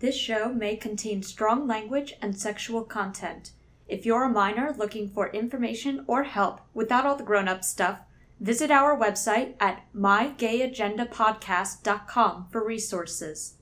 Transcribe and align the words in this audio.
This 0.00 0.16
show 0.16 0.52
may 0.52 0.74
contain 0.76 1.22
strong 1.22 1.66
language 1.66 2.14
and 2.22 2.38
sexual 2.38 2.84
content. 2.84 3.52
If 3.86 4.06
you're 4.06 4.24
a 4.24 4.30
minor 4.30 4.74
looking 4.76 5.10
for 5.10 5.28
information 5.28 6.04
or 6.06 6.22
help 6.22 6.62
without 6.72 7.04
all 7.04 7.16
the 7.16 7.22
grown 7.22 7.48
up 7.48 7.62
stuff, 7.62 7.98
visit 8.40 8.70
our 8.70 8.98
website 8.98 9.56
at 9.60 9.82
mygayagendapodcast.com 9.94 12.46
for 12.50 12.64
resources. 12.64 13.56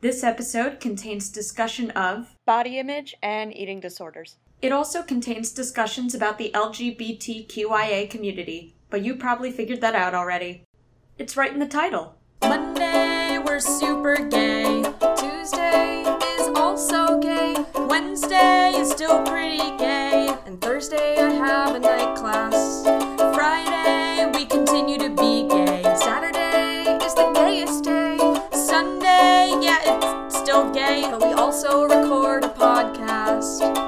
This 0.00 0.24
episode 0.24 0.80
contains 0.80 1.28
discussion 1.28 1.92
of 1.92 2.34
body 2.44 2.80
image 2.80 3.14
and 3.22 3.56
eating 3.56 3.78
disorders. 3.78 4.38
It 4.60 4.72
also 4.72 5.04
contains 5.04 5.52
discussions 5.52 6.16
about 6.16 6.38
the 6.38 6.50
LGBTQIA 6.52 8.10
community, 8.10 8.74
but 8.90 9.04
you 9.04 9.14
probably 9.14 9.52
figured 9.52 9.82
that 9.82 9.94
out 9.94 10.14
already. 10.14 10.64
It's 11.16 11.36
right 11.36 11.52
in 11.52 11.60
the 11.60 11.68
title. 11.68 12.16
Monday, 12.42 13.38
we're 13.38 13.60
super 13.60 14.16
gay. 14.16 14.82
Tuesday 15.00 15.35
is 15.52 16.48
also 16.56 17.20
gay. 17.20 17.54
Wednesday 17.74 18.72
is 18.74 18.90
still 18.90 19.22
pretty 19.24 19.76
gay. 19.76 20.28
And 20.44 20.60
Thursday, 20.60 21.16
I 21.18 21.30
have 21.30 21.76
a 21.76 21.78
night 21.78 22.16
class. 22.16 22.82
Friday, 23.34 24.30
we 24.34 24.44
continue 24.46 24.98
to 24.98 25.10
be 25.10 25.48
gay. 25.48 25.82
Saturday 25.96 26.98
is 27.04 27.14
the 27.14 27.30
gayest 27.34 27.84
day. 27.84 28.16
Sunday, 28.52 29.52
yeah, 29.62 30.24
it's 30.26 30.36
still 30.36 30.68
gay, 30.72 31.06
but 31.10 31.22
we 31.22 31.32
also 31.32 31.84
record 31.84 32.44
a 32.44 32.48
podcast. 32.48 33.85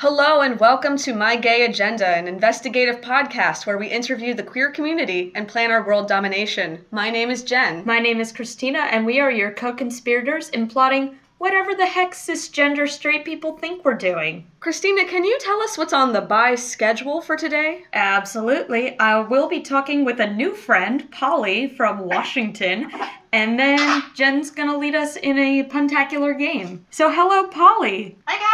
Hello 0.00 0.40
and 0.40 0.58
welcome 0.58 0.96
to 0.96 1.12
My 1.12 1.36
Gay 1.36 1.66
Agenda, 1.66 2.06
an 2.06 2.26
investigative 2.26 3.02
podcast 3.02 3.66
where 3.66 3.76
we 3.76 3.86
interview 3.86 4.32
the 4.32 4.42
queer 4.42 4.70
community 4.70 5.30
and 5.34 5.46
plan 5.46 5.70
our 5.70 5.86
world 5.86 6.08
domination. 6.08 6.82
My 6.90 7.10
name 7.10 7.30
is 7.30 7.42
Jenn. 7.42 7.82
My 7.84 7.98
name 7.98 8.18
is 8.18 8.32
Christina, 8.32 8.78
and 8.78 9.04
we 9.04 9.20
are 9.20 9.30
your 9.30 9.52
co 9.52 9.74
conspirators 9.74 10.48
in 10.48 10.68
plotting 10.68 11.18
whatever 11.36 11.74
the 11.74 11.84
heck 11.84 12.12
cisgender 12.12 12.88
straight 12.88 13.26
people 13.26 13.58
think 13.58 13.84
we're 13.84 13.92
doing. 13.92 14.46
Christina, 14.60 15.04
can 15.04 15.22
you 15.22 15.38
tell 15.38 15.60
us 15.60 15.76
what's 15.76 15.92
on 15.92 16.14
the 16.14 16.22
bi 16.22 16.54
schedule 16.54 17.20
for 17.20 17.36
today? 17.36 17.84
Absolutely. 17.92 18.98
I 18.98 19.20
will 19.20 19.48
be 19.50 19.60
talking 19.60 20.06
with 20.06 20.18
a 20.18 20.32
new 20.32 20.54
friend, 20.54 21.10
Polly 21.10 21.68
from 21.68 22.06
Washington, 22.06 22.90
and 23.32 23.58
then 23.58 24.02
Jenn's 24.14 24.50
gonna 24.50 24.78
lead 24.78 24.94
us 24.94 25.16
in 25.16 25.38
a 25.38 25.64
puntacular 25.64 26.38
game. 26.38 26.86
So, 26.90 27.10
hello, 27.10 27.48
Polly. 27.48 28.16
Hi, 28.26 28.38
guys. 28.38 28.49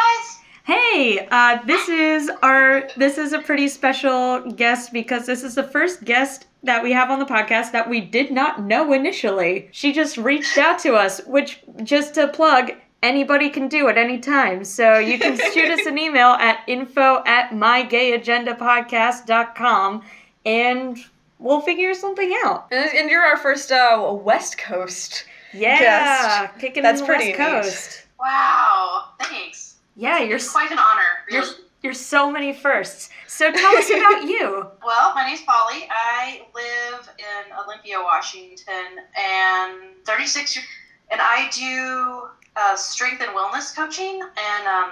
Hey, 0.66 1.26
uh, 1.30 1.58
this 1.64 1.88
is 1.88 2.28
our 2.42 2.88
this 2.96 3.18
is 3.18 3.32
a 3.32 3.38
pretty 3.38 3.68
special 3.68 4.40
guest 4.50 4.92
because 4.92 5.24
this 5.24 5.44
is 5.44 5.54
the 5.54 5.62
first 5.62 6.02
guest 6.04 6.46
that 6.64 6.82
we 6.82 6.90
have 6.90 7.08
on 7.08 7.20
the 7.20 7.24
podcast 7.24 7.70
that 7.70 7.88
we 7.88 8.00
did 8.00 8.32
not 8.32 8.60
know 8.62 8.92
initially. 8.92 9.68
She 9.70 9.92
just 9.92 10.16
reached 10.16 10.58
out 10.58 10.80
to 10.80 10.94
us, 10.94 11.20
which 11.26 11.60
just 11.84 12.14
to 12.14 12.26
plug, 12.26 12.72
anybody 13.00 13.48
can 13.48 13.68
do 13.68 13.86
at 13.88 13.96
any 13.96 14.18
time. 14.18 14.64
So 14.64 14.98
you 14.98 15.20
can 15.20 15.36
shoot 15.54 15.70
us 15.70 15.86
an 15.86 15.98
email 15.98 16.30
at 16.30 16.58
info 16.66 17.22
at 17.26 17.50
mygayagendapodcast.com 17.50 20.02
and 20.44 20.98
we'll 21.38 21.60
figure 21.60 21.94
something 21.94 22.36
out. 22.44 22.66
And, 22.72 22.90
and 22.92 23.08
you're 23.08 23.22
our 23.24 23.36
first 23.36 23.70
uh, 23.70 24.12
West 24.20 24.58
Coast 24.58 25.26
Yeah, 25.54 25.78
guest. 25.78 26.58
kicking 26.58 26.82
That's 26.82 26.98
in 27.00 27.06
the 27.06 27.12
pretty 27.12 27.28
West 27.30 27.38
neat. 27.38 27.46
Coast. 27.46 28.02
Wow. 28.18 29.10
Thanks. 29.20 29.65
Yeah, 29.96 30.20
you're 30.20 30.36
It's 30.36 30.52
quite 30.52 30.70
an 30.70 30.78
honor. 30.78 31.02
you're 31.30 31.44
you're 31.82 31.94
so 31.94 32.30
many 32.30 32.52
firsts. 32.52 33.10
So 33.26 33.50
tell 33.52 33.76
us 33.76 33.88
about 33.96 34.24
you. 34.24 34.66
Well, 34.84 35.14
my 35.14 35.26
name's 35.26 35.42
Polly. 35.42 35.88
I 35.90 36.42
live 36.54 37.08
in 37.18 37.52
Olympia, 37.64 37.98
Washington, 38.00 38.98
and 39.16 39.94
36 40.04 40.56
years, 40.56 40.66
and 41.10 41.20
I 41.22 41.48
do 41.50 42.28
uh, 42.56 42.76
strength 42.76 43.22
and 43.22 43.30
wellness 43.30 43.74
coaching, 43.74 44.20
and 44.20 44.66
um, 44.66 44.90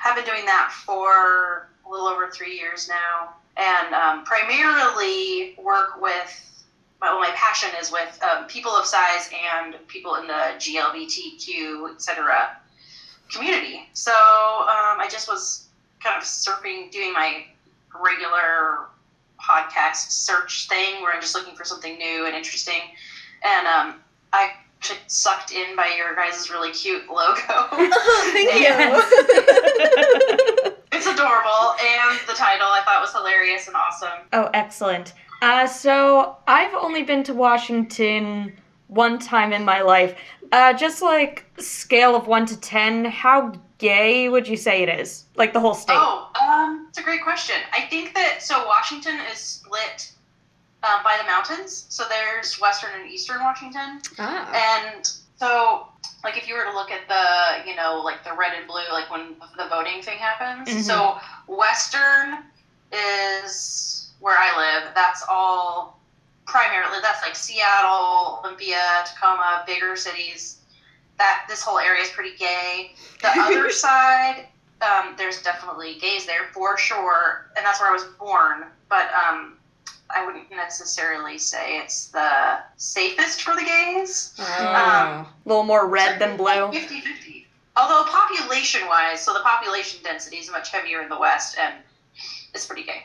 have 0.00 0.16
been 0.16 0.24
doing 0.24 0.44
that 0.46 0.72
for 0.86 1.68
a 1.86 1.90
little 1.90 2.06
over 2.06 2.30
three 2.30 2.56
years 2.56 2.88
now, 2.88 3.34
and 3.56 3.94
um, 3.94 4.24
primarily 4.24 5.56
work 5.62 6.00
with. 6.00 6.44
Well, 7.00 7.20
my 7.20 7.30
passion 7.36 7.70
is 7.80 7.92
with 7.92 8.18
um, 8.24 8.46
people 8.48 8.72
of 8.72 8.84
size 8.84 9.30
and 9.54 9.76
people 9.86 10.16
in 10.16 10.26
the 10.26 10.54
GLBTQ, 10.58 11.94
etc. 11.94 12.57
community. 13.32 13.88
So 13.92 14.12
um, 14.12 15.00
I 15.00 15.06
just 15.10 15.28
was 15.28 15.68
kind 16.02 16.16
of 16.16 16.22
surfing, 16.24 16.90
doing 16.90 17.12
my 17.12 17.44
regular 18.00 18.86
podcast 19.40 20.10
search 20.10 20.68
thing 20.68 21.00
where 21.02 21.12
I'm 21.14 21.20
just 21.20 21.34
looking 21.34 21.54
for 21.56 21.64
something 21.64 21.96
new 21.98 22.26
and 22.26 22.34
interesting. 22.34 22.80
And 23.44 23.66
um, 23.66 23.94
I 24.32 24.52
actually 24.78 24.98
sucked 25.06 25.52
in 25.52 25.74
by 25.76 25.92
your 25.96 26.14
guys' 26.14 26.50
really 26.50 26.70
cute 26.72 27.08
logo. 27.08 27.38
Thank 27.70 28.60
Yes. 28.60 29.12
it's 30.92 31.06
adorable, 31.06 31.74
and 31.80 32.18
the 32.26 32.34
title 32.34 32.66
I 32.68 32.82
thought 32.84 33.00
was 33.00 33.12
hilarious 33.12 33.66
and 33.68 33.76
awesome. 33.76 34.26
Oh, 34.32 34.50
excellent. 34.54 35.14
Uh, 35.42 35.66
so 35.66 36.36
I've 36.48 36.74
only 36.74 37.02
been 37.04 37.22
to 37.24 37.34
Washington 37.34 38.52
one 38.88 39.18
time 39.18 39.52
in 39.52 39.64
my 39.64 39.82
life. 39.82 40.18
Uh, 40.50 40.72
just 40.72 41.02
like 41.02 41.44
scale 41.58 42.16
of 42.16 42.26
one 42.26 42.46
to 42.46 42.58
ten, 42.60 43.04
how 43.04 43.52
gay 43.78 44.28
would 44.28 44.48
you 44.48 44.56
say 44.56 44.82
it 44.82 44.88
is? 44.88 45.24
Like 45.36 45.52
the 45.52 45.60
whole 45.60 45.74
state? 45.74 45.96
Oh, 45.96 46.30
um, 46.40 46.86
it's 46.88 46.98
a 46.98 47.02
great 47.02 47.22
question. 47.22 47.56
I 47.72 47.82
think 47.82 48.14
that 48.14 48.42
so 48.42 48.66
Washington 48.66 49.18
is 49.30 49.38
split 49.38 50.10
uh, 50.82 51.02
by 51.04 51.16
the 51.20 51.24
mountains. 51.24 51.86
So 51.88 52.04
there's 52.08 52.60
western 52.60 52.90
and 52.98 53.10
eastern 53.10 53.40
Washington. 53.42 54.00
Ah. 54.18 54.90
And 54.94 55.08
so, 55.36 55.88
like, 56.24 56.36
if 56.36 56.48
you 56.48 56.54
were 56.54 56.64
to 56.64 56.72
look 56.72 56.90
at 56.90 57.06
the, 57.08 57.68
you 57.68 57.76
know, 57.76 58.00
like 58.04 58.24
the 58.24 58.32
red 58.32 58.52
and 58.56 58.66
blue, 58.66 58.80
like 58.90 59.10
when 59.10 59.36
the 59.56 59.68
voting 59.68 60.02
thing 60.02 60.18
happens. 60.18 60.68
Mhm. 60.68 60.82
So, 60.82 61.18
Western 61.46 62.44
is 62.90 64.10
where 64.20 64.36
I 64.38 64.56
live. 64.56 64.94
That's 64.94 65.24
all 65.28 65.97
primarily, 66.48 66.98
that's 67.02 67.22
like 67.22 67.36
Seattle, 67.36 68.40
Olympia, 68.42 69.04
Tacoma, 69.06 69.62
bigger 69.66 69.94
cities. 69.94 70.56
That 71.18 71.46
this 71.48 71.62
whole 71.62 71.78
area 71.78 72.02
is 72.02 72.10
pretty 72.10 72.36
gay. 72.36 72.92
The 73.22 73.28
other 73.28 73.70
side, 73.84 74.46
um, 74.82 75.14
there's 75.16 75.42
definitely 75.42 75.98
gays 76.00 76.26
there 76.26 76.46
for 76.52 76.78
sure, 76.78 77.50
and 77.56 77.66
that's 77.66 77.80
where 77.80 77.90
I 77.90 77.92
was 77.92 78.04
born. 78.18 78.64
But 78.88 79.10
um, 79.12 79.58
I 80.10 80.24
wouldn't 80.24 80.50
necessarily 80.50 81.38
say 81.38 81.78
it's 81.78 82.08
the 82.08 82.58
safest 82.76 83.42
for 83.42 83.54
the 83.54 83.62
gays. 83.62 84.34
Ah. 84.38 85.30
a 85.44 85.48
little 85.48 85.64
more 85.64 85.86
red 85.88 86.20
than 86.20 86.36
blue. 86.36 86.70
50 86.72 87.00
50. 87.00 87.46
Although, 87.76 88.10
population 88.10 88.86
wise, 88.86 89.20
so 89.20 89.32
the 89.32 89.40
population 89.40 90.00
density 90.02 90.38
is 90.38 90.50
much 90.50 90.70
heavier 90.70 91.02
in 91.02 91.08
the 91.08 91.18
West, 91.18 91.56
and 91.60 91.74
it's 92.52 92.66
pretty 92.66 92.82
gay. 92.82 93.04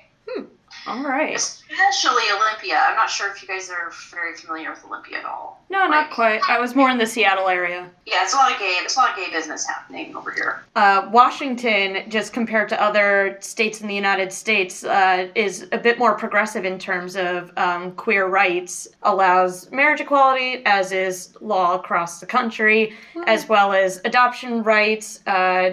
All 0.88 1.04
right. 1.04 1.40
Especially 1.74 2.24
Olympia. 2.36 2.78
I'm 2.78 2.96
not 2.96 3.10
sure 3.10 3.32
if 3.32 3.42
you 3.42 3.48
guys 3.48 3.70
are 3.70 3.92
very 4.12 4.36
familiar 4.36 4.70
with 4.70 4.86
Olympia 4.86 5.20
at 5.20 5.26
all. 5.26 5.64
No, 5.70 5.88
not 5.88 6.12
quite. 6.12 6.42
I 6.48 6.60
was 6.60 6.76
more 6.76 6.90
in 6.90 6.98
the 6.98 7.08
Seattle 7.08 7.50
area. 7.50 7.90
Yeah, 8.06 8.24
it's 8.24 8.34
a 8.34 8.38
lot 8.38 8.52
of 8.52 8.60
gay. 8.60 8.78
There's 8.80 8.96
a 8.96 9.00
lot 9.00 9.12
of 9.12 9.16
gay 9.16 9.32
business 9.32 9.66
happening 9.66 10.16
over 10.16 10.32
here. 10.32 10.64
Uh, 10.76 11.10
Washington, 11.12 12.10
just 12.10 12.32
compared 12.32 12.70
to 12.70 12.82
other 12.82 13.38
states 13.40 13.82
in 13.82 13.88
the 13.88 13.96
United 13.96 14.32
States, 14.32 14.84
uh, 14.84 15.30
is 15.34 15.68
a 15.72 15.78
bit 15.78 15.98
more 15.98 16.16
progressive 16.16 16.64
in 16.64 16.78
terms 16.78 17.16
of 17.16 17.52
um, 17.58 17.92
queer 17.94 18.28
rights, 18.28 18.88
allows 19.02 19.72
marriage 19.72 20.02
equality, 20.02 20.62
as 20.66 20.92
is 20.92 21.36
law 21.42 21.76
across 21.76 22.20
the 22.20 22.26
country, 22.26 22.94
as 23.26 23.50
well 23.50 23.74
as 23.74 24.00
adoption 24.06 24.62
rights. 24.64 25.26
Uh, 25.26 25.72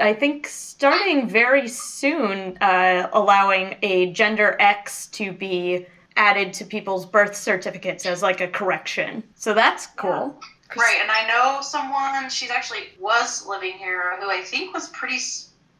I 0.00 0.14
think 0.14 0.46
starting 0.46 1.28
very 1.28 1.68
soon, 1.68 2.56
uh, 2.60 3.08
allowing 3.12 3.76
a 3.82 4.12
gender 4.12 4.56
X 4.60 5.06
to 5.08 5.32
be 5.32 5.86
added 6.16 6.52
to 6.52 6.64
people's 6.64 7.06
birth 7.06 7.36
certificates 7.36 8.04
as 8.06 8.22
like 8.22 8.40
a 8.40 8.48
correction. 8.48 9.22
So 9.34 9.54
that's 9.54 9.86
cool. 9.96 10.40
Right, 10.76 10.98
and 11.00 11.10
I 11.10 11.26
know 11.26 11.60
someone. 11.62 12.28
She's 12.28 12.50
actually 12.50 12.90
was 12.98 13.46
living 13.46 13.72
here, 13.72 14.16
who 14.20 14.30
I 14.30 14.42
think 14.42 14.74
was 14.74 14.88
pretty 14.90 15.18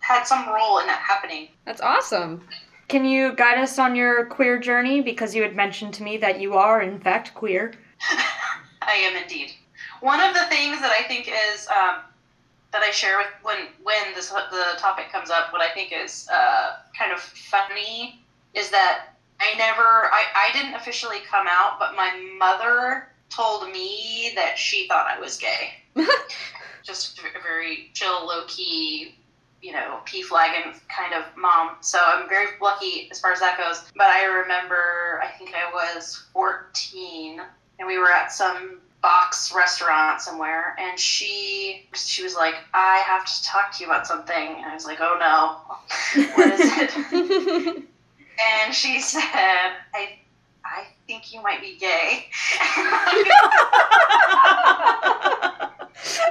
had 0.00 0.24
some 0.24 0.48
role 0.48 0.78
in 0.78 0.86
that 0.86 1.00
happening. 1.00 1.48
That's 1.66 1.80
awesome. 1.80 2.46
Can 2.88 3.04
you 3.04 3.34
guide 3.34 3.58
us 3.58 3.78
on 3.78 3.94
your 3.94 4.24
queer 4.26 4.58
journey? 4.58 5.02
Because 5.02 5.34
you 5.34 5.42
had 5.42 5.54
mentioned 5.54 5.92
to 5.94 6.02
me 6.02 6.16
that 6.18 6.40
you 6.40 6.54
are, 6.54 6.80
in 6.80 6.98
fact, 6.98 7.34
queer. 7.34 7.74
I 8.80 8.92
am 8.92 9.22
indeed. 9.22 9.50
One 10.00 10.20
of 10.20 10.32
the 10.32 10.46
things 10.46 10.80
that 10.80 10.90
I 10.90 11.06
think 11.06 11.28
is 11.28 11.68
um, 11.68 11.96
that 12.72 12.82
I 12.82 12.90
share 12.90 13.18
with 13.18 13.28
when 13.42 13.56
when 13.82 14.14
this 14.14 14.28
the 14.30 14.64
topic 14.78 15.10
comes 15.10 15.30
up, 15.30 15.52
what 15.52 15.62
I 15.62 15.72
think 15.72 15.92
is 15.92 16.28
uh, 16.32 16.76
kind 16.96 17.12
of 17.12 17.20
funny 17.20 18.22
is 18.54 18.70
that 18.70 19.14
I 19.40 19.54
never 19.56 19.82
I, 19.82 20.24
I 20.34 20.52
didn't 20.52 20.74
officially 20.74 21.18
come 21.28 21.46
out, 21.48 21.78
but 21.78 21.94
my 21.96 22.12
mother 22.38 23.08
told 23.30 23.70
me 23.70 24.32
that 24.34 24.58
she 24.58 24.88
thought 24.88 25.06
I 25.06 25.18
was 25.20 25.38
gay. 25.38 25.74
Just 26.82 27.18
a 27.18 27.42
very 27.42 27.90
chill, 27.92 28.26
low 28.26 28.44
key, 28.46 29.16
you 29.60 29.72
know, 29.72 30.00
PFLAG-ing 30.06 30.80
kind 30.88 31.12
of 31.14 31.24
mom. 31.36 31.76
So 31.80 31.98
I'm 32.02 32.28
very 32.28 32.46
lucky 32.60 33.08
as 33.10 33.20
far 33.20 33.32
as 33.32 33.40
that 33.40 33.58
goes. 33.58 33.84
But 33.96 34.06
I 34.06 34.24
remember, 34.24 35.20
I 35.22 35.28
think 35.38 35.54
I 35.54 35.70
was 35.70 36.24
14, 36.32 37.40
and 37.78 37.86
we 37.86 37.98
were 37.98 38.10
at 38.10 38.32
some 38.32 38.80
box 39.08 39.54
restaurant 39.54 40.20
somewhere, 40.20 40.76
and 40.78 41.00
she 41.00 41.88
she 41.94 42.22
was 42.22 42.34
like, 42.34 42.56
"I 42.74 42.98
have 43.06 43.24
to 43.24 43.42
talk 43.42 43.72
to 43.72 43.82
you 43.82 43.90
about 43.90 44.06
something." 44.06 44.56
And 44.56 44.66
I 44.66 44.74
was 44.74 44.84
like, 44.84 44.98
"Oh 45.00 45.16
no, 45.18 45.56
what 46.34 46.52
is 46.52 46.60
it?" 46.60 46.94
and 48.44 48.74
she 48.74 49.00
said, 49.00 49.72
"I 49.94 50.18
I 50.62 50.88
think 51.06 51.32
you 51.32 51.42
might 51.42 51.62
be 51.62 51.78
gay." 51.78 52.26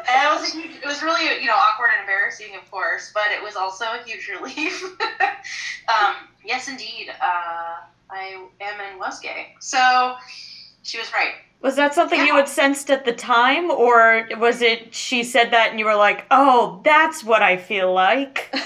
And 0.10 0.26
it 0.26 0.40
was 0.40 0.54
huge, 0.54 0.72
it 0.82 0.86
was 0.86 1.04
really 1.04 1.42
you 1.42 1.48
know 1.48 1.56
awkward 1.56 1.90
and 1.92 2.00
embarrassing, 2.02 2.56
of 2.56 2.70
course, 2.72 3.12
but 3.14 3.30
it 3.32 3.44
was 3.44 3.58
also 3.58 3.84
a 3.86 4.02
huge 4.06 4.30
relief. 4.30 4.82
um, 5.90 6.16
yes, 6.46 6.70
indeed, 6.70 7.10
uh, 7.22 7.76
I 8.10 8.48
am 8.62 8.80
and 8.80 8.98
was 8.98 9.20
gay. 9.20 9.56
So 9.60 10.16
she 10.84 10.98
was 10.98 11.12
right. 11.12 11.34
Was 11.62 11.76
that 11.76 11.94
something 11.96 12.20
you 12.26 12.36
had 12.36 12.48
sensed 12.48 12.92
at 12.92 13.04
the 13.04 13.14
time, 13.14 13.72
or 13.72 14.28
was 14.38 14.62
it 14.62 14.94
she 14.94 15.24
said 15.24 15.52
that 15.52 15.72
and 15.72 15.80
you 15.80 15.86
were 15.86 15.96
like, 15.96 16.26
oh, 16.30 16.82
that's 16.84 17.24
what 17.24 17.42
I 17.42 17.58
feel 17.58 17.92
like? 17.92 18.50
no, 18.54 18.62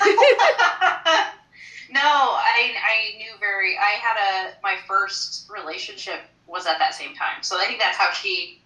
I 1.95 2.75
I 2.83 3.17
knew 3.17 3.31
very. 3.39 3.77
I 3.77 3.97
had 4.01 4.17
a 4.17 4.53
my 4.61 4.75
first 4.87 5.49
relationship 5.49 6.19
was 6.47 6.65
at 6.65 6.79
that 6.79 6.93
same 6.93 7.15
time, 7.15 7.41
so 7.41 7.57
I 7.57 7.65
think 7.65 7.79
that's 7.79 7.97
how 7.97 8.11
she. 8.11 8.57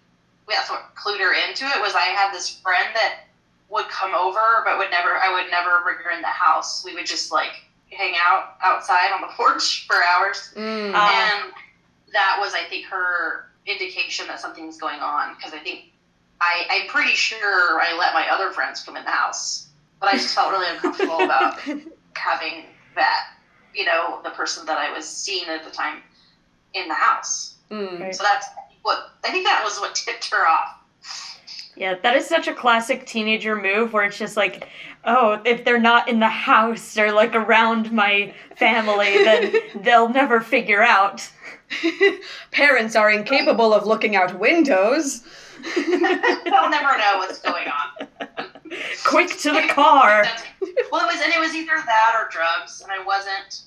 That's 0.48 0.70
what 0.70 0.94
clued 0.94 1.18
her 1.18 1.32
into 1.48 1.64
it. 1.64 1.80
Was 1.80 1.94
I 1.94 2.06
had 2.14 2.32
this 2.32 2.50
friend 2.60 2.88
that 2.94 3.24
would 3.68 3.88
come 3.88 4.14
over, 4.14 4.62
but 4.64 4.78
would 4.78 4.90
never. 4.90 5.14
I 5.16 5.32
would 5.32 5.50
never 5.50 5.82
bring 5.84 5.98
her 6.04 6.10
in 6.10 6.20
the 6.20 6.26
house. 6.28 6.84
We 6.84 6.94
would 6.94 7.06
just 7.06 7.30
like 7.32 7.50
hang 7.92 8.14
out 8.20 8.56
outside 8.62 9.12
on 9.12 9.20
the 9.20 9.28
porch 9.36 9.86
for 9.86 10.02
hours, 10.02 10.52
Mm. 10.56 10.94
Uh, 10.94 11.10
and 11.12 11.52
that 12.12 12.38
was, 12.40 12.54
I 12.54 12.64
think, 12.68 12.86
her 12.86 13.46
indication 13.66 14.26
that 14.28 14.40
something's 14.40 14.76
going 14.76 15.00
on. 15.00 15.34
Because 15.36 15.52
I 15.52 15.58
think 15.58 15.92
I, 16.40 16.66
I'm 16.70 16.88
pretty 16.88 17.14
sure 17.14 17.80
I 17.80 17.96
let 17.98 18.14
my 18.14 18.28
other 18.28 18.50
friends 18.50 18.82
come 18.82 18.96
in 18.96 19.04
the 19.04 19.10
house, 19.10 19.68
but 20.00 20.08
I 20.08 20.12
just 20.12 20.34
felt 20.34 20.50
really 20.50 20.68
uncomfortable 20.70 21.20
about 21.20 21.58
having 22.14 22.64
that, 22.94 23.30
you 23.74 23.84
know, 23.84 24.20
the 24.24 24.30
person 24.30 24.66
that 24.66 24.78
I 24.78 24.92
was 24.92 25.06
seeing 25.06 25.48
at 25.48 25.64
the 25.64 25.70
time 25.70 26.02
in 26.74 26.88
the 26.88 26.94
house. 26.94 27.54
Mm. 27.70 28.14
So 28.14 28.22
that's 28.22 28.46
what 28.82 29.10
I 29.24 29.30
think 29.30 29.44
that 29.44 29.62
was 29.64 29.78
what 29.78 29.94
tipped 30.06 30.30
her 30.30 30.46
off. 30.46 30.75
Yeah, 31.76 31.94
that 32.02 32.16
is 32.16 32.26
such 32.26 32.48
a 32.48 32.54
classic 32.54 33.04
teenager 33.06 33.54
move 33.54 33.92
where 33.92 34.04
it's 34.04 34.16
just 34.16 34.36
like, 34.36 34.68
oh, 35.04 35.40
if 35.44 35.64
they're 35.64 35.78
not 35.78 36.08
in 36.08 36.20
the 36.20 36.28
house 36.28 36.96
or 36.96 37.12
like 37.12 37.34
around 37.34 37.92
my 37.92 38.34
family, 38.56 39.22
then 39.24 39.54
they'll 39.82 40.08
never 40.08 40.40
figure 40.40 40.82
out. 40.82 41.28
Parents 42.50 42.96
are 42.96 43.10
incapable 43.10 43.74
of 43.74 43.86
looking 43.86 44.16
out 44.16 44.38
windows. 44.38 45.22
They'll 45.74 46.70
never 46.70 46.96
know 46.98 47.14
what's 47.16 47.40
going 47.40 47.66
on. 47.66 48.08
Quick 49.04 49.30
to 49.38 49.50
the 49.50 49.66
car. 49.70 50.24
Well, 50.92 51.02
it 51.02 51.12
was, 51.12 51.20
and 51.20 51.32
it 51.32 51.40
was 51.40 51.54
either 51.54 51.72
that 51.74 52.12
or 52.14 52.28
drugs, 52.30 52.82
and 52.82 52.92
I 52.92 53.02
wasn't 53.04 53.62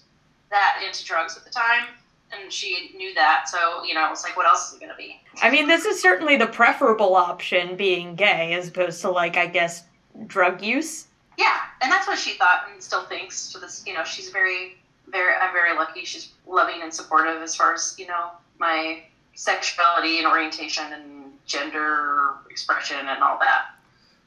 that 0.50 0.82
into 0.86 1.04
drugs 1.04 1.36
at 1.36 1.44
the 1.44 1.50
time, 1.50 1.88
and 2.32 2.52
she 2.52 2.92
knew 2.96 3.14
that. 3.16 3.48
So 3.48 3.84
you 3.84 3.94
know, 3.94 4.06
it 4.06 4.10
was 4.10 4.24
like, 4.24 4.38
what 4.38 4.46
else 4.46 4.70
is 4.70 4.76
it 4.76 4.82
gonna 4.82 4.96
be? 4.98 5.22
I 5.42 5.50
mean, 5.50 5.68
this 5.68 5.86
is 5.86 6.02
certainly 6.02 6.38
the 6.38 6.48
preferable 6.48 7.16
option, 7.16 7.76
being 7.76 8.16
gay, 8.16 8.54
as 8.54 8.68
opposed 8.68 9.02
to 9.02 9.10
like, 9.10 9.38
I 9.38 9.48
guess, 9.48 9.84
drug 10.28 10.62
use. 10.62 11.08
Yeah, 11.38 11.58
and 11.82 11.92
that's 11.92 12.08
what 12.08 12.20
she 12.20 12.34
thought 12.34 12.68
and 12.72 12.82
still 12.82 13.04
thinks. 13.04 13.52
To 13.54 13.60
this, 13.60 13.84
you 13.88 13.94
know, 13.94 14.04
she's 14.04 14.30
very, 14.30 14.78
very. 15.08 15.34
I'm 15.36 15.54
very 15.54 15.76
lucky. 15.76 16.04
She's 16.06 16.32
loving 16.46 16.82
and 16.82 16.94
supportive 16.94 17.42
as 17.42 17.56
far 17.56 17.74
as 17.74 17.96
you 17.98 18.08
know 18.08 18.32
my 18.60 19.04
sexuality 19.36 20.18
and 20.18 20.28
orientation 20.28 20.92
and 20.92 21.32
gender 21.46 22.32
expression 22.50 22.98
and 23.00 23.24
all 23.24 23.40
that. 23.40 23.68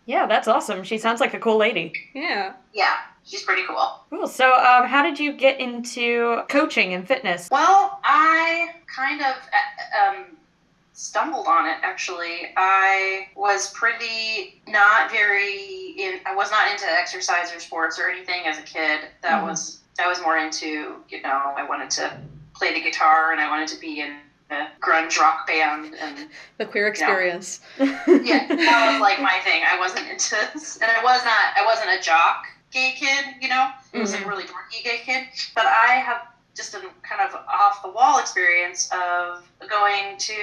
Yeah, 0.07 0.27
that's 0.27 0.49
awesome. 0.49 0.83
She 0.83 0.99
sounds 0.99 1.21
like 1.21 1.35
a 1.35 1.39
cool 1.39 1.59
lady. 1.59 1.93
Yeah. 2.15 2.55
Yeah, 2.73 2.97
she's 3.25 3.43
pretty 3.43 3.63
cool. 3.67 4.01
Cool. 4.11 4.27
So, 4.29 4.53
um, 4.55 4.87
how 4.87 5.03
did 5.03 5.19
you 5.19 5.33
get 5.33 5.61
into 5.61 6.43
coaching 6.49 6.95
and 6.95 7.07
fitness? 7.07 7.49
Well, 7.51 8.01
I 8.05 8.75
kind 8.95 9.21
of 9.21 9.27
uh, 9.37 10.09
um, 10.11 10.25
stumbled 10.93 11.47
on 11.47 11.67
it 11.69 11.79
actually. 11.83 12.53
I 12.57 13.29
was 13.37 13.73
pretty 13.73 14.61
not 14.69 15.11
very 15.11 15.95
in. 15.99 16.21
I 16.27 16.35
was 16.35 16.51
not 16.51 16.71
into 16.71 16.87
exercise 16.87 17.53
or 17.55 17.61
sports 17.61 17.99
or 17.99 18.09
anything 18.09 18.43
as 18.47 18.59
a 18.59 18.63
kid. 18.63 19.01
That 19.23 19.43
Mhm. 19.43 19.49
was 19.49 19.81
I 19.99 20.09
was 20.09 20.21
more 20.23 20.37
into 20.39 20.97
you 21.09 21.23
know 21.23 21.53
I 21.57 21.65
wanted 21.65 21.91
to 21.91 22.19
play 22.55 22.73
the 22.75 22.81
guitar 22.81 23.33
and 23.33 23.41
I 23.41 23.49
wanted 23.49 23.69
to 23.69 23.81
be 23.81 24.01
in 24.01 24.17
a 24.51 24.69
grunge 24.81 25.19
rock 25.19 25.47
band 25.47 25.95
and 26.01 26.29
The 26.59 26.67
queer 26.67 26.87
experience. 26.89 27.61
yeah 27.79 28.47
that 28.49 28.91
was 28.93 29.01
like 29.01 29.21
my 29.31 29.39
thing. 29.45 29.63
I 29.71 29.79
wasn't 29.79 30.09
into 30.09 30.37
and 30.37 30.91
I 30.91 31.03
was 31.03 31.25
not 31.25 31.57
I 31.57 31.65
wasn't 31.65 31.91
a 31.99 32.03
jock 32.03 32.45
gay 32.73 32.95
kid. 32.97 33.37
You 33.41 33.49
know 33.49 33.71
I 33.95 33.99
was 33.99 34.13
like 34.13 34.21
a 34.21 34.25
mm-hmm. 34.25 34.31
really 34.31 34.45
dorky 34.45 34.83
gay 34.85 35.01
kid. 35.05 35.29
But 35.55 35.67
I 35.67 36.03
have 36.05 36.27
just 36.55 36.75
a 36.75 36.81
kind 37.03 37.21
of 37.27 37.35
off 37.49 37.83
the 37.83 37.91
wall 37.91 38.19
experience 38.19 38.91
of 38.93 39.43
going 39.69 40.17
to 40.19 40.35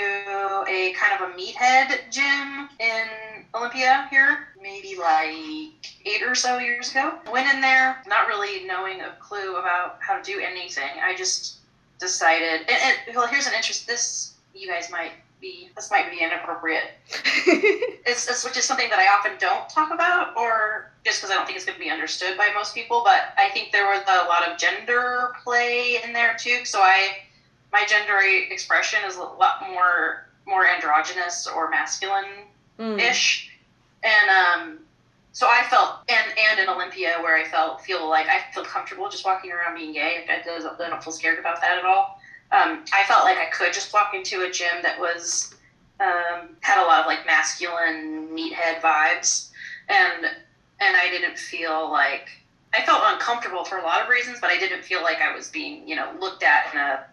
a 0.68 0.94
kind 0.94 1.22
of 1.22 1.30
a 1.30 1.34
meathead 1.34 2.12
gym 2.12 2.70
in 2.80 3.06
Olympia 3.54 4.08
here, 4.10 4.48
maybe 4.62 4.96
like 4.98 5.94
eight 6.06 6.24
or 6.24 6.36
so 6.36 6.58
years 6.58 6.92
ago. 6.92 7.14
Went 7.32 7.54
in 7.54 7.62
there 7.62 8.02
not 8.08 8.28
really 8.28 8.66
knowing 8.66 9.02
a 9.02 9.12
clue 9.20 9.58
about 9.58 9.98
how 10.02 10.18
to 10.18 10.24
do 10.24 10.40
anything. 10.40 10.90
I 11.02 11.16
just 11.16 11.58
decided, 12.00 12.62
and, 12.62 12.98
and 13.08 13.16
well, 13.16 13.28
here's 13.28 13.48
an 13.48 13.54
interest. 13.54 13.88
This 13.88 14.34
you 14.56 14.68
guys 14.68 14.92
might 14.92 15.12
be. 15.42 15.70
This 15.76 15.92
might 15.92 16.12
be 16.12 16.24
inappropriate 16.24 16.92
it's, 18.10 18.30
it's 18.30 18.44
which 18.44 18.58
is 18.58 18.66
something 18.66 18.90
that 18.90 19.00
I 19.00 19.08
often 19.08 19.34
don't 19.40 19.70
talk 19.70 19.94
about, 19.94 20.38
or 20.38 20.89
just 21.10 21.22
because 21.22 21.32
I 21.32 21.36
don't 21.36 21.46
think 21.46 21.58
it's 21.58 21.66
going 21.66 21.78
to 21.78 21.84
be 21.84 21.90
understood 21.92 22.38
by 22.38 22.52
most 22.56 22.74
people. 22.74 23.02
But 23.04 23.34
I 23.38 23.50
think 23.50 23.72
there 23.72 23.88
was 23.88 24.02
a 24.08 24.28
lot 24.28 24.48
of 24.48 24.58
gender 24.58 25.34
play 25.44 26.00
in 26.04 26.14
there 26.14 26.36
too. 26.40 26.64
So 26.64 26.80
I, 26.80 27.18
my 27.74 27.86
gender 27.86 28.20
expression 28.50 29.00
is 29.06 29.18
a 29.18 29.24
lot 29.24 29.70
more 29.70 30.28
more 30.46 30.66
androgynous 30.68 31.48
or 31.48 31.70
masculine 31.70 32.48
Mm. 32.80 32.98
ish, 32.98 33.52
and 34.04 34.30
um, 34.30 34.80
so 35.34 35.48
I 35.48 35.64
felt 35.70 36.00
and 36.08 36.28
and 36.40 36.62
in 36.62 36.70
Olympia 36.70 37.18
where 37.22 37.36
I 37.36 37.44
felt 37.44 37.82
feel 37.82 38.08
like 38.10 38.28
I 38.28 38.50
feel 38.54 38.64
comfortable 38.64 39.10
just 39.10 39.26
walking 39.26 39.52
around 39.52 39.76
being 39.76 39.92
gay. 39.92 40.26
I 40.30 40.42
don't, 40.46 40.80
I 40.80 40.90
don't 40.90 41.04
feel 41.04 41.12
scared 41.12 41.40
about 41.40 41.60
that 41.60 41.78
at 41.78 41.84
all. 41.84 42.22
Um, 42.54 42.86
I 42.94 43.04
felt 43.04 43.26
like 43.26 43.38
I 43.38 43.48
could 43.48 43.74
just 43.74 43.94
walk 43.94 44.14
into 44.16 44.44
a 44.44 44.50
gym 44.50 44.82
that 44.82 44.98
was 44.98 45.54
um, 46.00 46.56
had 46.62 46.82
a 46.82 46.86
lot 46.88 47.02
of 47.02 47.06
like 47.06 47.26
masculine 47.26 48.30
meathead 48.30 48.80
vibes, 48.80 49.50
and 49.90 50.28
and 50.82 50.96
I 50.96 51.10
didn't 51.10 51.38
feel 51.38 51.90
like 51.92 52.30
I 52.74 52.86
felt 52.86 53.02
uncomfortable 53.06 53.64
for 53.64 53.78
a 53.78 53.84
lot 53.84 54.02
of 54.02 54.10
reasons, 54.10 54.40
but 54.40 54.50
I 54.50 54.58
didn't 54.58 54.84
feel 54.84 55.02
like 55.02 55.22
I 55.22 55.36
was 55.36 55.50
being 55.50 55.88
you 55.88 55.96
know 55.96 56.12
looked 56.20 56.44
at 56.44 56.74
in 56.74 56.80
a 56.80 57.06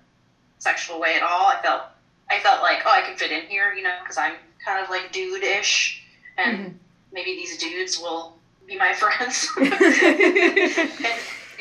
sexual 0.58 1.00
way 1.00 1.14
at 1.14 1.22
all. 1.22 1.46
I 1.46 1.60
felt 1.62 1.82
I 2.30 2.40
felt 2.40 2.62
like 2.62 2.82
oh 2.84 2.90
I 2.90 3.02
can 3.02 3.16
fit 3.16 3.30
in 3.30 3.42
here, 3.46 3.72
you 3.72 3.82
know, 3.82 3.94
because 4.02 4.18
I'm 4.18 4.34
kind 4.64 4.82
of 4.82 4.90
like 4.90 5.12
dude-ish, 5.12 6.02
and 6.38 6.58
mm-hmm. 6.58 6.76
maybe 7.12 7.34
these 7.36 7.56
dudes 7.58 7.98
will 7.98 8.36
be 8.66 8.76
my 8.76 8.92
friends. 8.94 9.50
and 9.56 9.70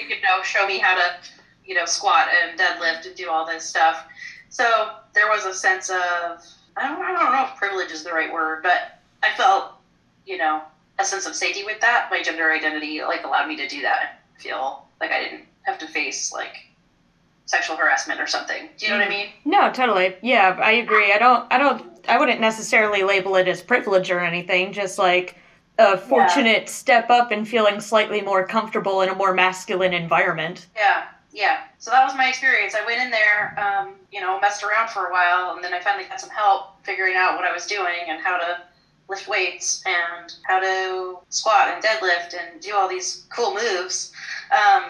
you 0.09 0.21
know 0.21 0.41
show 0.43 0.67
me 0.67 0.77
how 0.77 0.95
to 0.95 1.15
you 1.65 1.75
know 1.75 1.85
squat 1.85 2.27
and 2.43 2.59
deadlift 2.59 3.05
and 3.07 3.15
do 3.15 3.29
all 3.29 3.45
this 3.45 3.63
stuff. 3.63 4.05
So 4.49 4.91
there 5.13 5.27
was 5.27 5.45
a 5.45 5.53
sense 5.53 5.89
of 5.89 5.97
I 6.77 6.89
don't, 6.89 7.01
I 7.01 7.11
don't 7.13 7.31
know 7.31 7.45
if 7.45 7.55
privilege 7.55 7.91
is 7.91 8.03
the 8.03 8.11
right 8.11 8.31
word, 8.31 8.63
but 8.63 8.99
I 9.23 9.35
felt 9.37 9.73
you 10.25 10.37
know 10.37 10.61
a 10.99 11.05
sense 11.05 11.25
of 11.25 11.35
safety 11.35 11.63
with 11.63 11.79
that. 11.81 12.07
My 12.09 12.21
gender 12.21 12.51
identity 12.51 13.01
like 13.01 13.23
allowed 13.23 13.47
me 13.47 13.55
to 13.57 13.67
do 13.67 13.81
that 13.81 13.99
and 14.33 14.41
feel 14.41 14.85
like 14.99 15.11
I 15.11 15.23
didn't 15.23 15.45
have 15.63 15.77
to 15.79 15.87
face 15.87 16.31
like 16.31 16.65
sexual 17.45 17.75
harassment 17.75 18.19
or 18.19 18.27
something. 18.27 18.69
Do 18.77 18.85
you 18.85 18.91
know 18.91 18.99
what 18.99 19.07
I 19.07 19.09
mean? 19.09 19.27
No, 19.45 19.71
totally. 19.71 20.15
Yeah, 20.21 20.57
I 20.61 20.73
agree. 20.73 21.13
I 21.13 21.17
don't. 21.17 21.51
I 21.51 21.57
don't. 21.57 21.91
I 22.07 22.19
wouldn't 22.19 22.41
necessarily 22.41 23.03
label 23.03 23.35
it 23.35 23.47
as 23.47 23.61
privilege 23.61 24.11
or 24.11 24.19
anything. 24.19 24.73
Just 24.73 24.97
like 24.97 25.35
a 25.77 25.97
fortunate 25.97 26.69
step 26.69 27.09
up 27.09 27.31
and 27.31 27.47
feeling 27.47 27.79
slightly 27.79 28.21
more 28.21 28.45
comfortable 28.47 29.01
in 29.01 29.09
a 29.09 29.15
more 29.15 29.33
masculine 29.33 29.93
environment. 29.93 30.67
Yeah, 30.75 31.03
yeah. 31.33 31.63
So 31.79 31.91
that 31.91 32.05
was 32.05 32.15
my 32.15 32.29
experience. 32.29 32.75
I 32.75 32.85
went 32.85 33.01
in 33.01 33.11
there, 33.11 33.59
um, 33.59 33.95
you 34.11 34.21
know, 34.21 34.39
messed 34.39 34.63
around 34.63 34.89
for 34.89 35.07
a 35.07 35.11
while, 35.11 35.55
and 35.55 35.63
then 35.63 35.73
I 35.73 35.79
finally 35.81 36.05
got 36.07 36.21
some 36.21 36.29
help 36.29 36.81
figuring 36.83 37.15
out 37.15 37.35
what 37.35 37.45
I 37.45 37.51
was 37.51 37.65
doing 37.65 38.07
and 38.07 38.21
how 38.21 38.37
to 38.37 38.61
lift 39.07 39.27
weights 39.27 39.83
and 39.85 40.33
how 40.47 40.59
to 40.59 41.17
squat 41.29 41.69
and 41.69 41.83
deadlift 41.83 42.33
and 42.33 42.61
do 42.61 42.73
all 42.73 42.87
these 42.87 43.25
cool 43.35 43.53
moves. 43.53 44.11
Um, 44.51 44.83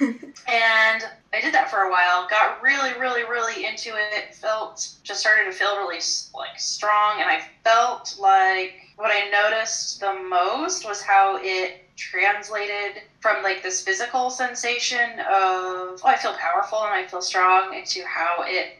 and 0.48 1.04
I 1.32 1.40
did 1.40 1.54
that 1.54 1.70
for 1.70 1.82
a 1.82 1.90
while. 1.90 2.28
Got 2.28 2.62
really, 2.62 2.92
really, 2.98 3.22
really 3.22 3.64
into 3.64 3.90
it. 3.90 4.34
Felt 4.34 4.88
just 5.02 5.20
started 5.20 5.44
to 5.44 5.52
feel 5.52 5.76
really 5.76 6.00
like 6.34 6.58
strong, 6.58 7.20
and 7.20 7.28
I 7.28 7.42
felt 7.64 8.16
like 8.20 8.74
what 8.96 9.10
I 9.10 9.30
noticed 9.30 10.00
the 10.00 10.14
most 10.28 10.86
was 10.86 11.02
how 11.02 11.38
it 11.40 11.78
translated 11.96 13.02
from 13.20 13.42
like 13.42 13.62
this 13.62 13.82
physical 13.82 14.30
sensation 14.30 15.20
of 15.20 15.26
oh 15.28 16.00
I 16.04 16.16
feel 16.16 16.32
powerful 16.32 16.82
and 16.82 16.92
I 16.92 17.06
feel 17.06 17.20
strong 17.20 17.74
into 17.74 18.02
how 18.04 18.44
it 18.46 18.78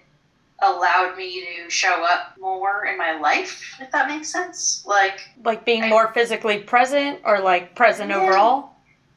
allowed 0.62 1.16
me 1.16 1.44
to 1.64 1.70
show 1.70 2.04
up 2.04 2.34
more 2.40 2.86
in 2.86 2.96
my 2.96 3.12
life, 3.18 3.76
if 3.80 3.90
that 3.90 4.08
makes 4.08 4.28
sense. 4.28 4.82
Like, 4.86 5.28
Like 5.44 5.64
being 5.64 5.84
I- 5.84 5.88
more 5.88 6.12
physically 6.14 6.58
present 6.60 7.20
or 7.24 7.40
like 7.40 7.74
present 7.74 8.10
Yeah. 8.10 8.16
overall? 8.18 8.68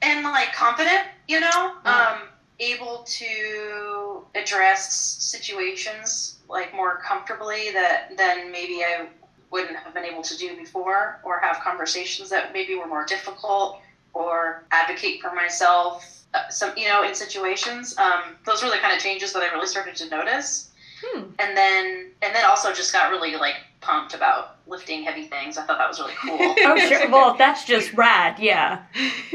and 0.02 0.24
like 0.24 0.54
confident, 0.54 1.02
you 1.28 1.40
know, 1.40 1.74
Mm. 1.84 1.88
um, 1.88 2.22
able 2.60 3.04
to 3.08 4.26
address 4.36 4.94
situations 5.20 6.36
like 6.48 6.74
more 6.76 6.98
comfortably 6.98 7.72
that 7.72 8.16
than 8.18 8.52
maybe 8.52 8.84
I 8.84 9.08
wouldn't 9.50 9.78
have 9.78 9.94
been 9.94 10.04
able 10.06 10.22
to 10.22 10.38
do 10.38 10.56
before, 10.58 11.20
or 11.24 11.40
have 11.40 11.60
conversations 11.62 12.30
that 12.30 12.54
maybe 12.54 12.76
were 12.76 12.86
more 12.88 13.06
difficult, 13.06 13.82
or 14.14 14.64
advocate 14.72 15.22
for 15.22 15.32
myself. 15.34 16.06
uh, 16.34 16.50
Some, 16.50 16.78
you 16.78 16.88
know, 16.90 17.04
in 17.04 17.16
situations. 17.16 17.98
Um, 17.98 18.36
those 18.46 18.62
were 18.62 18.70
the 18.70 18.78
kind 18.80 18.94
of 18.94 19.00
changes 19.02 19.32
that 19.34 19.42
I 19.42 19.48
really 19.54 19.68
started 19.68 19.96
to 19.96 20.10
notice. 20.10 20.70
Hmm. 21.02 21.24
And 21.40 21.58
then, 21.58 22.12
and 22.22 22.36
then 22.36 22.46
also 22.46 22.74
just 22.74 22.94
got 22.94 23.12
really 23.12 23.36
like 23.36 23.56
pumped 23.82 24.14
about 24.14 24.58
lifting 24.68 25.04
heavy 25.04 25.26
things. 25.26 25.58
I 25.58 25.66
thought 25.66 25.78
that 25.78 25.88
was 25.88 26.00
really 26.00 26.14
cool. 26.16 26.38
Oh, 26.66 26.78
sure. 26.78 27.10
Well, 27.10 27.36
that's 27.38 27.66
just 27.66 27.94
rad. 27.94 28.40
Yeah. 28.40 28.84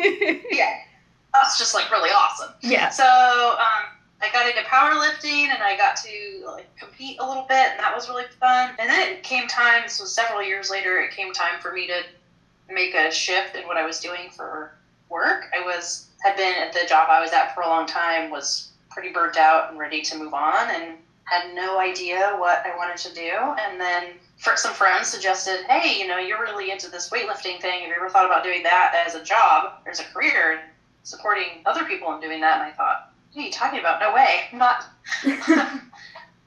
yeah, 0.51 0.81
that's 1.33 1.59
just 1.59 1.75
like 1.75 1.91
really 1.91 2.11
awesome. 2.11 2.53
Yeah. 2.61 2.89
So 2.89 3.05
um, 3.05 3.87
I 4.21 4.31
got 4.33 4.49
into 4.49 4.63
powerlifting 4.63 5.49
and 5.49 5.63
I 5.63 5.77
got 5.77 5.97
to 5.97 6.47
like 6.47 6.75
compete 6.77 7.19
a 7.21 7.27
little 7.27 7.45
bit, 7.49 7.71
and 7.71 7.81
that 7.81 7.95
was 7.95 8.09
really 8.09 8.25
fun. 8.39 8.75
And 8.79 8.91
then 8.91 9.13
it 9.13 9.23
came 9.23 9.47
time. 9.47 9.83
This 9.85 10.01
was 10.01 10.13
several 10.13 10.43
years 10.43 10.71
later. 10.71 10.99
It 10.99 11.13
came 11.13 11.33
time 11.33 11.61
for 11.61 11.73
me 11.73 11.87
to 11.87 12.03
make 12.73 12.95
a 12.95 13.11
shift 13.11 13.57
in 13.57 13.67
what 13.67 13.77
I 13.77 13.87
was 13.87 14.01
doing 14.01 14.31
for 14.31 14.73
work. 15.09 15.45
I 15.57 15.65
was 15.65 16.07
had 16.23 16.37
been 16.37 16.55
at 16.59 16.73
the 16.73 16.81
job 16.89 17.09
I 17.11 17.21
was 17.21 17.33
at 17.33 17.55
for 17.55 17.63
a 17.63 17.69
long 17.69 17.87
time. 17.87 18.31
Was 18.31 18.69
pretty 18.91 19.11
burnt 19.11 19.37
out 19.37 19.71
and 19.71 19.79
ready 19.79 20.03
to 20.03 20.19
move 20.19 20.35
on, 20.35 20.69
and 20.71 20.97
had 21.31 21.55
no 21.55 21.79
idea 21.79 22.35
what 22.39 22.67
I 22.67 22.77
wanted 22.77 22.99
to 23.09 23.15
do. 23.15 23.31
And 23.31 23.81
then 23.81 24.15
for 24.37 24.57
some 24.57 24.75
friends 24.75 25.09
suggested, 25.09 25.65
"Hey, 25.69 25.99
you 25.99 26.07
know, 26.07 26.19
you're 26.19 26.41
really 26.41 26.71
into 26.71 26.91
this 26.91 27.11
weightlifting 27.11 27.61
thing. 27.61 27.81
Have 27.81 27.89
you 27.89 27.95
ever 27.97 28.11
thought 28.11 28.27
about 28.27 28.43
doing 28.45 28.63
that 28.65 28.95
as 29.07 29.15
a 29.15 29.23
job 29.23 29.81
or 29.85 29.93
as 29.93 30.01
a 30.01 30.05
career?" 30.05 30.63
supporting 31.03 31.63
other 31.67 31.85
people 31.85 32.15
in 32.15 32.21
doing 32.21 32.41
that, 32.41 32.61
and 32.61 32.63
I 32.63 32.73
thought, 32.73 33.13
what 33.33 33.43
are 33.43 33.45
you 33.45 33.53
talking 33.53 33.81
about? 33.81 34.01
No 34.01 34.13
way. 34.13 34.43
I'm 34.53 34.59
not. 34.59 34.85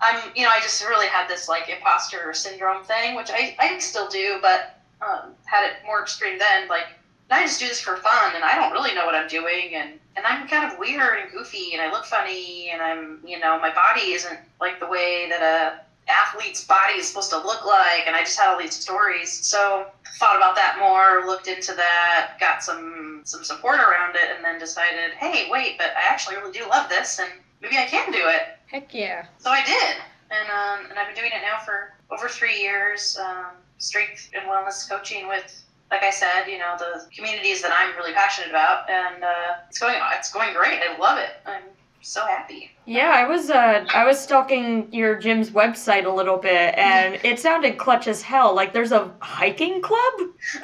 I'm, 0.02 0.32
you 0.36 0.44
know, 0.44 0.50
I 0.50 0.60
just 0.62 0.84
really 0.84 1.08
had 1.08 1.30
this 1.30 1.48
like 1.48 1.70
imposter 1.70 2.34
syndrome 2.34 2.84
thing, 2.84 3.16
which 3.16 3.30
I, 3.32 3.56
I 3.60 3.78
still 3.80 4.10
do, 4.10 4.40
but 4.42 4.82
um, 5.02 5.34
had 5.46 5.66
it 5.66 5.78
more 5.86 6.02
extreme 6.02 6.38
then. 6.38 6.68
Like, 6.68 6.88
I 7.30 7.44
just 7.44 7.60
do 7.60 7.68
this 7.68 7.80
for 7.80 7.98
fun, 7.98 8.36
and 8.36 8.44
I 8.44 8.56
don't 8.56 8.72
really 8.72 8.94
know 8.94 9.06
what 9.06 9.16
I'm 9.16 9.28
doing, 9.28 9.76
and 9.76 10.00
and 10.16 10.26
I'm 10.26 10.48
kind 10.48 10.72
of 10.72 10.78
weird 10.80 11.20
and 11.20 11.32
goofy, 11.32 11.74
and 11.74 11.82
I 11.82 11.92
look 11.92 12.06
funny, 12.06 12.70
and 12.72 12.82
I'm, 12.82 13.20
you 13.26 13.40
know, 13.40 13.60
my 13.60 13.74
body 13.74 14.14
isn't 14.14 14.40
like 14.62 14.80
the 14.80 14.88
way 14.88 15.28
that 15.30 15.42
a 15.42 15.82
athlete's 16.12 16.66
body 16.66 16.96
is 16.96 17.08
supposed 17.08 17.30
to 17.30 17.38
look 17.38 17.66
like, 17.66 18.06
and 18.06 18.16
I 18.16 18.20
just 18.20 18.38
had 18.38 18.52
all 18.52 18.60
these 18.60 18.76
stories. 18.76 19.32
So 19.32 19.88
thought 20.20 20.36
about 20.36 20.56
that 20.56 20.78
more, 20.80 21.26
looked 21.26 21.48
into 21.48 21.74
that, 21.74 22.34
got 22.40 22.64
some 22.64 23.22
some 23.24 23.44
support 23.44 23.80
around 23.80 24.16
it, 24.16 24.36
and 24.36 24.44
then 24.44 24.60
decided, 24.60 25.14
hey, 25.18 25.48
wait, 25.50 25.78
but 25.78 25.88
I 25.98 26.08
actually 26.08 26.36
really 26.36 26.52
do 26.52 26.68
love 26.70 26.90
this, 26.90 27.20
and 27.20 27.30
maybe 27.62 27.78
I 27.78 27.86
can 27.86 28.12
do 28.12 28.28
it. 28.28 28.58
Heck 28.68 28.94
yeah. 28.94 29.26
So 29.40 29.50
I 29.50 29.64
did, 29.64 29.96
and 30.32 30.50
um, 30.50 30.90
and 30.90 31.00
I've 31.00 31.08
been 31.08 31.16
doing 31.16 31.32
it 31.34 31.42
now 31.42 31.60
for 31.64 31.94
over 32.12 32.28
three 32.28 32.60
years. 32.60 33.18
Um, 33.18 33.56
strength 33.84 34.30
and 34.34 34.48
wellness 34.50 34.90
coaching 34.90 35.28
with, 35.28 35.63
like 35.94 36.02
I 36.02 36.10
said, 36.10 36.48
you 36.48 36.58
know, 36.58 36.76
the 36.80 37.06
communities 37.16 37.62
that 37.62 37.72
I'm 37.72 37.96
really 37.96 38.14
passionate 38.14 38.50
about, 38.50 38.90
and 38.90 39.24
uh, 39.24 39.62
it's 39.70 39.78
going 39.78 39.96
it's 40.18 40.34
going 40.34 40.52
great. 40.54 40.80
I 40.82 40.98
love 40.98 41.20
it. 41.20 41.30
I'm 41.46 41.62
so 42.02 42.26
happy. 42.26 42.72
Yeah, 42.86 43.12
I 43.16 43.28
was 43.28 43.52
uh 43.52 43.86
I 43.94 44.04
was 44.04 44.20
stalking 44.20 44.92
your 44.92 45.16
gym's 45.20 45.52
website 45.52 46.06
a 46.06 46.10
little 46.10 46.38
bit 46.38 46.76
and 46.78 47.16
it 47.24 47.40
sounded 47.40 47.78
clutch 47.78 48.08
as 48.08 48.24
hell. 48.24 48.56
Like 48.56 48.74
there's 48.74 48.92
a 48.92 49.14
hiking 49.20 49.84
club? 49.84 50.14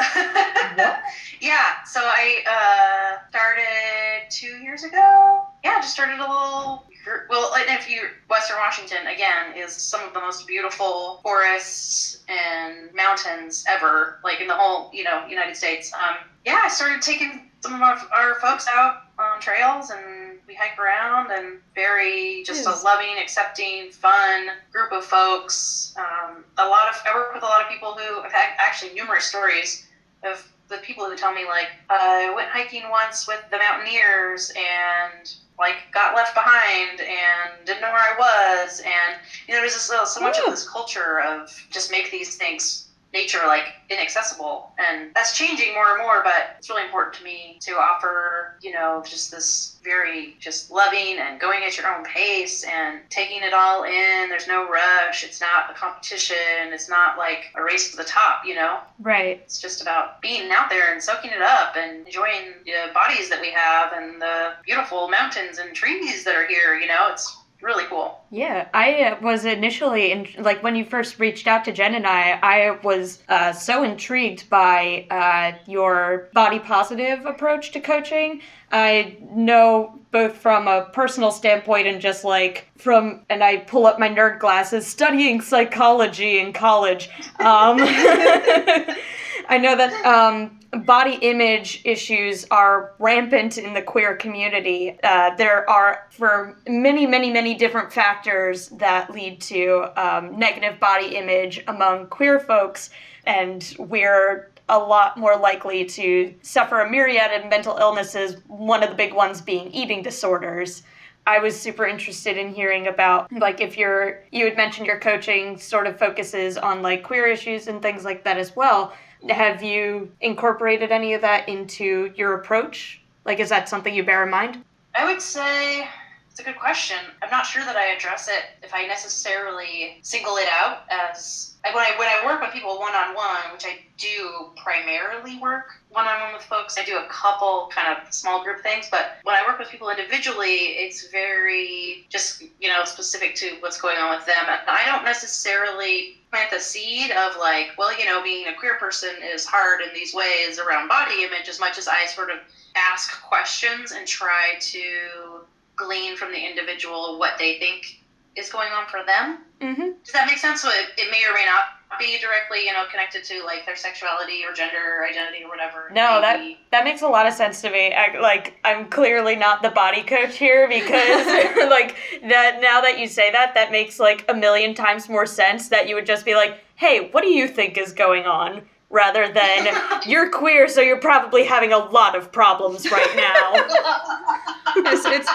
yeah, 1.40 1.84
so 1.86 2.02
I 2.04 2.44
uh, 2.50 3.30
started 3.30 4.32
two 4.32 4.58
years 4.64 4.84
ago. 4.84 5.44
Yeah, 5.64 5.80
just 5.80 5.94
started 5.94 6.18
a 6.18 6.22
little. 6.22 6.86
Well, 7.30 7.54
and 7.56 7.70
if 7.70 7.90
you 7.90 8.10
Western 8.30 8.58
Washington 8.58 9.08
again 9.08 9.56
is 9.56 9.74
some 9.74 10.02
of 10.02 10.14
the 10.14 10.20
most 10.20 10.48
beautiful 10.48 11.20
forests 11.24 12.24
and 12.28 12.94
mountains 12.94 13.66
ever, 13.68 14.20
like 14.24 14.42
in 14.42 14.48
the 14.48 14.56
whole 14.56 14.90
you 14.94 15.04
know 15.04 15.26
United 15.28 15.56
States. 15.56 15.94
Um, 15.94 16.18
yeah, 16.46 16.62
I 16.64 16.70
started 16.70 17.02
taking 17.02 17.50
some 17.62 17.74
of 17.74 17.82
our, 17.82 17.98
our 18.14 18.40
folks 18.40 18.68
out 18.68 19.04
on 19.18 19.40
trails 19.42 19.90
and 19.90 20.38
we 20.48 20.56
hike 20.56 20.80
around 20.80 21.32
and 21.32 21.60
very 21.76 22.44
just 22.46 22.66
a 22.66 22.84
loving, 22.84 23.16
accepting, 23.22 23.92
fun 23.92 24.48
group 24.72 24.92
of 24.92 25.04
folks. 25.04 25.94
Um, 25.98 26.44
a 26.58 26.66
lot 26.66 26.90
of 26.90 26.96
I 27.06 27.14
work 27.14 27.34
with 27.34 27.44
a 27.44 27.46
lot 27.46 27.62
of 27.62 27.70
people 27.70 27.94
who 27.94 28.22
have 28.22 28.32
had 28.32 28.56
actually 28.58 28.94
numerous 28.94 29.26
stories 29.26 29.86
of 30.24 30.46
the 30.70 30.78
people 30.78 31.06
who 31.06 31.16
tell 31.16 31.34
me 31.34 31.46
like 31.46 31.68
I 31.90 32.34
went 32.36 32.50
hiking 32.50 32.90
once 32.90 33.28
with 33.28 33.44
the 33.52 33.58
mountaineers 33.58 34.52
and 34.56 35.34
like 35.60 35.76
got 35.92 36.16
left 36.16 36.34
behind 36.34 37.02
and 37.02 37.66
didn't 37.66 37.82
know 37.82 37.92
where 37.92 38.02
I 38.02 38.16
was 38.18 38.80
and 38.80 39.20
you 39.48 39.54
know 39.54 39.62
there's 39.62 39.74
just 39.74 39.92
uh, 39.92 40.06
so, 40.06 40.20
so 40.20 40.26
much 40.26 40.38
Yeah. 40.38 40.46
of 40.46 40.52
this 40.52 40.68
culture 40.68 41.20
of 41.22 41.66
just 41.70 41.92
make 41.92 42.12
these 42.12 42.36
things 42.38 42.89
nature 43.14 43.40
like 43.48 43.64
inaccessible. 43.90 44.72
And 44.78 45.12
that's 45.16 45.38
changing 45.38 45.74
more 45.74 45.94
and 45.94 46.02
more 46.02 46.22
but 46.24 46.56
it's 46.58 46.70
really 46.70 46.84
important 46.84 47.16
to 47.16 47.24
me 47.24 47.58
to 47.62 47.72
offer 47.74 48.56
you 48.62 48.72
know 48.72 49.04
just 49.06 49.32
this 49.32 49.78
very 49.84 50.36
just 50.40 50.70
loving 50.70 51.18
and 51.20 51.40
going 51.40 51.64
at 51.64 51.78
your 51.78 51.88
own 51.88 52.04
pace 52.04 52.64
and 52.64 53.00
taking 53.10 53.42
it 53.42 53.54
all 53.54 53.84
in. 53.84 54.30
There's 54.30 54.48
no 54.48 54.70
rush. 54.70 55.24
It's 55.24 55.42
not 55.42 55.72
a 55.72 55.74
competition. 55.74 56.38
It's 56.72 56.90
not 56.90 57.18
like 57.18 57.52
a 57.56 57.64
race 57.64 57.92
to 57.92 57.98
the 57.98 58.04
top 58.04 58.46
you 58.46 58.56
know? 58.56 58.80
Right. 59.00 59.42
it's 59.44 59.60
just 59.60 59.82
about 59.82 60.22
being 60.22 60.52
out 60.52 60.70
there 60.70 60.92
and 60.92 61.02
soaking 61.02 61.32
it 61.32 61.42
up 61.42 61.76
and 61.76 62.06
enjoying 62.06 62.54
the 62.66 62.92
bodies 62.94 63.30
that 63.30 63.42
we 63.42 63.52
have 63.52 63.94
and 63.94 64.22
the 64.22 64.54
beautiful 64.66 65.08
mountains 65.08 65.58
and 65.58 65.74
trees 65.74 66.24
that 66.26 66.36
are 66.36 66.46
here 66.46 66.76
you 66.76 66.88
know? 66.88 67.10
It's 67.12 67.39
really 67.62 67.84
cool 67.86 68.20
Yeah, 68.32 68.70
I 68.74 69.04
uh, 69.04 69.20
was 69.22 69.46
initially 69.46 70.12
in 70.12 70.28
like 70.40 70.64
when 70.64 70.76
you 70.76 70.86
first 70.86 71.20
reached 71.20 71.48
out 71.48 71.66
to 71.66 71.72
Jenn 71.72 71.96
and 71.96 72.08
I, 72.08 72.40
I 72.42 72.80
was 72.84 73.24
uh, 73.28 73.52
so 73.52 73.84
intrigued 73.84 74.50
by 74.50 75.08
uh, 75.10 75.58
your 75.70 76.30
body 76.34 76.60
positive 76.60 77.26
approach 77.26 77.72
to 77.72 77.82
coaching. 77.82 78.42
I 78.72 79.18
know 79.32 80.00
both 80.12 80.38
from 80.38 80.68
a 80.68 80.86
personal 80.94 81.32
standpoint 81.32 81.88
and 81.88 82.00
just 82.02 82.24
like 82.24 82.70
from, 82.78 83.26
and 83.30 83.44
I 83.44 83.58
pull 83.58 83.86
up 83.86 84.00
my 84.00 84.10
nerd 84.10 84.40
glasses, 84.40 84.88
studying 84.88 85.42
psychology 85.42 86.40
in 86.40 86.54
college. 86.54 87.10
Um, 87.40 87.78
I 89.50 89.58
know 89.58 89.76
that 89.76 90.06
um, 90.06 90.60
body 90.86 91.16
image 91.22 91.82
issues 91.84 92.46
are 92.52 92.94
rampant 93.00 93.58
in 93.58 93.74
the 93.74 93.82
queer 93.82 94.16
community. 94.16 94.96
Uh, 95.04 95.36
there 95.38 95.68
are, 95.68 96.08
for 96.12 96.56
many, 96.68 97.08
many, 97.08 97.32
many 97.32 97.56
different 97.56 97.92
factors 97.92 98.68
that 98.70 99.10
lead 99.10 99.42
to 99.42 99.92
um, 99.98 100.38
negative 100.38 100.80
body 100.80 101.16
image 101.16 101.64
among 101.68 102.08
queer 102.08 102.40
folks, 102.40 102.92
and 103.26 103.76
we're 103.80 104.52
a 104.70 104.78
lot 104.78 105.18
more 105.18 105.36
likely 105.36 105.84
to 105.84 106.32
suffer 106.44 106.82
a 106.82 106.90
myriad 106.90 107.32
of 107.32 107.50
mental 107.50 107.76
illnesses, 107.78 108.38
one 108.46 108.84
of 108.84 108.92
the 108.92 108.96
big 108.96 109.16
ones 109.16 109.42
being 109.42 109.72
eating 109.72 110.04
disorders. 110.04 110.84
I 111.26 111.40
was 111.40 111.60
super 111.60 111.88
interested 111.88 112.38
in 112.38 112.54
hearing 112.54 112.88
about 112.88 113.32
like 113.32 113.62
if 113.62 113.78
you're 113.78 114.24
you 114.32 114.46
had 114.46 114.58
mentioned 114.58 114.88
your 114.88 115.00
coaching 115.00 115.60
sort 115.60 115.86
of 115.86 115.98
focuses 115.98 116.58
on 116.58 116.82
like 116.82 117.04
queer 117.04 117.28
issues 117.28 117.68
and 117.68 117.82
things 117.82 118.04
like 118.06 118.24
that 118.24 118.38
as 118.38 118.56
well. 118.56 118.94
Have 119.28 119.62
you 119.62 120.12
incorporated 120.22 120.92
any 120.92 121.14
of 121.14 121.22
that 121.22 121.50
into 121.50 122.14
your 122.16 122.36
approach? 122.36 123.02
Like 123.26 123.40
is 123.40 123.50
that 123.50 123.68
something 123.68 123.94
you 123.94 124.04
bear 124.04 124.24
in 124.24 124.30
mind? 124.30 124.64
i 124.96 125.06
would 125.06 125.22
say 125.22 125.88
it's 126.32 126.40
a 126.40 126.44
good 126.44 126.58
question 126.58 126.98
i'm 127.22 127.30
not 127.30 127.46
sure 127.46 127.64
that 127.64 127.76
i 127.76 127.88
address 127.88 128.28
it 128.28 128.46
if 128.64 128.74
i 128.74 128.86
necessarily 128.86 129.98
single 130.02 130.38
it 130.38 130.48
out 130.52 130.84
as 130.90 131.54
when 131.74 131.84
I, 131.84 131.94
when 132.00 132.08
I 132.08 132.26
work 132.26 132.42
with 132.42 132.52
people 132.52 132.80
one-on-one 132.80 133.52
which 133.52 133.66
i 133.66 133.80
do 133.98 134.50
primarily 134.56 135.38
work 135.40 135.82
one-on-one 135.90 136.34
with 136.34 136.44
folks 136.44 136.78
i 136.78 136.84
do 136.84 136.98
a 136.98 137.06
couple 137.10 137.70
kind 137.74 137.96
of 137.96 138.14
small 138.14 138.44
group 138.44 138.62
things 138.62 138.88
but 138.90 139.18
when 139.24 139.36
i 139.36 139.46
work 139.46 139.60
with 139.60 139.70
people 139.70 139.90
individually 139.90 140.78
it's 140.78 141.08
very 141.10 142.06
just 142.10 142.44
you 142.60 142.68
know 142.68 142.84
specific 142.86 143.36
to 143.36 143.58
what's 143.60 143.80
going 143.80 143.98
on 143.98 144.16
with 144.16 144.26
them 144.26 144.46
and 144.48 144.60
i 144.68 144.86
don't 144.86 145.04
necessarily 145.06 146.19
plant 146.32 146.50
the 146.52 146.60
seed 146.60 147.12
of 147.12 147.38
like 147.40 147.72
well 147.78 147.98
you 147.98 148.06
know 148.06 148.22
being 148.22 148.48
a 148.48 148.54
queer 148.54 148.76
person 148.76 149.10
is 149.34 149.46
hard 149.46 149.82
in 149.82 149.94
these 149.94 150.14
ways 150.14 150.60
around 150.60 150.88
body 150.88 151.24
image 151.24 151.48
as 151.48 151.60
much 151.60 151.78
as 151.78 151.88
i 151.88 152.06
sort 152.06 152.30
of 152.30 152.40
ask 152.76 153.22
questions 153.22 153.92
and 153.92 154.06
try 154.06 154.54
to 154.60 155.42
glean 155.76 156.16
from 156.16 156.32
the 156.32 156.40
individual 156.40 157.18
what 157.18 157.38
they 157.38 157.58
think 157.58 158.02
is 158.36 158.50
going 158.50 158.70
on 158.72 158.86
for 158.88 159.04
them 159.06 159.40
Mm-hmm. 159.60 159.90
does 160.04 160.14
that 160.14 160.26
make 160.26 160.38
sense? 160.38 160.62
So 160.62 160.70
it, 160.70 160.88
it 160.98 161.12
may 161.12 161.26
or 161.30 161.34
may 161.34 161.46
not 161.46 161.79
be 161.98 162.20
directly, 162.20 162.66
you 162.66 162.74
know, 162.74 162.86
connected 162.92 163.24
to 163.24 163.44
like 163.44 163.66
their 163.66 163.76
sexuality 163.76 164.44
or 164.46 164.54
gender 164.54 165.06
identity 165.10 165.44
or 165.44 165.50
whatever. 165.50 165.90
No, 165.90 166.22
that 166.22 166.58
that 166.72 166.84
makes 166.84 167.02
a 167.02 167.08
lot 167.08 167.26
of 167.26 167.34
sense 167.34 167.62
to 167.62 167.72
me. 167.72 167.94
I, 167.94 168.20
like 168.20 168.60
I'm 168.64 168.90
clearly 168.90 169.36
not 169.36 169.64
the 169.64 169.70
body 169.72 170.04
coach 170.04 170.38
here 170.38 170.68
because 170.68 170.88
like 171.70 171.96
that 172.22 172.60
now 172.62 172.82
that 172.82 173.00
you 173.00 173.08
say 173.08 173.32
that 173.32 173.54
that 173.56 173.72
makes 173.72 174.00
like 174.00 174.24
a 174.30 174.34
million 174.34 174.76
times 174.76 175.10
more 175.10 175.26
sense 175.26 175.70
that 175.70 175.90
you 175.90 175.96
would 175.96 176.06
just 176.06 176.26
be 176.26 176.36
like, 176.36 176.60
"Hey, 176.76 177.10
what 177.12 177.22
do 177.22 177.30
you 177.30 177.48
think 177.48 177.78
is 177.78 177.92
going 177.92 178.26
on?" 178.26 178.62
Rather 178.90 179.32
than 179.32 179.68
you're 180.08 180.30
queer 180.32 180.68
so 180.68 180.82
you're 180.82 180.98
probably 181.00 181.44
having 181.46 181.72
a 181.74 181.78
lot 181.78 182.16
of 182.16 182.32
problems 182.32 182.90
right 182.92 183.16
now. 183.16 184.06
It's, 184.76 185.04
it's, 185.06 185.30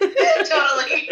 it's 0.00 0.50
totally. 0.50 1.08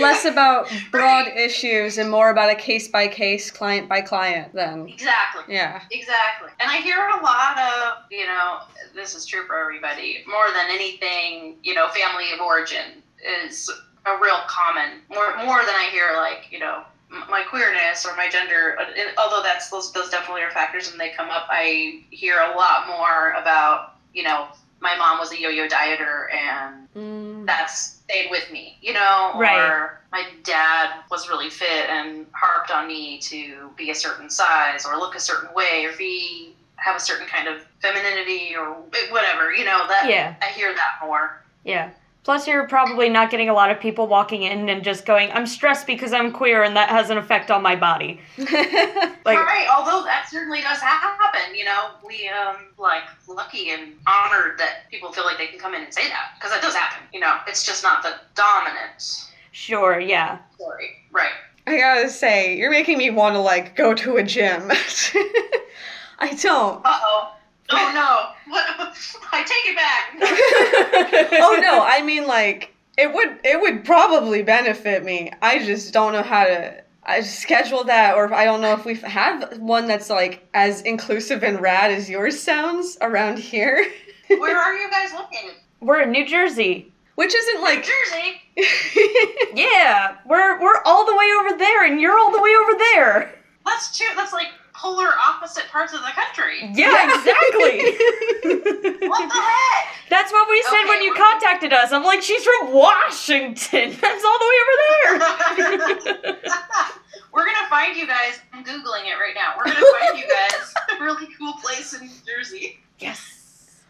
less 0.00 0.24
about 0.24 0.70
broad 0.92 1.26
issues 1.36 1.98
and 1.98 2.08
more 2.10 2.30
about 2.30 2.48
a 2.48 2.54
case 2.54 2.86
by 2.86 3.08
case, 3.08 3.50
client 3.50 3.88
by 3.88 4.00
client 4.00 4.52
then. 4.54 4.86
exactly. 4.88 5.52
Yeah. 5.52 5.82
Exactly. 5.90 6.50
And 6.60 6.70
I 6.70 6.76
hear 6.76 6.96
a 6.96 7.22
lot 7.22 7.58
of, 7.58 8.04
you 8.10 8.26
know, 8.26 8.60
this 8.94 9.16
is 9.16 9.26
true 9.26 9.44
for 9.46 9.58
everybody, 9.58 10.24
more 10.28 10.46
than 10.54 10.66
anything, 10.70 11.56
you 11.64 11.74
know, 11.74 11.88
family 11.88 12.26
of 12.32 12.40
origin 12.40 13.02
is 13.44 13.68
a 14.06 14.16
real 14.22 14.38
common, 14.46 15.00
more, 15.10 15.36
more 15.44 15.58
than 15.66 15.74
I 15.74 15.88
hear, 15.90 16.12
like, 16.16 16.46
you 16.52 16.60
know, 16.60 16.76
m- 16.76 16.84
my 17.28 17.42
queerness 17.42 18.04
or 18.06 18.14
my 18.16 18.28
gender, 18.28 18.76
although 19.18 19.42
that's 19.42 19.70
those, 19.70 19.92
those 19.92 20.10
definitely 20.10 20.42
are 20.42 20.50
factors 20.50 20.90
and 20.90 21.00
they 21.00 21.10
come 21.10 21.30
up, 21.30 21.46
I 21.48 22.02
hear 22.10 22.38
a 22.40 22.56
lot 22.56 22.86
more 22.88 23.30
about, 23.32 23.94
you 24.12 24.22
know, 24.22 24.48
my 24.80 24.96
mom 24.96 25.18
was 25.18 25.32
a 25.32 25.38
yo-yo 25.40 25.66
dieter 25.68 26.32
and 26.34 26.80
Mm. 26.94 27.44
that's 27.44 27.96
stayed 28.04 28.30
with 28.30 28.48
me, 28.52 28.78
you 28.80 28.92
know, 28.92 29.32
Right. 29.34 29.58
or 29.58 30.00
my 30.12 30.26
dad 30.44 30.90
was 31.10 31.28
really 31.28 31.50
fit 31.50 31.88
and 31.90 32.24
harped 32.32 32.70
on 32.70 32.86
me 32.86 33.18
to 33.18 33.72
be 33.76 33.90
a 33.90 33.94
certain 33.96 34.30
size 34.30 34.86
or 34.86 34.96
look 34.96 35.16
a 35.16 35.20
certain 35.20 35.52
way 35.54 35.84
or 35.86 35.92
be 35.96 36.54
have 36.76 36.94
a 36.94 37.00
certain 37.00 37.26
kind 37.26 37.48
of 37.48 37.66
femininity 37.80 38.54
or 38.54 38.74
whatever, 39.10 39.52
you 39.52 39.64
know, 39.64 39.88
that 39.88 40.08
Yeah. 40.08 40.34
I 40.40 40.46
hear 40.46 40.72
that 40.74 40.98
more. 41.02 41.42
Yeah. 41.64 41.90
Plus, 42.24 42.48
you're 42.48 42.66
probably 42.66 43.10
not 43.10 43.30
getting 43.30 43.50
a 43.50 43.52
lot 43.52 43.70
of 43.70 43.78
people 43.78 44.06
walking 44.06 44.44
in 44.44 44.66
and 44.70 44.82
just 44.82 45.04
going, 45.04 45.30
I'm 45.32 45.46
stressed 45.46 45.86
because 45.86 46.14
I'm 46.14 46.32
queer 46.32 46.62
and 46.62 46.74
that 46.74 46.88
has 46.88 47.10
an 47.10 47.18
effect 47.18 47.50
on 47.50 47.62
my 47.62 47.76
body. 47.76 48.20
Like, 49.26 49.38
right, 49.38 49.66
although 49.74 50.04
that 50.04 50.28
certainly 50.30 50.60
does 50.60 50.80
happen, 50.80 51.54
you 51.54 51.64
know, 51.64 51.92
we 52.06 52.28
um 52.28 52.66
like 52.76 53.04
lucky 53.26 53.70
and 53.70 53.94
honored 54.06 54.58
that 54.58 54.90
people 54.90 55.10
feel 55.12 55.24
like 55.24 55.38
they 55.38 55.46
can 55.46 55.58
come 55.58 55.72
in 55.72 55.82
and 55.82 55.94
say 55.94 56.06
that 56.08 56.32
because 56.36 56.50
that 56.52 56.60
does 56.60 56.74
happen, 56.74 57.08
you 57.10 57.20
know. 57.20 57.38
It's 57.46 57.64
just 57.64 57.82
not 57.82 58.02
the 58.02 58.16
dominant 58.34 59.30
sure, 59.52 59.98
yeah. 59.98 60.40
story. 60.56 60.90
Right. 61.10 61.32
I 61.66 61.78
gotta 61.78 62.10
say, 62.10 62.54
you're 62.58 62.70
making 62.70 62.98
me 62.98 63.08
want 63.08 63.34
to 63.34 63.40
like 63.40 63.76
go 63.76 63.94
to 63.94 64.16
a 64.16 64.22
gym. 64.22 64.70
I 66.18 66.34
don't. 66.34 66.84
Uh-oh. 66.84 66.84
Oh 66.84 67.33
Oh, 67.70 67.92
no. 67.94 68.52
What 68.52 68.66
I 69.32 69.42
take 69.42 69.66
it 69.66 69.76
back. 69.76 71.32
oh 71.40 71.58
no, 71.60 71.82
I 71.82 72.02
mean 72.02 72.26
like 72.26 72.74
it 72.96 73.12
would 73.12 73.38
it 73.44 73.60
would 73.60 73.84
probably 73.84 74.42
benefit 74.42 75.04
me. 75.04 75.32
I 75.42 75.64
just 75.64 75.92
don't 75.92 76.12
know 76.12 76.22
how 76.22 76.44
to 76.44 76.82
I 77.04 77.20
schedule 77.20 77.84
that 77.84 78.14
or 78.14 78.32
I 78.32 78.44
don't 78.44 78.60
know 78.60 78.72
if 78.72 78.84
we've 78.84 79.02
had 79.02 79.58
one 79.58 79.86
that's 79.86 80.10
like 80.10 80.46
as 80.54 80.82
inclusive 80.82 81.42
and 81.42 81.60
rad 81.60 81.90
as 81.90 82.08
yours 82.08 82.40
sounds 82.40 82.96
around 83.00 83.38
here. 83.38 83.90
Where 84.28 84.56
are 84.56 84.74
you 84.74 84.90
guys 84.90 85.12
located? 85.12 85.56
We're 85.80 86.02
in 86.02 86.12
New 86.12 86.26
Jersey. 86.26 86.90
Which 87.16 87.34
isn't 87.34 87.56
New 87.56 87.62
like 87.62 87.84
Jersey. 87.84 88.40
Yeah, 89.54 90.16
we're 90.26 90.60
we're 90.60 90.82
all 90.84 91.06
the 91.06 91.16
way 91.16 91.30
over 91.40 91.58
there 91.58 91.84
and 91.84 92.00
you're 92.00 92.18
all 92.18 92.32
the 92.32 92.42
way 92.42 92.54
over 92.56 92.78
there. 92.78 93.34
That's 93.64 93.96
two. 93.96 94.06
That's 94.16 94.32
like 94.32 94.48
polar 94.84 95.08
opposite 95.18 95.64
parts 95.72 95.94
of 95.94 96.00
the 96.00 96.12
country. 96.12 96.58
Yeah, 96.74 97.08
exactly. 97.16 97.80
What 99.08 99.28
the 99.28 99.34
heck? 99.40 99.94
That's 100.10 100.30
what 100.32 100.48
we 100.50 100.62
said 100.62 100.84
when 100.88 101.02
you 101.02 101.10
we're- 101.10 101.20
contacted 101.20 101.72
us. 101.72 101.92
I'm 101.92 102.02
like, 102.04 102.22
she's 102.22 102.44
from 102.44 102.72
Washington. 102.72 103.96
That's 104.00 104.24
all 104.24 104.38
the 104.38 104.48
way 104.50 104.58
over 104.64 104.76
there. 104.84 106.36
We're 107.32 107.44
gonna 107.46 107.68
find 107.68 107.96
you 107.96 108.06
guys. 108.06 108.40
I'm 108.52 108.64
googling 108.64 109.06
it 109.06 109.16
right 109.18 109.34
now. 109.34 109.54
We're 109.56 109.64
gonna 109.64 109.80
find 110.00 110.18
you 110.18 110.24
guys 110.28 110.74
a 110.98 111.02
really 111.02 111.26
cool 111.38 111.54
place 111.54 111.92
in 111.94 112.06
New 112.06 112.12
Jersey. 112.26 112.78
yes. 112.98 113.30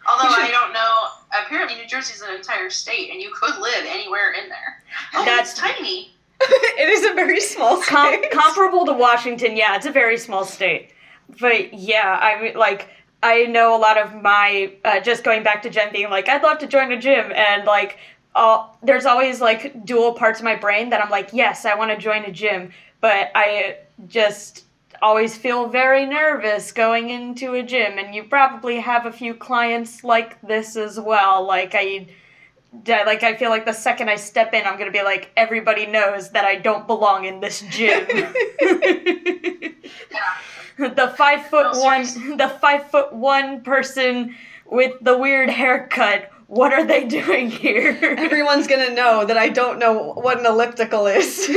Although 0.06 0.34
I 0.34 0.50
don't 0.50 0.72
know. 0.74 0.92
Apparently, 1.44 1.76
New 1.76 1.86
Jersey 1.88 2.12
is 2.14 2.20
an 2.22 2.34
entire 2.34 2.68
state, 2.70 3.10
and 3.10 3.20
you 3.22 3.32
could 3.34 3.58
live 3.58 3.84
anywhere 3.86 4.32
in 4.32 4.48
there. 4.50 4.82
Oh, 5.14 5.24
That's- 5.24 5.52
it's 5.52 5.58
tiny. 5.60 6.03
It 7.24 7.36
is 7.36 7.54
a 7.54 7.58
very 7.58 7.76
small 7.76 7.82
Com- 7.82 8.22
comparable 8.30 8.86
to 8.86 8.92
Washington, 8.92 9.56
yeah, 9.56 9.76
it's 9.76 9.86
a 9.86 9.90
very 9.90 10.18
small 10.18 10.44
state. 10.44 10.90
But 11.40 11.74
yeah, 11.74 12.18
I 12.20 12.40
mean, 12.42 12.54
like, 12.54 12.88
I 13.22 13.44
know 13.44 13.76
a 13.76 13.78
lot 13.78 13.98
of 13.98 14.22
my, 14.22 14.74
uh, 14.84 15.00
just 15.00 15.24
going 15.24 15.42
back 15.42 15.62
to 15.62 15.70
Jenn 15.70 15.92
being 15.92 16.10
like, 16.10 16.28
I'd 16.28 16.42
love 16.42 16.58
to 16.58 16.66
join 16.66 16.92
a 16.92 17.00
gym, 17.00 17.32
and 17.32 17.64
like, 17.64 17.98
all, 18.34 18.78
there's 18.82 19.06
always 19.06 19.40
like 19.40 19.84
dual 19.84 20.12
parts 20.12 20.40
of 20.40 20.44
my 20.44 20.56
brain 20.56 20.90
that 20.90 21.02
I'm 21.02 21.10
like, 21.10 21.30
yes, 21.32 21.64
I 21.64 21.74
want 21.74 21.90
to 21.92 21.96
join 21.96 22.24
a 22.24 22.32
gym, 22.32 22.72
but 23.00 23.30
I 23.34 23.78
just 24.08 24.64
always 25.02 25.36
feel 25.36 25.68
very 25.68 26.06
nervous 26.06 26.72
going 26.72 27.10
into 27.10 27.54
a 27.54 27.62
gym, 27.62 27.98
and 27.98 28.14
you 28.14 28.24
probably 28.24 28.80
have 28.80 29.06
a 29.06 29.12
few 29.12 29.34
clients 29.34 30.04
like 30.04 30.40
this 30.42 30.76
as 30.76 30.98
well. 30.98 31.46
Like, 31.46 31.74
I. 31.74 32.08
Yeah, 32.86 33.04
like 33.04 33.22
I 33.22 33.36
feel 33.36 33.50
like 33.50 33.66
the 33.66 33.72
second 33.72 34.08
I 34.10 34.16
step 34.16 34.52
in, 34.52 34.66
I'm 34.66 34.78
gonna 34.78 34.90
be 34.90 35.02
like, 35.02 35.30
everybody 35.36 35.86
knows 35.86 36.30
that 36.30 36.44
I 36.44 36.56
don't 36.56 36.86
belong 36.86 37.24
in 37.24 37.40
this 37.40 37.60
gym. 37.70 38.06
the 40.78 41.14
five 41.16 41.46
foot 41.46 41.74
No, 41.74 41.80
one, 41.80 42.04
seriously. 42.04 42.36
the 42.36 42.48
five 42.48 42.90
foot 42.90 43.12
one 43.12 43.62
person 43.62 44.34
with 44.66 44.92
the 45.00 45.16
weird 45.16 45.50
haircut. 45.50 46.30
What 46.46 46.72
are 46.72 46.84
they 46.84 47.04
doing 47.04 47.50
here? 47.50 47.96
Everyone's 48.02 48.66
gonna 48.66 48.92
know 48.92 49.24
that 49.24 49.38
I 49.38 49.48
don't 49.48 49.78
know 49.78 50.12
what 50.14 50.40
an 50.40 50.46
elliptical 50.46 51.06
is. 51.06 51.48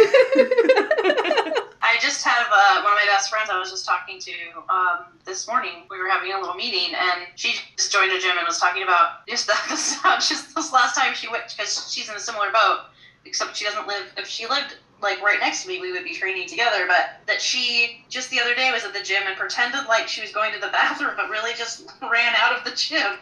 I 1.88 1.98
just 2.02 2.22
have 2.26 2.48
uh, 2.52 2.82
one 2.84 2.92
of 2.92 3.00
my 3.00 3.08
best 3.10 3.30
friends 3.30 3.50
I 3.50 3.58
was 3.58 3.72
just 3.72 3.86
talking 3.86 4.20
to 4.20 4.32
um, 4.68 5.06
this 5.24 5.48
morning. 5.48 5.88
We 5.90 5.98
were 5.98 6.10
having 6.10 6.34
a 6.34 6.40
little 6.40 6.54
meeting, 6.54 6.94
and 6.94 7.28
she 7.36 7.56
just 7.78 7.94
joined 7.94 8.12
a 8.12 8.20
gym 8.20 8.38
and 8.38 8.46
was 8.46 8.60
talking 8.60 8.84
about 8.84 9.26
just 9.26 9.48
that. 9.48 9.66
This, 9.70 9.96
just 10.28 10.54
this 10.54 10.74
last 10.74 10.96
time 10.98 11.14
she 11.14 11.30
went 11.30 11.44
because 11.48 11.90
she's 11.90 12.10
in 12.10 12.16
a 12.16 12.20
similar 12.20 12.52
boat, 12.52 12.92
except 13.24 13.56
she 13.56 13.64
doesn't 13.64 13.88
live. 13.88 14.04
If 14.18 14.28
she 14.28 14.48
lived 14.48 14.76
like 15.02 15.22
right 15.22 15.40
next 15.40 15.64
to 15.64 15.70
me, 15.70 15.80
we 15.80 15.94
would 15.94 16.04
be 16.04 16.14
training 16.14 16.50
together. 16.50 16.88
But 16.88 17.22
that 17.26 17.40
she 17.42 18.04
just 18.10 18.30
the 18.32 18.42
other 18.42 18.54
day 18.54 18.70
was 18.74 18.84
at 18.84 18.94
the 18.94 19.02
gym 19.02 19.24
and 19.26 19.38
pretended 19.38 19.88
like 19.88 20.10
she 20.10 20.20
was 20.20 20.34
going 20.34 20.52
to 20.54 20.60
the 20.60 20.68
bathroom, 20.74 21.14
but 21.16 21.30
really 21.30 21.54
just 21.54 21.90
ran 22.02 22.36
out 22.36 22.54
of 22.54 22.66
the 22.66 22.72
gym. 22.72 23.14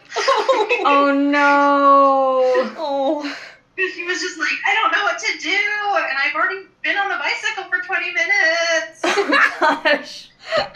oh 0.84 1.12
no! 1.14 2.42
oh. 2.76 3.36
She 3.76 4.04
was 4.04 4.20
just 4.20 4.38
like, 4.38 4.48
I 4.66 4.74
don't 4.74 4.92
know 4.92 5.04
what 5.04 5.18
to 5.18 5.38
do, 5.38 5.50
and 5.50 6.18
I've 6.18 6.34
already 6.34 6.66
been 6.82 6.96
on 6.96 7.08
the 7.10 7.16
bicycle 7.16 7.64
for 7.64 7.84
20 7.84 8.12
minutes. 8.12 9.00
Oh 9.04 9.80
gosh. 9.84 10.30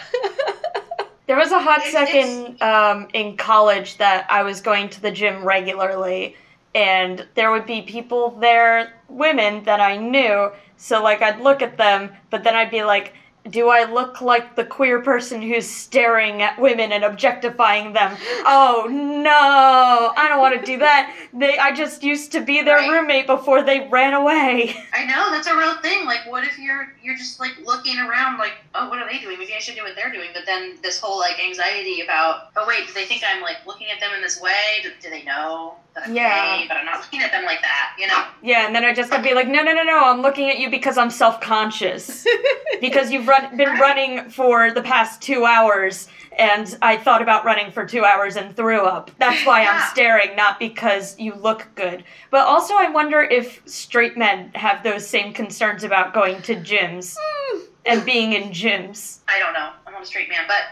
There 1.27 1.39
was 1.39 1.53
a 1.53 1.61
hot 1.61 1.79
It's- 1.79 1.93
second 1.93 2.61
um, 2.61 3.07
in 3.13 3.37
college 3.37 3.99
that 3.99 4.27
I 4.29 4.43
was 4.43 4.61
going 4.61 4.89
to 4.89 5.01
the 5.01 5.13
gym 5.13 5.45
regularly, 5.45 6.35
and 6.75 7.25
there 7.37 7.53
would 7.53 7.67
be 7.67 7.83
people 7.83 8.31
there, 8.41 8.95
women 9.09 9.63
that 9.63 9.79
I 9.79 9.97
knew. 9.97 10.51
So, 10.77 11.01
like, 11.01 11.23
I'd 11.23 11.41
look 11.41 11.63
at 11.63 11.77
them, 11.79 12.11
but 12.31 12.43
then 12.43 12.57
I'd 12.57 12.73
be 12.73 12.83
like, 12.83 13.15
do 13.49 13.69
I 13.69 13.91
look 13.91 14.21
like 14.21 14.55
the 14.55 14.65
queer 14.65 15.01
person 15.01 15.41
who's 15.41 15.67
staring 15.69 16.43
at 16.43 16.61
women 16.61 16.93
and 16.93 17.05
objectifying 17.05 17.93
them? 17.95 18.17
Oh 18.45 18.87
no, 18.91 20.13
I 20.17 20.29
don't 20.29 20.41
want 20.41 20.61
to 20.61 20.67
do 20.67 20.79
that. 20.79 21.15
They, 21.33 21.57
I 21.59 21.73
just 21.75 22.03
used 22.03 22.33
to 22.33 22.41
be 22.41 22.63
their 22.63 22.77
Right. 22.77 22.91
roommate 22.91 23.27
before 23.27 23.63
they 23.63 23.89
ran 23.89 24.15
away. 24.15 24.75
I 24.95 25.07
know 25.07 25.31
that's 25.31 25.47
a 25.47 25.57
real 25.57 25.75
thing. 25.81 26.05
Like, 26.05 26.31
what 26.31 26.45
if 26.45 26.59
you're 26.59 26.93
you're 27.03 27.17
just 27.17 27.41
like 27.41 27.53
looking 27.65 27.99
around, 27.99 28.39
like, 28.39 28.55
oh, 28.75 28.89
what 28.89 28.99
are 28.99 29.11
they 29.11 29.19
doing? 29.19 29.39
Maybe 29.39 29.55
I 29.55 29.59
should 29.59 29.75
do 29.77 29.83
what 29.83 29.97
they're 29.97 30.13
doing. 30.13 30.31
But 30.35 30.45
then 30.47 30.77
this 30.83 31.01
whole 31.01 31.19
like 31.19 31.43
anxiety 31.43 32.03
about, 32.03 32.51
oh 32.57 32.65
wait, 32.69 32.87
do 32.87 32.93
they 32.93 33.07
think 33.07 33.23
I'm 33.27 33.43
like 33.43 33.57
looking 33.67 33.89
at 33.91 34.01
them 34.01 34.11
in 34.15 34.21
this 34.21 34.41
way? 34.41 34.81
Do, 34.83 34.91
do 35.01 35.09
they 35.11 35.23
know 35.25 35.75
Yeah. 36.09 36.65
But 36.69 36.79
I'm 36.79 36.87
not 36.87 37.01
looking 37.01 37.21
at 37.21 37.33
them 37.33 37.45
like 37.45 37.61
that. 37.63 37.97
You 37.99 38.07
know? 38.07 38.25
Yeah, 38.43 38.67
and 38.67 38.75
then 38.75 38.85
I 38.85 38.95
just 38.95 39.11
gotta 39.11 39.23
be 39.23 39.35
like, 39.35 39.49
no, 39.49 39.63
no, 39.63 39.73
no, 39.73 39.83
no, 39.83 40.05
I'm 40.05 40.23
looking 40.23 40.49
at 40.49 40.59
you 40.59 40.71
because 40.71 40.97
I'm 40.97 41.11
self 41.11 41.41
conscious. 41.41 42.27
because 42.81 43.11
you've 43.11 43.27
run, 43.29 43.57
been 43.57 43.79
running 43.79 44.31
for 44.31 44.73
the 44.73 44.83
past 44.83 45.21
two 45.21 45.45
hours, 45.45 46.09
and 46.39 46.79
I 46.81 46.97
thought 46.97 47.23
about 47.23 47.45
running 47.45 47.71
for 47.71 47.85
two 47.85 48.05
hours 48.05 48.37
and 48.37 48.57
threw 48.57 48.81
up. 48.81 49.11
That's 49.19 49.45
why 49.45 49.65
I'm 49.67 49.91
staring, 49.91 50.37
not 50.37 50.59
because 50.59 51.19
you 51.19 51.35
look 51.35 51.67
good. 51.75 52.05
But 52.31 52.47
also, 52.47 52.75
I 52.75 52.89
wonder 52.91 53.21
if 53.21 53.61
straight 53.67 54.17
men 54.17 54.51
have 54.55 54.83
those 54.83 55.07
same 55.07 55.33
concerns 55.33 55.85
about 55.85 56.15
going 56.15 56.41
to 56.43 56.57
gyms 56.57 57.17
and 57.85 58.05
being 58.05 58.33
in 58.33 58.51
gyms. 58.51 59.19
I 59.29 59.39
don't 59.39 59.53
know. 59.53 59.71
I'm 59.87 59.93
not 59.93 60.03
a 60.03 60.07
straight 60.07 60.29
man, 60.29 60.45
but 60.47 60.63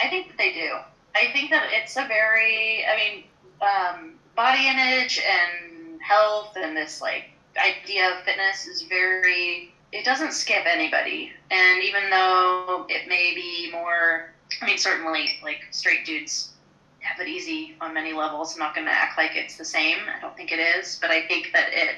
I 0.00 0.08
think 0.08 0.28
that 0.28 0.38
they 0.38 0.52
do. 0.52 0.76
I 1.14 1.30
think 1.32 1.50
that 1.50 1.68
it's 1.72 1.96
a 1.96 2.06
very, 2.08 2.84
I 2.86 2.96
mean, 2.96 3.24
um, 3.60 4.14
body 4.34 4.68
image 4.68 5.20
and 5.20 6.00
health 6.00 6.56
and 6.56 6.76
this 6.76 7.00
like 7.00 7.24
idea 7.58 8.10
of 8.10 8.24
fitness 8.24 8.66
is 8.66 8.82
very 8.82 9.72
it 9.92 10.04
doesn't 10.04 10.32
skip 10.32 10.64
anybody. 10.66 11.32
And 11.50 11.82
even 11.82 12.08
though 12.10 12.86
it 12.88 13.08
may 13.08 13.34
be 13.34 13.70
more, 13.70 14.32
I 14.60 14.66
mean, 14.66 14.78
certainly 14.78 15.38
like 15.42 15.60
straight 15.70 16.06
dudes 16.06 16.52
have 17.00 17.20
it 17.20 17.28
easy 17.28 17.76
on 17.80 17.92
many 17.92 18.12
levels. 18.12 18.54
I'm 18.54 18.58
not 18.58 18.74
going 18.74 18.86
to 18.86 18.92
act 18.92 19.18
like 19.18 19.32
it's 19.34 19.56
the 19.56 19.64
same. 19.64 19.98
I 20.08 20.20
don't 20.20 20.36
think 20.36 20.50
it 20.50 20.58
is, 20.58 20.98
but 21.00 21.10
I 21.10 21.26
think 21.28 21.50
that 21.52 21.68
it 21.72 21.96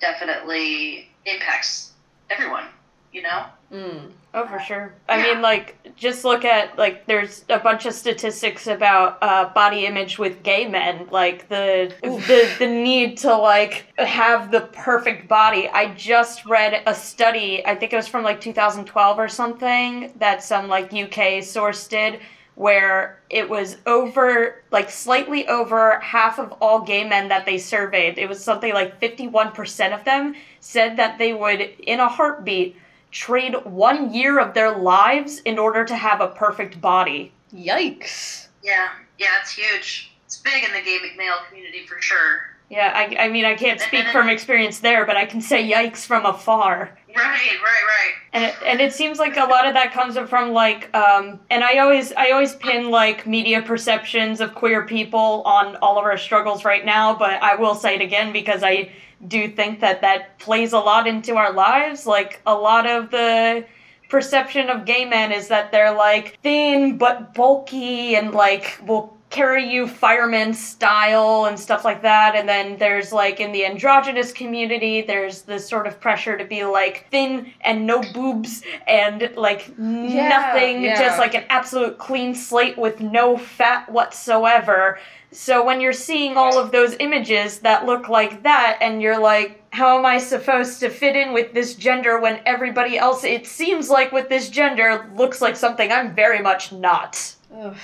definitely 0.00 1.08
impacts 1.24 1.92
everyone. 2.28 2.64
You 3.12 3.22
know. 3.22 3.46
Mm. 3.72 4.10
Oh, 4.32 4.46
for 4.46 4.58
sure. 4.60 4.92
I 5.08 5.18
Yeah. 5.18 5.34
mean, 5.34 5.42
like, 5.42 5.76
just 5.96 6.24
look 6.24 6.44
at 6.44 6.76
like, 6.78 7.06
there's 7.06 7.44
a 7.48 7.58
bunch 7.58 7.86
of 7.86 7.94
statistics 7.94 8.66
about 8.66 9.18
uh, 9.22 9.46
body 9.52 9.86
image 9.86 10.18
with 10.18 10.42
gay 10.42 10.66
men, 10.68 11.08
like 11.10 11.48
the 11.48 11.92
the 12.02 12.48
the 12.58 12.66
need 12.66 13.16
to 13.18 13.34
like 13.36 13.86
have 13.98 14.50
the 14.50 14.62
perfect 14.72 15.28
body. 15.28 15.68
I 15.68 15.94
just 15.94 16.46
read 16.46 16.82
a 16.86 16.94
study. 16.94 17.64
I 17.66 17.74
think 17.74 17.92
it 17.92 17.96
was 17.96 18.08
from 18.08 18.22
like 18.24 18.40
2012 18.40 19.18
or 19.18 19.28
something 19.28 20.12
that 20.18 20.42
some 20.42 20.68
like 20.68 20.92
UK 20.92 21.42
source 21.42 21.86
did. 21.86 22.20
Where 22.56 23.18
it 23.30 23.48
was 23.48 23.78
over, 23.86 24.62
like 24.70 24.90
slightly 24.90 25.48
over 25.48 25.98
half 26.00 26.38
of 26.38 26.52
all 26.60 26.82
gay 26.82 27.04
men 27.08 27.28
that 27.28 27.46
they 27.46 27.56
surveyed. 27.56 28.18
It 28.18 28.28
was 28.28 28.44
something 28.44 28.74
like 28.74 29.00
51% 29.00 29.94
of 29.94 30.04
them 30.04 30.34
said 30.58 30.98
that 30.98 31.16
they 31.16 31.32
would, 31.32 31.60
in 31.62 32.00
a 32.00 32.08
heartbeat, 32.08 32.76
trade 33.10 33.54
one 33.64 34.12
year 34.12 34.38
of 34.38 34.54
their 34.54 34.76
lives 34.76 35.40
in 35.40 35.58
order 35.58 35.84
to 35.84 35.96
have 35.96 36.20
a 36.20 36.28
perfect 36.28 36.80
body. 36.80 37.32
Yikes. 37.54 38.48
Yeah. 38.62 38.88
Yeah, 39.18 39.28
it's 39.40 39.52
huge. 39.52 40.12
It's 40.24 40.36
big 40.38 40.64
in 40.64 40.72
the 40.72 40.82
gay 40.82 40.98
male 41.16 41.38
community 41.48 41.86
for 41.86 42.00
sure. 42.00 42.42
Yeah, 42.70 42.92
I, 42.94 43.24
I 43.24 43.28
mean, 43.28 43.44
I 43.44 43.54
can't 43.54 43.80
speak 43.80 44.06
from 44.08 44.28
experience 44.28 44.78
there, 44.78 45.04
but 45.04 45.16
I 45.16 45.26
can 45.26 45.40
say 45.40 45.68
yikes 45.68 46.06
from 46.06 46.24
afar. 46.24 46.96
Right, 47.16 47.58
right, 47.62 47.62
right. 47.62 48.12
And 48.32 48.44
it, 48.44 48.54
and 48.64 48.80
it 48.80 48.92
seems 48.92 49.18
like 49.18 49.36
a 49.36 49.44
lot 49.44 49.66
of 49.66 49.74
that 49.74 49.92
comes 49.92 50.16
from 50.28 50.52
like, 50.52 50.94
um, 50.94 51.40
and 51.50 51.64
I 51.64 51.78
always 51.78 52.12
I 52.12 52.30
always 52.30 52.54
pin 52.54 52.90
like 52.90 53.26
media 53.26 53.62
perceptions 53.62 54.40
of 54.40 54.54
queer 54.54 54.86
people 54.86 55.42
on 55.44 55.76
all 55.76 55.98
of 55.98 56.04
our 56.04 56.16
struggles 56.18 56.64
right 56.64 56.84
now, 56.84 57.14
but 57.14 57.42
I 57.42 57.56
will 57.56 57.74
say 57.74 57.96
it 57.96 58.00
again 58.00 58.32
because 58.32 58.62
I 58.62 58.90
do 59.26 59.48
think 59.48 59.80
that 59.80 60.00
that 60.00 60.38
plays 60.38 60.72
a 60.72 60.78
lot 60.78 61.06
into 61.06 61.36
our 61.36 61.52
lives. 61.52 62.06
Like 62.06 62.40
a 62.46 62.54
lot 62.54 62.86
of 62.86 63.10
the 63.10 63.64
perception 64.08 64.68
of 64.70 64.84
gay 64.84 65.04
men 65.04 65.32
is 65.32 65.48
that 65.48 65.70
they're 65.70 65.94
like 65.94 66.38
thin 66.42 66.98
but 66.98 67.32
bulky 67.34 68.16
and 68.16 68.32
like 68.32 68.78
will 68.86 69.16
carry 69.30 69.72
you 69.72 69.86
fireman 69.86 70.52
style 70.52 71.44
and 71.46 71.58
stuff 71.58 71.84
like 71.84 72.02
that 72.02 72.34
and 72.34 72.48
then 72.48 72.76
there's 72.78 73.12
like 73.12 73.38
in 73.38 73.52
the 73.52 73.64
androgynous 73.64 74.32
community 74.32 75.02
there's 75.02 75.42
this 75.42 75.68
sort 75.68 75.86
of 75.86 76.00
pressure 76.00 76.36
to 76.36 76.44
be 76.44 76.64
like 76.64 77.06
thin 77.10 77.50
and 77.60 77.86
no 77.86 78.02
boobs 78.12 78.62
and 78.88 79.30
like 79.36 79.76
nothing 79.78 80.82
yeah. 80.82 81.00
just 81.00 81.16
like 81.18 81.34
an 81.34 81.44
absolute 81.48 81.96
clean 81.96 82.34
slate 82.34 82.76
with 82.76 83.00
no 83.00 83.36
fat 83.36 83.88
whatsoever 83.90 84.98
so 85.30 85.64
when 85.64 85.80
you're 85.80 85.92
seeing 85.92 86.36
all 86.36 86.58
of 86.58 86.72
those 86.72 86.96
images 86.98 87.60
that 87.60 87.86
look 87.86 88.08
like 88.08 88.42
that 88.42 88.78
and 88.80 89.00
you're 89.00 89.20
like 89.20 89.62
how 89.72 89.96
am 89.96 90.04
I 90.04 90.18
supposed 90.18 90.80
to 90.80 90.90
fit 90.90 91.14
in 91.14 91.32
with 91.32 91.54
this 91.54 91.76
gender 91.76 92.20
when 92.20 92.40
everybody 92.44 92.98
else 92.98 93.22
it 93.22 93.46
seems 93.46 93.88
like 93.88 94.10
with 94.10 94.28
this 94.28 94.50
gender 94.50 95.08
looks 95.14 95.40
like 95.40 95.54
something 95.54 95.92
I'm 95.92 96.12
very 96.12 96.40
much 96.40 96.72
not. 96.72 97.36
Ugh. 97.54 97.76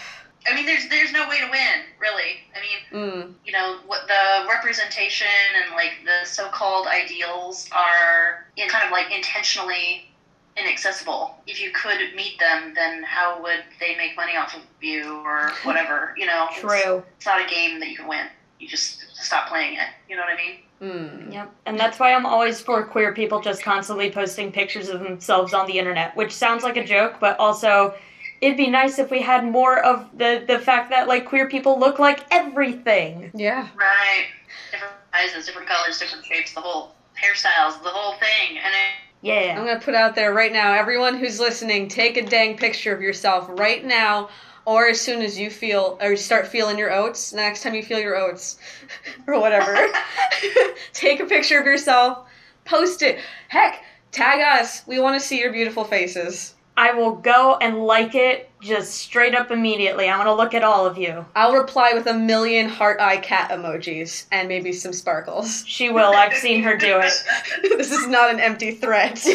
I 0.50 0.54
mean, 0.54 0.66
there's 0.66 0.88
there's 0.88 1.12
no 1.12 1.28
way 1.28 1.38
to 1.40 1.50
win, 1.50 1.80
really. 2.00 2.40
I 2.54 2.60
mean, 2.60 2.78
Mm. 2.92 3.34
you 3.44 3.52
know, 3.52 3.78
what 3.86 4.06
the 4.06 4.48
representation 4.48 5.26
and 5.62 5.74
like 5.74 5.92
the 6.04 6.26
so-called 6.26 6.86
ideals 6.86 7.68
are 7.72 8.46
you 8.56 8.64
know, 8.64 8.70
kind 8.70 8.84
of 8.84 8.90
like 8.92 9.12
intentionally 9.14 10.08
inaccessible. 10.56 11.36
If 11.46 11.60
you 11.60 11.70
could 11.72 11.98
meet 12.14 12.38
them, 12.38 12.72
then 12.74 13.02
how 13.02 13.42
would 13.42 13.64
they 13.80 13.96
make 13.96 14.16
money 14.16 14.36
off 14.36 14.54
of 14.56 14.62
you 14.80 15.16
or 15.24 15.50
whatever? 15.64 16.14
You 16.16 16.26
know, 16.26 16.46
It's, 16.50 16.60
True. 16.60 17.02
it's 17.16 17.26
not 17.26 17.44
a 17.44 17.48
game 17.48 17.78
that 17.80 17.88
you 17.88 17.96
can 17.96 18.08
win. 18.08 18.26
You 18.58 18.68
just 18.68 19.04
stop 19.14 19.48
playing 19.48 19.74
it. 19.74 19.88
You 20.08 20.16
know 20.16 20.22
what 20.22 20.32
I 20.32 20.36
mean? 20.36 20.56
Mm. 20.80 21.32
Yep. 21.32 21.52
And 21.66 21.78
that's 21.78 21.98
why 21.98 22.14
I'm 22.14 22.24
always 22.24 22.60
for 22.60 22.82
queer 22.84 23.12
people 23.14 23.40
just 23.40 23.62
constantly 23.62 24.10
posting 24.10 24.50
pictures 24.52 24.88
of 24.88 25.00
themselves 25.00 25.52
on 25.52 25.66
the 25.66 25.78
internet, 25.78 26.16
which 26.16 26.32
sounds 26.32 26.62
like 26.64 26.76
a 26.78 26.84
joke, 26.84 27.16
but 27.20 27.38
also 27.38 27.94
it'd 28.40 28.56
be 28.56 28.68
nice 28.68 28.98
if 28.98 29.10
we 29.10 29.22
had 29.22 29.44
more 29.44 29.78
of 29.78 30.06
the 30.16 30.44
the 30.46 30.58
fact 30.58 30.90
that 30.90 31.08
like 31.08 31.24
queer 31.26 31.48
people 31.48 31.78
look 31.78 31.98
like 31.98 32.20
everything. 32.30 33.30
Yeah. 33.34 33.68
Right. 33.76 34.26
Different 34.70 34.94
sizes, 35.12 35.46
different 35.46 35.68
colors, 35.68 35.98
different 35.98 36.24
shapes, 36.24 36.52
the 36.52 36.60
whole 36.60 36.94
hairstyles, 37.20 37.82
the 37.82 37.88
whole 37.88 38.18
thing, 38.18 38.58
and 38.58 38.74
it, 38.74 38.90
Yeah. 39.22 39.56
I'm 39.58 39.66
gonna 39.66 39.80
put 39.80 39.94
out 39.94 40.14
there 40.14 40.32
right 40.32 40.52
now, 40.52 40.72
everyone 40.72 41.16
who's 41.16 41.40
listening, 41.40 41.88
take 41.88 42.16
a 42.16 42.22
dang 42.22 42.56
picture 42.56 42.94
of 42.94 43.00
yourself 43.00 43.46
right 43.48 43.84
now, 43.84 44.28
or 44.66 44.88
as 44.88 45.00
soon 45.00 45.22
as 45.22 45.38
you 45.38 45.48
feel 45.48 45.96
or 46.00 46.10
you 46.10 46.16
start 46.16 46.46
feeling 46.46 46.76
your 46.76 46.92
oats. 46.92 47.32
Next 47.32 47.62
time 47.62 47.74
you 47.74 47.82
feel 47.82 48.00
your 48.00 48.16
oats, 48.16 48.58
or 49.26 49.40
whatever, 49.40 49.88
take 50.92 51.20
a 51.20 51.26
picture 51.26 51.58
of 51.58 51.66
yourself, 51.66 52.28
post 52.64 53.00
it. 53.02 53.18
Heck, 53.48 53.82
tag 54.12 54.40
us. 54.40 54.82
We 54.86 54.98
want 54.98 55.20
to 55.20 55.26
see 55.26 55.38
your 55.38 55.52
beautiful 55.52 55.84
faces. 55.84 56.55
I 56.78 56.92
will 56.92 57.12
go 57.12 57.56
and 57.60 57.84
like 57.84 58.14
it 58.14 58.50
just 58.60 58.94
straight 58.94 59.34
up 59.34 59.50
immediately. 59.50 60.10
I 60.10 60.16
want 60.18 60.28
to 60.28 60.34
look 60.34 60.52
at 60.52 60.62
all 60.62 60.84
of 60.84 60.98
you. 60.98 61.24
I'll 61.34 61.54
reply 61.54 61.92
with 61.94 62.06
a 62.06 62.12
million 62.12 62.68
heart 62.68 63.00
eye 63.00 63.16
cat 63.16 63.50
emojis 63.50 64.26
and 64.30 64.46
maybe 64.46 64.72
some 64.72 64.92
sparkles. 64.92 65.64
She 65.66 65.88
will. 65.88 66.12
I've 66.14 66.34
seen 66.34 66.62
her 66.64 66.76
do 66.76 67.00
it. 67.00 67.12
this 67.78 67.92
is 67.92 68.06
not 68.06 68.30
an 68.30 68.40
empty 68.40 68.72
threat. 68.72 69.18
Threat's 69.18 69.34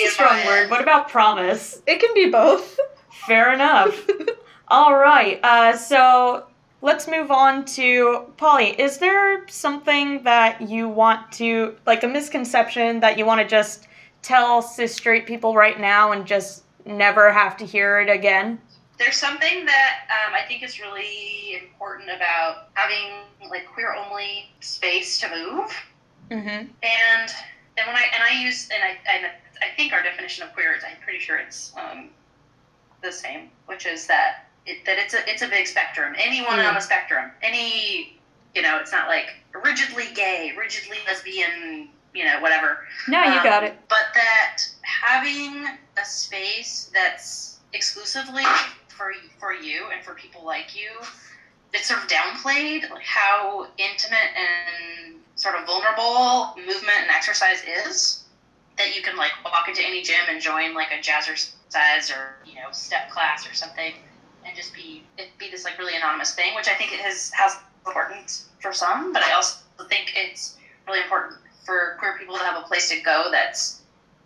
a 0.00 0.08
strong 0.08 0.46
word. 0.46 0.70
What 0.70 0.80
about 0.80 1.08
promise? 1.08 1.82
it 1.86 1.98
can 1.98 2.14
be 2.14 2.30
both. 2.30 2.78
Fair 3.26 3.52
enough. 3.52 4.06
All 4.68 4.96
right. 4.96 5.40
Uh, 5.42 5.76
so 5.76 6.46
let's 6.82 7.08
move 7.08 7.32
on 7.32 7.64
to 7.64 8.32
Polly. 8.36 8.80
Is 8.80 8.98
there 8.98 9.44
something 9.48 10.22
that 10.22 10.62
you 10.62 10.88
want 10.88 11.32
to, 11.32 11.74
like 11.84 12.04
a 12.04 12.08
misconception 12.08 13.00
that 13.00 13.18
you 13.18 13.26
want 13.26 13.40
to 13.40 13.46
just 13.46 13.88
tell 14.22 14.62
cis 14.62 14.94
straight 14.94 15.26
people 15.26 15.54
right 15.54 15.78
now 15.78 16.12
and 16.12 16.26
just 16.26 16.64
never 16.86 17.32
have 17.32 17.56
to 17.58 17.66
hear 17.66 18.00
it 18.00 18.08
again? 18.08 18.60
there's 18.98 19.16
something 19.16 19.64
that 19.66 20.06
um, 20.10 20.34
I 20.34 20.46
think 20.46 20.62
is 20.62 20.78
really 20.78 21.60
important 21.60 22.08
about 22.14 22.68
having 22.74 23.50
like 23.50 23.66
queer 23.66 23.94
only 23.94 24.50
space 24.60 25.20
to 25.20 25.28
move. 25.28 25.76
Mm-hmm. 26.30 26.48
And 26.48 27.30
and 27.78 27.86
when 27.86 27.96
I 27.96 28.04
and 28.14 28.22
I 28.22 28.42
use 28.42 28.68
and 28.72 28.82
I 28.82 28.98
and 29.12 29.26
I 29.60 29.74
think 29.76 29.92
our 29.92 30.02
definition 30.02 30.46
of 30.46 30.52
queer 30.52 30.74
is 30.74 30.84
I'm 30.84 31.02
pretty 31.02 31.18
sure 31.18 31.38
it's 31.38 31.72
um, 31.76 32.10
the 33.02 33.10
same, 33.10 33.50
which 33.66 33.86
is 33.86 34.06
that 34.06 34.46
it, 34.66 34.84
that 34.86 34.98
it's 34.98 35.14
a 35.14 35.28
it's 35.28 35.42
a 35.42 35.48
big 35.48 35.66
spectrum. 35.66 36.14
Anyone 36.16 36.58
Mm. 36.58 36.68
on 36.68 36.74
the 36.74 36.80
spectrum, 36.80 37.32
any 37.42 38.20
you 38.54 38.62
know, 38.62 38.78
it's 38.78 38.92
not 38.92 39.08
like 39.08 39.34
rigidly 39.64 40.04
gay, 40.14 40.52
rigidly 40.56 40.98
lesbian, 41.06 41.88
you 42.14 42.24
know, 42.24 42.40
whatever. 42.40 42.86
No, 43.08 43.22
you 43.22 43.38
Um, 43.38 43.44
got 43.44 43.64
it. 43.64 43.78
But 43.88 44.12
that 44.14 44.58
having 44.82 45.66
a 45.96 46.04
space 46.04 46.90
that's 46.92 47.58
exclusively 47.72 48.44
for 48.88 49.12
for 49.38 49.52
you 49.52 49.86
and 49.92 50.04
for 50.04 50.14
people 50.14 50.44
like 50.44 50.76
you, 50.76 50.90
it's 51.72 51.86
sort 51.86 52.02
of 52.02 52.08
downplayed 52.08 52.88
like 52.90 53.04
how 53.04 53.66
intimate 53.78 54.30
and 54.36 55.16
sort 55.36 55.54
of 55.54 55.66
vulnerable 55.66 56.54
movement 56.56 56.98
and 57.02 57.10
exercise 57.10 57.62
is. 57.86 58.18
That 58.78 58.96
you 58.96 59.02
can 59.02 59.16
like 59.16 59.32
walk 59.44 59.68
into 59.68 59.82
any 59.82 60.02
gym 60.02 60.24
and 60.28 60.40
join 60.40 60.74
like 60.74 60.92
a 60.92 60.98
jazzercise 60.98 62.10
or 62.10 62.36
you 62.46 62.54
know 62.54 62.72
step 62.72 63.10
class 63.10 63.46
or 63.48 63.54
something, 63.54 63.92
and 64.46 64.56
just 64.56 64.74
be 64.74 65.04
it 65.18 65.28
be 65.38 65.50
this 65.50 65.64
like 65.64 65.78
really 65.78 65.94
anonymous 65.94 66.34
thing, 66.34 66.54
which 66.54 66.68
I 66.68 66.74
think 66.74 66.92
it 66.92 67.00
has 67.00 67.30
has 67.34 67.56
importance 67.86 68.48
for 68.60 68.72
some, 68.72 69.12
but 69.12 69.22
I 69.22 69.32
also 69.32 69.58
think 69.88 70.12
it's 70.16 70.56
really 70.86 71.00
important 71.00 71.38
for 71.64 71.96
queer 71.98 72.18
people 72.18 72.36
to 72.36 72.42
have 72.42 72.62
a 72.62 72.66
place 72.66 72.90
to 72.90 73.00
go 73.00 73.28
that's 73.30 73.82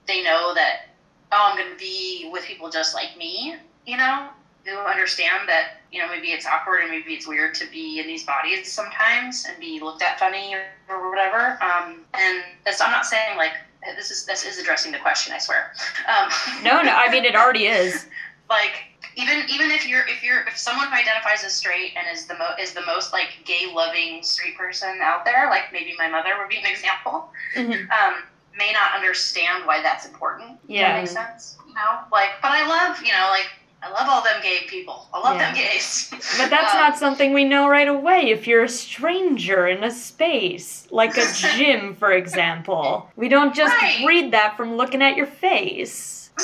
they 0.06 0.22
know 0.22 0.54
that 0.54 0.88
oh 1.32 1.50
I'm 1.50 1.58
going 1.58 1.70
to 1.70 1.78
be 1.78 2.28
with 2.32 2.44
people 2.44 2.70
just 2.70 2.94
like 2.94 3.16
me, 3.16 3.56
you 3.86 3.96
know, 3.96 4.28
who 4.64 4.76
understand 4.78 5.48
that 5.48 5.80
you 5.92 6.00
know 6.00 6.08
maybe 6.08 6.28
it's 6.28 6.46
awkward 6.46 6.80
and 6.80 6.90
maybe 6.90 7.14
it's 7.14 7.26
weird 7.26 7.54
to 7.56 7.70
be 7.70 8.00
in 8.00 8.06
these 8.06 8.24
bodies 8.24 8.72
sometimes 8.72 9.46
and 9.48 9.58
be 9.60 9.80
looked 9.80 10.02
at 10.02 10.18
funny 10.18 10.54
or 10.88 11.10
whatever. 11.10 11.58
Um, 11.62 12.04
and 12.14 12.42
this, 12.64 12.80
I'm 12.80 12.90
not 12.90 13.06
saying 13.06 13.36
like 13.36 13.52
this 13.96 14.10
is 14.10 14.24
this 14.26 14.44
is 14.44 14.58
addressing 14.58 14.92
the 14.92 14.98
question, 14.98 15.32
I 15.32 15.38
swear. 15.38 15.72
Um, 16.08 16.30
No, 16.62 16.82
no. 16.82 16.92
I 16.92 17.10
mean, 17.10 17.24
it 17.24 17.36
already 17.36 17.66
is. 17.66 18.06
like 18.48 18.84
even 19.16 19.48
even 19.50 19.70
if 19.70 19.86
you're 19.88 20.06
if 20.06 20.22
you're 20.22 20.42
if 20.42 20.56
someone 20.56 20.88
who 20.88 20.94
identifies 20.94 21.42
as 21.42 21.54
straight 21.54 21.92
and 21.96 22.06
is 22.12 22.26
the 22.26 22.34
mo 22.34 22.50
is 22.60 22.72
the 22.72 22.84
most 22.86 23.12
like 23.12 23.30
gay 23.44 23.70
loving 23.72 24.22
straight 24.22 24.56
person 24.56 24.98
out 25.02 25.24
there, 25.24 25.48
like 25.50 25.72
maybe 25.72 25.94
my 25.98 26.08
mother 26.08 26.30
would 26.38 26.48
be 26.48 26.58
an 26.58 26.66
example, 26.66 27.30
Mhm. 27.54 27.90
um, 27.90 28.22
may 28.56 28.72
not 28.72 28.94
understand 28.94 29.66
why 29.66 29.82
that's 29.82 30.06
important. 30.06 30.58
Yeah. 30.66 30.92
that 30.92 30.98
make 31.00 31.08
sense? 31.08 31.56
You 31.66 31.74
know, 31.74 32.00
like, 32.12 32.30
but 32.42 32.50
I 32.52 32.66
love 32.66 33.02
you 33.02 33.12
know 33.12 33.28
like 33.30 33.48
I 33.82 33.90
love 33.90 34.08
all 34.08 34.22
them 34.22 34.40
gay 34.42 34.66
people. 34.68 35.08
I 35.14 35.20
love 35.20 35.38
them 35.38 35.54
gays. 35.54 36.08
But 36.10 36.50
that's 36.50 36.72
Um, 36.74 36.80
not 36.80 36.98
something 36.98 37.32
we 37.32 37.44
know 37.44 37.68
right 37.68 37.86
away 37.88 38.30
if 38.30 38.46
you're 38.46 38.64
a 38.64 38.68
stranger 38.68 39.66
in 39.66 39.84
a 39.84 39.90
space, 39.90 40.88
like 40.90 41.16
a 41.16 41.30
gym, 41.34 41.94
for 41.94 42.10
example. 42.12 43.10
We 43.16 43.28
don't 43.28 43.54
just 43.54 43.74
Right. 43.80 44.02
read 44.04 44.32
that 44.32 44.56
from 44.56 44.76
looking 44.76 45.02
at 45.02 45.16
your 45.16 45.26
face. 45.26 46.30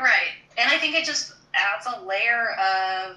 right. 0.00 0.32
And 0.56 0.70
I 0.70 0.78
think 0.78 0.94
it 0.94 1.04
just 1.04 1.32
adds 1.58 1.86
a 1.86 2.04
layer 2.04 2.50
of 2.52 3.16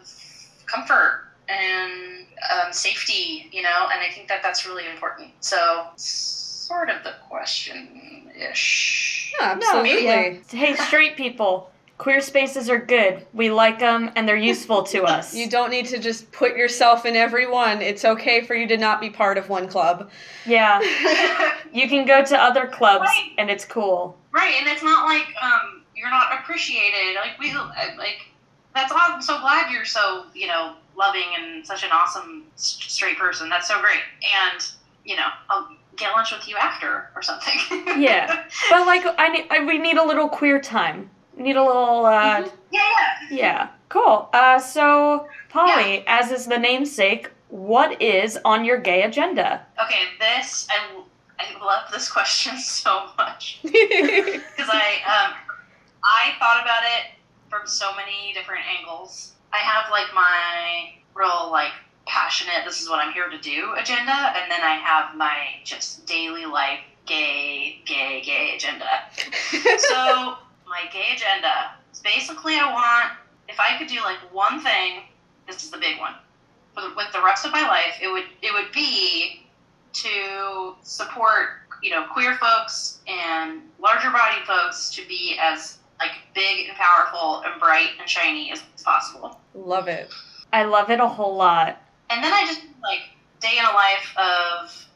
comfort 0.65 1.25
and 1.49 2.25
um, 2.51 2.71
safety, 2.73 3.49
you 3.51 3.61
know, 3.61 3.87
and 3.91 3.99
I 4.01 4.09
think 4.13 4.27
that 4.29 4.41
that's 4.41 4.65
really 4.65 4.87
important. 4.89 5.29
So, 5.41 5.87
sort 5.97 6.89
of 6.89 7.03
the 7.03 7.13
question 7.29 8.31
ish. 8.37 9.33
Yeah, 9.39 9.55
No, 9.59 9.67
absolutely. 9.79 10.03
yeah. 10.05 10.33
Hey, 10.49 10.75
straight 10.75 11.17
people, 11.17 11.69
queer 11.97 12.21
spaces 12.21 12.69
are 12.69 12.79
good. 12.79 13.25
We 13.33 13.51
like 13.51 13.79
them 13.79 14.11
and 14.15 14.27
they're 14.27 14.37
useful 14.37 14.83
to 14.83 15.03
us. 15.03 15.35
You 15.41 15.49
don't 15.49 15.69
need 15.69 15.87
to 15.87 15.99
just 15.99 16.31
put 16.31 16.55
yourself 16.55 17.05
in 17.05 17.15
every 17.17 17.47
one. 17.47 17.81
It's 17.81 18.05
okay 18.05 18.41
for 18.41 18.55
you 18.55 18.67
to 18.67 18.77
not 18.77 19.01
be 19.01 19.09
part 19.09 19.37
of 19.37 19.49
one 19.49 19.67
club. 19.67 20.09
Yeah, 20.45 20.79
you 21.73 21.89
can 21.89 22.05
go 22.05 22.23
to 22.23 22.37
other 22.37 22.67
clubs 22.67 23.01
Right. 23.05 23.31
and 23.37 23.49
it's 23.49 23.65
cool. 23.65 24.17
Right, 24.31 24.55
and 24.59 24.67
it's 24.69 24.83
not 24.83 25.05
like 25.05 25.27
um, 25.41 25.83
you're 25.95 26.09
not 26.09 26.31
appreciated. 26.39 27.15
Like 27.15 27.37
we, 27.39 27.53
like 27.97 28.30
that's 28.73 28.91
awesome. 28.91 29.15
I'm 29.15 29.21
so 29.21 29.39
glad 29.39 29.71
you're 29.71 29.85
so 29.85 30.25
you 30.33 30.47
know 30.47 30.75
loving 30.97 31.27
and 31.39 31.65
such 31.65 31.83
an 31.83 31.89
awesome 31.91 32.45
straight 32.55 33.17
person. 33.17 33.49
That's 33.49 33.67
so 33.67 33.79
great. 33.81 34.01
And 34.51 34.63
you 35.03 35.15
know, 35.15 35.27
I'll 35.49 35.69
get 35.95 36.11
lunch 36.11 36.31
with 36.31 36.47
you 36.47 36.57
after 36.57 37.09
or 37.15 37.21
something. 37.21 37.55
Yeah. 37.99 38.43
But 38.69 38.85
like, 38.85 39.03
I 39.17 39.27
need, 39.29 39.45
I, 39.49 39.65
we 39.65 39.77
need 39.77 39.97
a 39.97 40.03
little 40.03 40.29
queer 40.29 40.59
time. 40.61 41.09
We 41.35 41.43
need 41.43 41.55
a 41.55 41.63
little, 41.63 42.05
uh, 42.05 42.41
yeah, 42.41 42.49
yeah. 42.71 43.15
yeah, 43.29 43.67
cool. 43.89 44.29
Uh, 44.33 44.59
so 44.59 45.27
Polly, 45.49 46.03
as 46.07 46.31
is 46.31 46.45
the 46.45 46.57
namesake, 46.57 47.29
what 47.49 48.01
is 48.01 48.37
on 48.45 48.63
your 48.63 48.77
gay 48.77 49.03
agenda? 49.03 49.65
Okay, 49.83 50.03
this 50.19 50.67
I 50.69 51.03
I 51.39 51.65
love 51.65 51.91
this 51.91 52.09
question 52.09 52.57
so 52.57 53.09
much 53.17 53.59
because 53.63 54.69
I 54.69 55.01
um 55.05 55.33
I 56.03 56.33
thought 56.39 56.61
about 56.61 56.83
it 56.83 57.11
from 57.51 57.67
so 57.67 57.93
many 57.95 58.33
different 58.33 58.61
angles. 58.79 59.33
I 59.53 59.57
have 59.57 59.91
like 59.91 60.07
my 60.15 60.93
real 61.13 61.49
like 61.51 61.73
passionate 62.07 62.65
this 62.65 62.81
is 62.81 62.89
what 62.89 62.99
I'm 63.05 63.13
here 63.13 63.29
to 63.29 63.37
do 63.37 63.73
agenda 63.77 64.11
and 64.11 64.49
then 64.49 64.61
I 64.61 64.75
have 64.83 65.15
my 65.15 65.37
just 65.63 66.05
daily 66.07 66.45
life 66.45 66.79
gay 67.05 67.81
gay 67.85 68.21
gay 68.25 68.55
agenda. 68.55 68.87
so 69.77 70.37
my 70.65 70.83
gay 70.91 71.09
agenda 71.13 71.73
is 71.91 71.99
basically 71.99 72.55
I 72.55 72.71
want 72.71 73.17
if 73.49 73.59
I 73.59 73.77
could 73.77 73.87
do 73.87 73.99
like 74.01 74.17
one 74.33 74.61
thing, 74.61 75.03
this 75.45 75.63
is 75.63 75.69
the 75.69 75.77
big 75.77 75.99
one. 75.99 76.13
With 76.95 77.11
the 77.11 77.21
rest 77.21 77.45
of 77.45 77.51
my 77.51 77.67
life, 77.67 77.99
it 78.01 78.07
would 78.07 78.25
it 78.41 78.53
would 78.53 78.71
be 78.71 79.45
to 79.93 80.75
support 80.83 81.49
you 81.83 81.91
know 81.91 82.05
queer 82.13 82.35
folks 82.35 82.99
and 83.07 83.61
larger 83.77 84.09
body 84.09 84.37
folks 84.47 84.89
to 84.91 85.05
be 85.07 85.37
as 85.41 85.79
like 86.01 86.17
big 86.33 86.67
and 86.67 86.77
powerful 86.77 87.43
and 87.45 87.59
bright 87.59 87.89
and 87.99 88.09
shiny 88.09 88.51
as 88.51 88.61
possible. 88.83 89.39
Love 89.53 89.87
it. 89.87 90.09
I 90.51 90.63
love 90.63 90.89
it 90.89 90.99
a 90.99 91.07
whole 91.07 91.35
lot. 91.35 91.81
And 92.09 92.23
then 92.23 92.33
I 92.33 92.45
just 92.45 92.61
like 92.81 93.01
day 93.39 93.57
in 93.57 93.65
a 93.65 93.73
life 93.73 94.17
of 94.17 94.87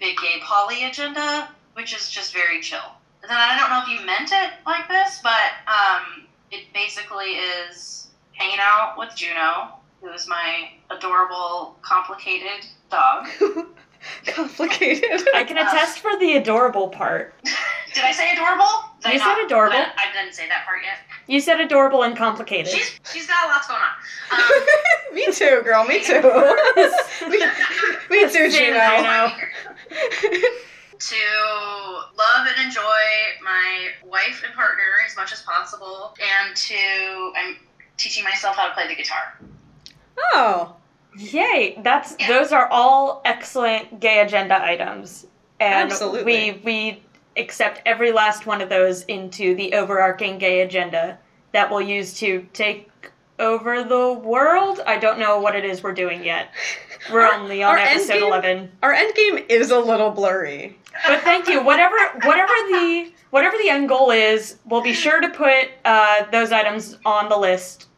big 0.00 0.16
gay 0.16 0.40
Polly 0.42 0.84
agenda, 0.84 1.48
which 1.74 1.94
is 1.94 2.10
just 2.10 2.32
very 2.32 2.60
chill. 2.60 2.78
And 3.22 3.30
then 3.30 3.38
I 3.38 3.58
don't 3.58 3.70
know 3.70 3.82
if 3.82 4.00
you 4.00 4.06
meant 4.06 4.32
it 4.32 4.52
like 4.66 4.88
this, 4.88 5.20
but 5.22 5.52
um, 5.66 6.26
it 6.50 6.64
basically 6.74 7.36
is 7.36 8.08
hanging 8.32 8.58
out 8.60 8.96
with 8.98 9.14
Juno, 9.14 9.74
who 10.00 10.10
is 10.10 10.26
my 10.28 10.70
adorable, 10.90 11.76
complicated 11.82 12.66
dog. 12.90 13.26
Complicated. 14.26 15.26
I 15.34 15.44
can 15.44 15.56
attest 15.56 16.00
for 16.00 16.18
the 16.18 16.36
adorable 16.36 16.88
part. 16.88 17.34
Did 17.94 18.04
I 18.04 18.12
say 18.12 18.32
adorable? 18.32 18.64
Did 19.00 19.08
I 19.08 19.12
You 19.12 19.18
not? 19.18 19.36
said 19.38 19.46
adorable. 19.46 19.76
I, 19.78 19.92
I 19.96 20.12
didn't 20.12 20.34
say 20.34 20.48
that 20.48 20.64
part 20.66 20.80
yet. 20.82 20.98
You 21.26 21.40
said 21.40 21.60
adorable 21.60 22.02
and 22.02 22.16
complicated. 22.16 22.72
She's 22.72 22.98
she's 23.12 23.26
got 23.26 23.48
lots 23.48 23.66
going 23.68 23.80
on. 23.80 23.88
Um, 24.30 24.40
me 25.14 25.26
too, 25.32 25.60
girl. 25.64 25.84
Me 25.84 26.02
too. 26.02 26.20
me, 27.28 27.38
me 28.10 28.28
too, 28.32 28.50
Same, 28.50 28.74
I 28.76 29.00
know. 29.00 29.30
to 30.98 31.16
love 32.16 32.46
and 32.48 32.66
enjoy 32.66 32.82
my 33.44 33.88
wife 34.04 34.42
and 34.44 34.54
partner 34.54 34.82
as 35.06 35.14
much 35.16 35.32
as 35.32 35.42
possible, 35.42 36.14
and 36.20 36.56
to 36.56 37.32
I'm 37.36 37.56
teaching 37.96 38.24
myself 38.24 38.56
how 38.56 38.68
to 38.68 38.74
play 38.74 38.88
the 38.88 38.94
guitar. 38.96 39.38
Oh, 40.32 40.74
Yay! 41.16 41.78
That's 41.84 42.16
Yeah. 42.18 42.26
those 42.28 42.50
are 42.50 42.66
all 42.70 43.22
excellent 43.24 44.00
gay 44.00 44.20
agenda 44.20 44.60
items, 44.64 45.26
and 45.60 45.92
Absolutely. 45.92 46.24
we 46.24 46.60
we 46.64 47.02
accept 47.36 47.82
every 47.86 48.12
last 48.12 48.46
one 48.46 48.60
of 48.60 48.68
those 48.68 49.02
into 49.04 49.54
the 49.54 49.74
overarching 49.74 50.38
gay 50.38 50.60
agenda 50.60 51.18
that 51.52 51.70
we'll 51.70 51.80
use 51.80 52.14
to 52.18 52.46
take 52.52 52.90
over 53.38 53.82
the 53.82 54.12
world. 54.12 54.80
I 54.86 54.98
don't 54.98 55.18
know 55.18 55.40
what 55.40 55.56
it 55.56 55.64
is 55.64 55.82
we're 55.82 55.92
doing 55.92 56.24
yet. 56.24 56.50
We're 57.12 57.22
Our- 57.22 57.34
only 57.34 57.62
on 57.62 57.78
episode 57.78 58.14
endgame- 58.16 58.26
eleven. 58.28 58.72
our 58.82 58.92
end 58.92 59.14
game 59.14 59.44
is 59.48 59.70
a 59.70 59.78
little 59.78 60.10
blurry. 60.10 60.78
But 61.06 61.20
thank 61.22 61.48
you. 61.48 61.62
Whatever 61.62 61.96
whatever 62.22 62.52
the 62.68 63.12
whatever 63.30 63.56
the 63.58 63.68
end 63.68 63.88
goal 63.88 64.10
is, 64.12 64.56
we'll 64.64 64.80
be 64.82 64.92
sure 64.92 65.20
to 65.20 65.28
put 65.28 65.68
uh, 65.84 66.24
those 66.30 66.52
items 66.52 66.96
on 67.04 67.28
the 67.28 67.36
list. 67.36 67.88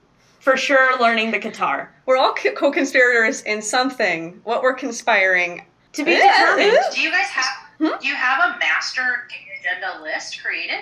For 0.40 0.56
sure, 0.56 0.96
learning 1.00 1.32
the 1.32 1.40
guitar 1.40 1.92
We're 2.06 2.16
all 2.16 2.32
co- 2.32 2.52
co-conspirators 2.52 3.42
in 3.42 3.60
something. 3.60 4.40
What 4.44 4.62
we're 4.62 4.74
conspiring. 4.74 5.64
to 5.94 6.04
be 6.04 6.14
determined. 6.14 6.78
Do 6.94 7.00
you 7.00 7.10
guys 7.10 7.26
have 7.26 7.44
Hmm? 7.78 7.88
do 8.00 8.06
you 8.08 8.14
have 8.14 8.54
a 8.54 8.58
master 8.58 9.26
agenda 9.60 10.02
list 10.02 10.42
created? 10.42 10.80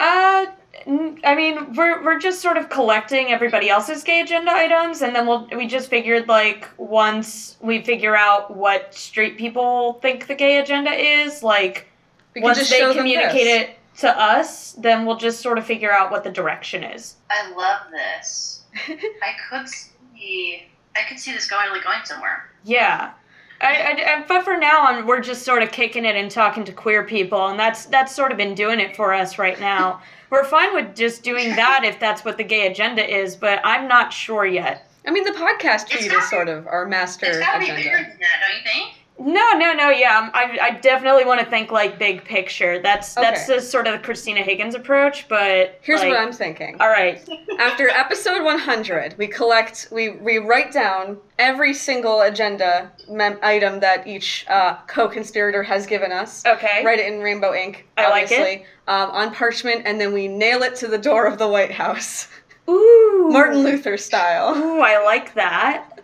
Uh, 0.00 0.46
n- 0.86 1.18
I 1.24 1.34
mean, 1.34 1.74
we're 1.74 2.04
we're 2.04 2.18
just 2.20 2.40
sort 2.40 2.56
of 2.56 2.68
collecting 2.68 3.32
everybody 3.32 3.68
else's 3.68 4.04
gay 4.04 4.20
agenda 4.20 4.52
items, 4.52 5.02
and 5.02 5.14
then 5.14 5.26
we'll 5.26 5.48
we 5.54 5.66
just 5.66 5.90
figured 5.90 6.28
like 6.28 6.68
once 6.76 7.56
we 7.60 7.82
figure 7.82 8.14
out 8.16 8.54
what 8.56 8.94
straight 8.94 9.36
people 9.36 9.94
think 9.94 10.26
the 10.28 10.34
gay 10.36 10.58
agenda 10.58 10.92
is, 10.92 11.42
like 11.42 11.88
We 12.36 12.42
once 12.42 12.70
they 12.70 12.92
communicate 12.94 13.46
it 13.48 13.70
to 13.98 14.08
us, 14.16 14.72
then 14.74 15.04
we'll 15.04 15.16
just 15.16 15.40
sort 15.40 15.58
of 15.58 15.66
figure 15.66 15.90
out 15.92 16.12
what 16.12 16.22
the 16.22 16.30
direction 16.30 16.84
is. 16.84 17.16
I 17.30 17.50
love 17.50 17.80
this. 17.90 18.62
I 18.86 19.32
could 19.50 19.68
see 19.68 20.62
I 20.96 21.08
could 21.08 21.18
see 21.18 21.32
this 21.32 21.48
going 21.50 21.70
like 21.70 21.82
going 21.82 22.04
somewhere. 22.04 22.48
Yeah. 22.64 23.12
I, 23.60 23.66
I, 23.76 24.14
I- 24.20 24.24
but 24.26 24.44
for 24.44 24.56
now 24.56 24.86
on, 24.86 25.06
we're 25.06 25.20
just 25.20 25.42
sort 25.42 25.62
of 25.62 25.70
kicking 25.72 26.04
it 26.04 26.16
and 26.16 26.30
talking 26.30 26.64
to 26.64 26.72
queer 26.72 27.02
people, 27.04 27.48
and 27.48 27.58
that's 27.58 27.86
that's 27.86 28.14
sort 28.14 28.30
of 28.32 28.38
been 28.38 28.54
doing 28.54 28.80
it 28.80 28.94
for 28.96 29.12
us 29.12 29.38
right 29.38 29.58
now. 29.58 30.00
we're 30.30 30.44
fine 30.44 30.74
with 30.74 30.94
just 30.94 31.22
doing 31.22 31.48
that 31.56 31.82
if 31.84 31.98
that's 31.98 32.24
what 32.24 32.36
the 32.36 32.44
gay 32.44 32.66
agenda 32.66 33.02
is, 33.08 33.34
but 33.36 33.60
I'm 33.64 33.88
not 33.88 34.12
sure 34.12 34.44
yet. 34.46 34.90
I 35.06 35.10
mean, 35.10 35.24
the 35.24 35.30
podcast 35.30 35.88
feed 35.88 36.12
is 36.12 36.28
sort 36.30 36.48
of 36.48 36.66
our 36.66 36.86
master 36.86 37.26
It's 37.26 37.38
gotta 37.38 37.60
be 37.60 37.66
bigger 37.66 37.78
agenda. 37.90 38.08
than 38.10 38.18
that, 38.18 38.46
don't 38.46 38.56
you 38.58 38.62
think? 38.84 38.94
No, 39.18 39.52
no, 39.54 39.72
no. 39.72 39.90
Yeah, 39.90 40.30
I, 40.32 40.58
I 40.62 40.70
definitely 40.78 41.24
want 41.24 41.40
to 41.40 41.46
think 41.46 41.72
like 41.72 41.98
big 41.98 42.24
picture. 42.24 42.80
That's 42.80 43.14
that's 43.14 43.46
the 43.46 43.60
sort 43.60 43.88
of 43.88 44.02
Christina 44.02 44.42
Higgins 44.42 44.76
approach. 44.76 45.26
But 45.28 45.78
Here's 45.82 46.00
like, 46.00 46.10
what 46.10 46.20
I'm 46.20 46.32
thinking. 46.32 46.76
All 46.80 46.88
right. 46.88 47.20
After 47.58 47.88
episode 47.88 48.44
100, 48.44 49.18
we 49.18 49.26
collect, 49.26 49.88
we, 49.90 50.10
we 50.10 50.38
write 50.38 50.72
down 50.72 51.18
every 51.38 51.74
single 51.74 52.20
agenda 52.20 52.92
mem- 53.10 53.40
item 53.42 53.80
that 53.80 54.06
each 54.06 54.46
uh, 54.48 54.76
co-conspirator 54.86 55.64
has 55.64 55.84
given 55.86 56.12
us. 56.12 56.46
Okay. 56.46 56.84
Write 56.84 57.00
it 57.00 57.12
in 57.12 57.20
rainbow 57.20 57.54
ink, 57.54 57.88
I 57.96 58.10
like 58.10 58.30
it. 58.30 58.38
obviously, 58.38 58.66
um, 58.86 59.10
on 59.10 59.34
parchment, 59.34 59.82
and 59.84 60.00
then 60.00 60.12
we 60.12 60.28
nail 60.28 60.62
it 60.62 60.76
to 60.76 60.86
the 60.86 60.98
door 60.98 61.26
of 61.26 61.38
the 61.38 61.48
White 61.48 61.72
House, 61.72 62.28
Ooh. 62.68 63.28
Martin 63.32 63.58
Luther 63.58 63.96
style. 63.96 64.56
Ooh, 64.56 64.80
I 64.80 65.02
like 65.02 65.34
that. 65.34 66.00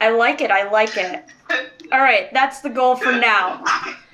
I 0.00 0.10
like 0.10 0.40
it. 0.40 0.52
I 0.52 0.70
like 0.70 0.96
it. 0.96 1.24
All 1.92 2.00
right, 2.00 2.32
that's 2.32 2.60
the 2.60 2.70
goal 2.70 2.96
for 2.96 3.12
now. 3.12 3.62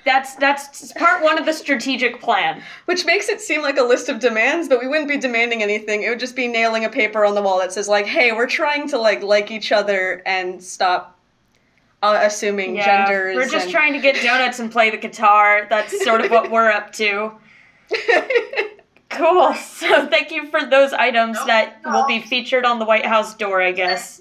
That's 0.04 0.34
that's 0.36 0.92
part 0.92 1.22
one 1.22 1.38
of 1.38 1.46
the 1.46 1.52
strategic 1.52 2.20
plan. 2.20 2.62
Which 2.84 3.06
makes 3.06 3.28
it 3.28 3.40
seem 3.40 3.62
like 3.62 3.78
a 3.78 3.82
list 3.82 4.08
of 4.08 4.20
demands, 4.20 4.68
but 4.68 4.80
we 4.80 4.86
wouldn't 4.86 5.08
be 5.08 5.16
demanding 5.16 5.62
anything. 5.62 6.02
It 6.02 6.10
would 6.10 6.20
just 6.20 6.36
be 6.36 6.46
nailing 6.46 6.84
a 6.84 6.90
paper 6.90 7.24
on 7.24 7.34
the 7.34 7.40
wall 7.42 7.58
that 7.60 7.72
says 7.72 7.88
like, 7.88 8.06
"Hey, 8.06 8.32
we're 8.32 8.46
trying 8.46 8.86
to 8.88 8.98
like 8.98 9.22
like 9.22 9.50
each 9.50 9.72
other 9.72 10.22
and 10.26 10.62
stop 10.62 11.18
uh, 12.02 12.18
assuming 12.22 12.76
Yeah, 12.76 13.06
genders." 13.06 13.34
we're 13.36 13.48
just 13.48 13.64
and- 13.64 13.72
trying 13.72 13.94
to 13.94 13.98
get 14.00 14.22
donuts 14.22 14.58
and 14.60 14.70
play 14.70 14.90
the 14.90 14.98
guitar. 14.98 15.66
That's 15.70 16.04
sort 16.04 16.20
of 16.22 16.30
what 16.30 16.50
we're 16.50 16.70
up 16.70 16.92
to. 16.94 17.32
Cool. 19.10 19.54
So 19.54 20.08
thank 20.08 20.32
you 20.32 20.48
for 20.50 20.64
those 20.66 20.92
items 20.92 21.36
No 21.38 21.46
that 21.46 21.80
will 21.84 22.04
be 22.06 22.20
featured 22.20 22.64
on 22.64 22.80
the 22.80 22.84
White 22.84 23.06
House 23.06 23.34
door, 23.36 23.62
I 23.62 23.70
guess. 23.70 24.20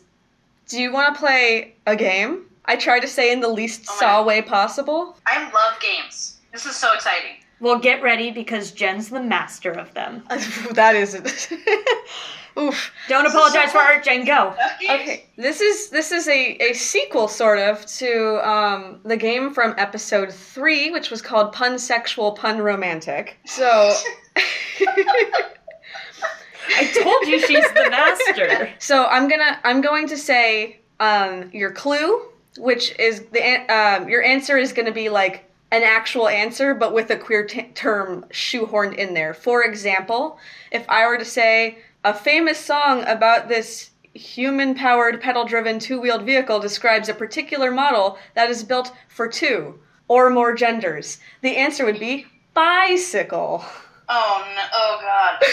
Do 0.67 0.79
you 0.79 0.93
want 0.93 1.15
to 1.15 1.19
play 1.19 1.73
a 1.87 1.95
game? 1.95 2.45
I 2.65 2.75
try 2.75 2.99
to 2.99 3.07
say 3.07 3.31
in 3.31 3.39
the 3.41 3.47
least 3.49 3.85
Oh 3.89 3.93
my- 3.93 3.99
saw 3.99 4.23
way 4.23 4.41
possible. 4.41 5.17
I 5.25 5.43
love 5.51 5.79
games. 5.79 6.37
This 6.51 6.65
is 6.65 6.75
so 6.75 6.93
exciting. 6.93 7.37
Well, 7.59 7.79
get 7.79 8.03
ready 8.03 8.29
because 8.31 8.71
Jenn's 8.71 9.09
the 9.09 9.21
master 9.21 9.71
of 9.71 9.93
them. 9.93 10.23
that 10.73 10.95
is 10.95 11.13
it. 11.13 11.49
Oof. 12.59 12.91
Don't 13.07 13.25
apologize 13.25 13.71
for 13.71 13.79
art, 13.79 14.03
Jenn. 14.03 14.25
Go. 14.25 14.53
Okay, 14.87 15.25
this 15.37 15.59
is 15.59 15.89
this 15.89 16.11
is 16.11 16.27
a, 16.27 16.55
a 16.61 16.73
sequel 16.73 17.27
sort 17.27 17.57
of 17.57 17.83
to 17.97 18.47
um, 18.47 18.99
the 19.05 19.17
game 19.17 19.51
from 19.53 19.73
episode 19.79 20.31
three, 20.31 20.91
which 20.91 21.09
was 21.09 21.19
called 21.21 21.51
Pun 21.51 21.79
Sexual 21.79 22.33
Pun 22.33 22.59
Romantic. 22.59 23.37
So, 23.45 23.95
I 26.67 26.91
told 27.01 27.27
you 27.27 27.39
she's 27.39 27.67
the 27.73 27.89
master. 27.89 28.69
so 28.77 29.05
I'm 29.07 29.27
gonna 29.27 29.59
I'm 29.63 29.81
going 29.81 30.07
to 30.09 30.17
say 30.17 30.79
um, 30.99 31.49
your 31.53 31.71
clue, 31.71 32.21
which 32.57 32.97
is 32.99 33.25
the 33.31 33.73
um, 33.73 34.09
your 34.09 34.23
answer 34.23 34.57
is 34.57 34.73
gonna 34.73 34.91
be 34.91 35.09
like 35.09 35.49
an 35.71 35.83
actual 35.83 36.27
answer, 36.27 36.73
but 36.73 36.93
with 36.93 37.09
a 37.09 37.17
queer 37.17 37.45
t- 37.45 37.63
term 37.73 38.25
shoehorned 38.29 38.95
in 38.95 39.13
there. 39.13 39.33
For 39.33 39.63
example, 39.63 40.37
if 40.71 40.87
I 40.87 41.07
were 41.07 41.17
to 41.17 41.25
say 41.25 41.79
a 42.03 42.13
famous 42.13 42.59
song 42.59 43.03
about 43.07 43.47
this 43.47 43.89
human 44.13 44.75
powered 44.75 45.19
pedal 45.19 45.45
driven 45.45 45.79
two 45.79 45.99
wheeled 45.99 46.23
vehicle 46.23 46.59
describes 46.59 47.09
a 47.09 47.13
particular 47.13 47.71
model 47.71 48.19
that 48.35 48.51
is 48.51 48.63
built 48.63 48.91
for 49.07 49.27
two 49.27 49.79
or 50.07 50.29
more 50.29 50.53
genders, 50.53 51.17
the 51.41 51.57
answer 51.57 51.85
would 51.85 51.99
be 51.99 52.27
bicycle. 52.53 53.65
Oh 54.09 54.53
no! 54.55 54.63
Oh 54.73 54.99
god. 55.01 55.43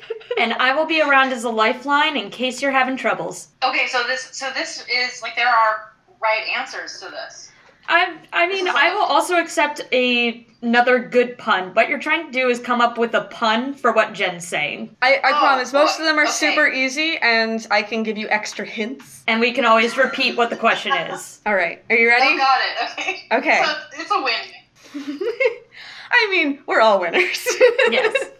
And 0.38 0.52
I 0.52 0.74
will 0.74 0.84
be 0.84 1.00
around 1.00 1.32
as 1.32 1.44
a 1.44 1.48
lifeline 1.48 2.14
in 2.14 2.28
case 2.28 2.60
you're 2.60 2.70
having 2.70 2.96
troubles. 2.96 3.48
Okay, 3.64 3.86
so 3.86 4.02
this 4.06 4.28
so 4.32 4.50
this 4.54 4.84
is 4.92 5.22
like 5.22 5.34
there 5.34 5.48
are 5.48 5.92
right 6.22 6.42
answers 6.56 6.98
to 7.00 7.08
this. 7.10 7.50
I 7.88 8.16
I 8.32 8.48
mean 8.48 8.66
I 8.68 8.92
will 8.94 9.02
also 9.04 9.36
accept 9.38 9.80
a 9.92 10.44
another 10.62 10.98
good 10.98 11.38
pun. 11.38 11.72
What 11.74 11.88
you're 11.88 12.00
trying 12.00 12.26
to 12.26 12.32
do 12.32 12.48
is 12.48 12.58
come 12.58 12.80
up 12.80 12.98
with 12.98 13.14
a 13.14 13.22
pun 13.26 13.72
for 13.74 13.92
what 13.92 14.12
Jenn's 14.14 14.44
saying. 14.46 14.96
I, 15.02 15.16
I 15.22 15.30
Oh, 15.30 15.38
promise, 15.38 15.72
most 15.72 15.98
boy. 15.98 16.02
of 16.02 16.08
them 16.08 16.18
are 16.18 16.22
Okay. 16.24 16.32
super 16.32 16.66
easy, 16.66 17.18
and 17.18 17.64
I 17.70 17.82
can 17.82 18.02
give 18.02 18.18
you 18.18 18.26
extra 18.28 18.64
hints. 18.66 19.22
And 19.28 19.38
we 19.40 19.52
can 19.52 19.64
always 19.64 19.96
repeat 19.96 20.36
what 20.36 20.50
the 20.50 20.56
question 20.56 20.92
is. 21.12 21.40
All 21.46 21.54
right, 21.54 21.84
are 21.88 21.94
you 21.96 22.08
ready? 22.08 22.34
Oh, 22.34 22.36
got 22.38 22.60
it. 22.60 22.92
Okay. 22.98 23.22
Okay. 23.30 23.62
So 23.64 24.00
it's 24.00 24.10
a 24.10 24.22
win. 24.22 25.22
I 26.10 26.28
mean, 26.30 26.62
we're 26.66 26.80
all 26.80 26.98
winners. 27.00 27.46
Yes. 27.90 28.30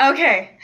okay, 0.00 0.58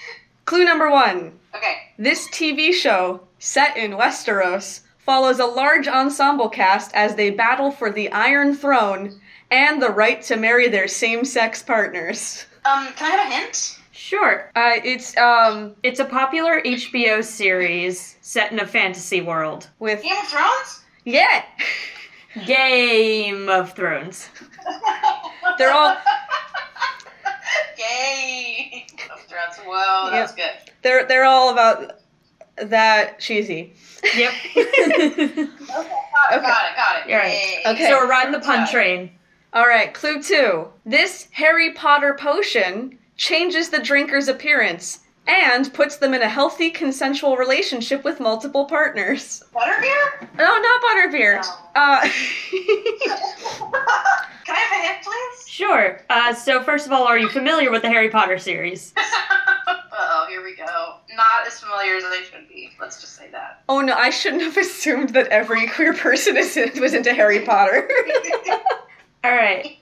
clue 0.47 0.65
number 0.65 0.91
one. 0.91 1.39
okay. 1.55 1.75
This 1.99 2.27
TV 2.29 2.73
show, 2.73 3.21
set 3.39 3.77
in 3.77 3.93
Westeros, 3.93 4.81
follows 5.05 5.39
a 5.41 5.47
large 5.47 5.89
ensemble 5.89 6.49
cast 6.49 6.95
as 6.95 7.15
they 7.15 7.31
battle 7.31 7.71
for 7.71 7.91
the 7.91 8.11
Iron 8.13 8.55
Throne 8.55 9.21
and 9.51 9.83
the 9.83 9.91
right 9.91 10.23
to 10.23 10.37
marry 10.37 10.69
their 10.69 10.89
same 10.89 11.25
sex 11.25 11.63
partners. 11.63 12.47
Um, 12.65 12.89
can 12.95 13.11
I 13.13 13.17
have 13.17 13.31
a 13.33 13.35
hint? 13.35 13.79
Sure. 13.93 14.51
Uh, 14.57 14.73
it's, 14.85 15.17
um, 15.17 15.75
It's 15.83 16.01
a 16.01 16.05
popular 16.05 16.61
HBO 16.63 17.23
series 17.25 18.17
set 18.21 18.53
in 18.53 18.61
a 18.61 18.67
fantasy 18.67 19.21
world. 19.21 19.69
with. 19.79 20.03
Game 20.03 20.17
of 20.17 20.29
Thrones? 20.29 20.83
Yeah! 21.05 21.43
Game 22.47 23.49
of 23.49 23.73
Thrones. 23.75 24.29
They're 25.59 25.73
all. 25.73 25.97
Game 27.77 28.85
of 29.13 29.21
Thrones. 29.23 29.57
Whoa, 29.67 30.11
that's 30.11 30.35
good. 30.35 30.51
They're, 30.83 31.05
they're 31.07 31.25
all 31.25 31.53
about 31.53 32.01
that 32.71 33.19
cheesy. 33.21 33.75
Yep. 34.17 34.33
Okay, 36.33 36.37
got 36.37 36.37
it, 36.37 36.39
Okay. 36.39 36.47
got 36.47 36.71
it, 36.71 36.77
got 36.77 37.03
it. 37.03 37.09
You're 37.11 37.19
right. 37.19 37.33
Yay. 37.33 37.63
Okay. 37.67 37.87
So 37.89 37.97
we're 37.99 38.07
riding 38.09 38.33
the 38.33 38.39
pun 38.41 38.61
Got 38.61 38.71
train. 38.71 39.11
All 39.53 39.67
right, 39.67 39.93
clue 39.93 40.23
two. 40.23 40.69
This 40.87 41.29
Harry 41.33 41.73
Potter 41.73 42.15
potion 42.19 42.97
changes 43.17 43.69
the 43.71 43.81
drinker's 43.81 44.29
appearance 44.29 45.01
and 45.27 45.73
puts 45.75 45.97
them 45.97 46.15
in 46.15 46.23
a 46.23 46.29
healthy, 46.29 46.71
consensual 46.71 47.37
relationship 47.37 48.05
with 48.05 48.21
multiple 48.21 48.65
partners. 48.67 49.43
Butterbeer? 49.55 50.29
No, 50.39 50.59
not 50.59 50.83
butterbeer. 50.83 51.43
No. 51.43 51.49
Uh, 51.75 52.01
Can 54.45 54.57
I 54.57 54.59
have 54.59 54.73
a 54.73 54.87
hint, 54.87 55.03
please? 55.05 55.49
Sure. 55.49 56.01
Uh, 56.09 56.33
so 56.35 56.63
first 56.63 56.87
of 56.87 56.93
all, 56.93 57.05
are 57.05 57.19
you 57.19 57.29
familiar 57.29 57.71
with 57.71 57.83
the 57.83 57.89
Harry 57.89 58.09
Potter 58.11 58.39
series? 58.39 58.95
Uh-oh, 59.93 60.27
here 60.29 60.43
we 60.43 60.57
go. 60.57 60.95
Not 61.15 61.47
as 61.47 61.61
familiar 61.61 61.97
as 61.97 62.05
they 62.05 62.23
should 62.25 62.49
be. 62.49 62.71
Let's 62.81 63.01
just 63.01 63.15
say 63.15 63.29
that. 63.33 63.63
oh 63.69 63.81
no, 63.81 63.95
I 63.95 64.09
shouldn't 64.11 64.43
have 64.43 64.57
assumed 64.57 65.11
that 65.11 65.29
every 65.29 65.67
queer 65.69 65.93
person 65.93 66.37
is 66.37 66.57
was 66.81 66.95
into 66.95 67.13
Harry 67.13 67.45
Potter. 67.45 67.89
All 69.25 69.33
right. 69.33 69.77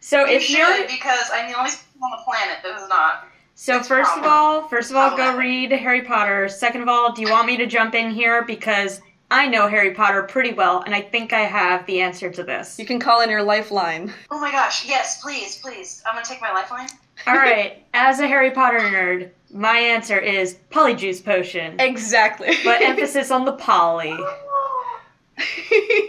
So 0.00 0.26
you 0.26 0.36
if 0.36 0.42
should, 0.42 0.58
you're 0.58 0.86
because 0.86 1.30
I'm 1.32 1.50
the 1.50 1.58
only 1.58 1.70
person 1.70 1.86
on 2.02 2.10
the 2.10 2.24
planet 2.24 2.58
that 2.62 2.82
is 2.82 2.88
not. 2.88 3.26
so 3.54 3.78
It's 3.78 3.88
first 3.88 4.16
of 4.18 4.24
all, 4.24 4.68
first 4.68 4.90
of 4.90 4.96
all, 4.96 5.10
go 5.10 5.16
Problem. 5.16 5.38
read 5.38 5.72
Harry 5.72 6.02
Potter. 6.02 6.48
Second 6.48 6.82
of 6.82 6.88
all, 6.88 7.12
do 7.12 7.22
you 7.22 7.30
want 7.30 7.46
me 7.46 7.56
to 7.56 7.66
jump 7.66 7.94
in 7.94 8.10
here 8.10 8.44
because 8.44 9.00
I 9.30 9.48
know 9.48 9.66
Harry 9.66 9.94
Potter 9.94 10.22
pretty 10.24 10.52
well, 10.52 10.82
and 10.82 10.94
I 10.94 11.00
think 11.00 11.32
I 11.32 11.40
have 11.40 11.86
the 11.86 12.02
answer 12.02 12.30
to 12.30 12.44
this. 12.44 12.78
you 12.78 12.84
can 12.84 13.00
call 13.00 13.22
in 13.22 13.30
your 13.30 13.42
lifeline. 13.42 14.12
Oh 14.30 14.38
my 14.38 14.52
gosh, 14.52 14.86
yes, 14.86 15.22
please, 15.22 15.56
please. 15.58 16.02
I'm 16.06 16.14
gonna 16.14 16.26
take 16.26 16.42
my 16.42 16.52
lifeline. 16.52 16.88
All 17.26 17.34
right. 17.34 17.84
As 17.94 18.18
a 18.20 18.26
Harry 18.26 18.50
Potter 18.50 18.78
nerd, 18.80 19.30
my 19.52 19.76
answer 19.78 20.18
is 20.18 20.56
Polyjuice 20.70 21.24
Potion, 21.24 21.78
Exactly. 21.80 22.54
but 22.64 22.80
emphasis 22.82 23.30
on 23.30 23.44
the 23.44 23.52
poly. 23.52 24.16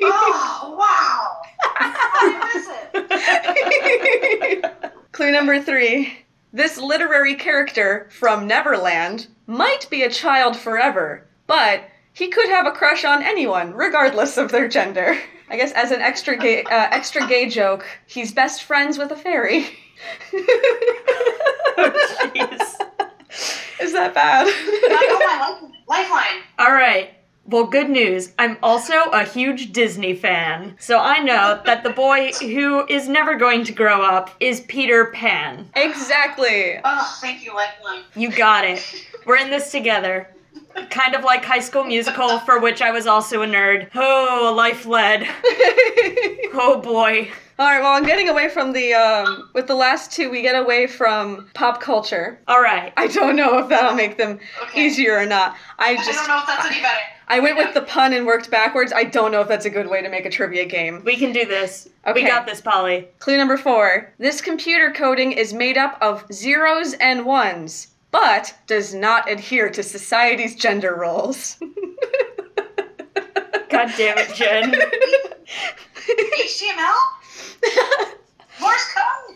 Oh, 0.08 0.76
wow. 0.78 1.42
How 1.74 2.30
did 2.30 2.36
I 2.94 3.04
miss 4.54 4.64
it? 4.64 4.92
Clue 5.12 5.32
number 5.32 5.60
three. 5.62 6.14
This 6.54 6.78
literary 6.78 7.34
character 7.36 8.08
from 8.12 8.46
Neverland 8.48 9.28
might 9.48 9.90
be 9.90 10.04
a 10.04 10.10
child 10.12 10.56
forever, 10.56 11.26
but 11.48 11.82
he 12.14 12.28
could 12.30 12.50
have 12.50 12.66
a 12.68 12.72
crush 12.72 13.04
on 13.04 13.24
anyone, 13.24 13.74
regardless 13.74 14.38
of 14.38 14.52
their 14.52 14.68
gender. 14.68 15.18
I 15.50 15.58
guess 15.58 15.72
as 15.74 15.92
an 15.92 16.02
extra 16.02 16.38
gay, 16.38 16.64
uh, 16.64 16.88
extra 16.92 17.28
gay 17.28 17.50
joke, 17.50 17.86
he's 18.08 18.32
best 18.32 18.64
friends 18.64 18.98
with 18.98 19.12
a 19.12 19.16
fairy. 19.18 19.66
Oh, 21.78 21.92
jeez. 22.34 23.82
Is 23.82 23.92
that 23.94 24.14
bad? 24.14 24.48
Oh, 24.48 24.88
I 24.90 25.08
got 25.08 25.20
my 25.20 25.60
lifeline. 25.60 25.72
lifeline. 25.88 26.44
All 26.58 26.72
right. 26.72 27.12
Well, 27.48 27.66
good 27.66 27.90
news. 27.90 28.32
I'm 28.40 28.58
also 28.64 28.94
a 29.12 29.24
huge 29.26 29.72
Disney 29.74 30.16
fan. 30.16 30.78
So 30.80 31.00
I 31.00 31.20
know 31.20 31.62
that 31.66 31.84
the 31.84 31.90
boy 31.92 32.32
who 32.40 32.88
is 32.88 33.08
never 33.10 33.36
going 33.36 33.66
to 33.66 33.74
grow 33.74 34.02
up 34.02 34.32
is 34.40 34.62
Peter 34.62 35.06
Pan. 35.08 35.70
exactly. 35.76 36.80
Oh, 36.84 37.18
thank 37.22 37.44
you, 37.46 37.54
lifeline. 37.54 38.04
You 38.16 38.32
got 38.32 38.64
it. 38.66 38.82
We're 39.26 39.38
in 39.38 39.50
this 39.50 39.70
together. 39.72 40.30
Kind 40.90 41.14
of 41.14 41.24
like 41.24 41.44
High 41.46 41.60
School 41.60 41.84
Musical, 41.84 42.40
for 42.40 42.60
which 42.60 42.82
I 42.82 42.92
was 42.92 43.06
also 43.06 43.42
a 43.44 43.48
nerd. 43.48 43.90
Oh, 43.96 44.54
life 44.56 44.86
led. 44.86 45.28
Oh 46.58 46.80
boy. 46.80 47.30
All 47.58 47.66
right. 47.68 47.80
Well, 47.82 47.94
I'm 47.94 48.06
getting 48.06 48.28
away 48.28 48.50
from 48.50 48.74
the 48.74 48.94
um. 48.94 49.50
With 49.54 49.68
the 49.68 49.76
last 49.76 50.12
two, 50.12 50.30
we 50.30 50.42
get 50.42 50.56
away 50.56 50.88
from 50.88 51.50
pop 51.54 51.80
culture. 51.82 52.38
All 52.48 52.62
right. 52.62 52.92
I 52.98 53.08
don't 53.08 53.36
know 53.38 53.58
if 53.60 53.70
that'll 53.70 53.96
make 53.96 54.18
them 54.18 54.40
Okay. 54.64 54.86
easier 54.86 55.18
or 55.18 55.26
not. 55.26 55.56
I 55.80 55.96
just 55.96 56.10
I 56.10 56.12
just 56.14 56.20
don't 56.20 56.28
know 56.36 56.40
if 56.42 56.48
that's 56.48 56.66
any 56.66 56.82
better. 56.82 57.00
I 57.28 57.40
went 57.40 57.58
with 57.58 57.74
the 57.74 57.82
pun 57.82 58.14
and 58.14 58.26
worked 58.28 58.52
backwards. 58.52 58.92
I 58.94 59.04
don't 59.06 59.32
know 59.32 59.42
if 59.42 59.48
that's 59.48 59.66
a 59.66 59.70
good 59.70 59.90
way 59.90 60.02
to 60.02 60.10
make 60.10 60.26
a 60.26 60.30
trivia 60.30 60.66
game. 60.66 61.02
We 61.06 61.16
can 61.16 61.32
do 61.32 61.46
this. 61.46 61.90
Okay. 62.06 62.22
We 62.24 62.28
got 62.28 62.46
this, 62.46 62.62
Polly. 62.62 63.08
Clue 63.20 63.38
number 63.38 63.58
four. 63.58 64.14
This 64.20 64.42
computer 64.42 64.92
coding 64.92 65.32
is 65.32 65.52
made 65.54 65.78
up 65.78 65.98
of 66.02 66.24
zeros 66.32 66.94
and 66.96 67.26
ones, 67.26 67.88
but 68.12 68.54
does 68.68 68.94
not 68.94 69.32
adhere 69.32 69.70
to 69.72 69.82
society's 69.82 70.56
gender 70.56 70.94
roles. 70.96 71.58
God 73.70 73.92
damn 73.98 74.18
it, 74.20 74.34
Jenn. 74.36 74.72
HTML? 75.96 76.94
Morse 78.60 78.94
code? 78.94 79.36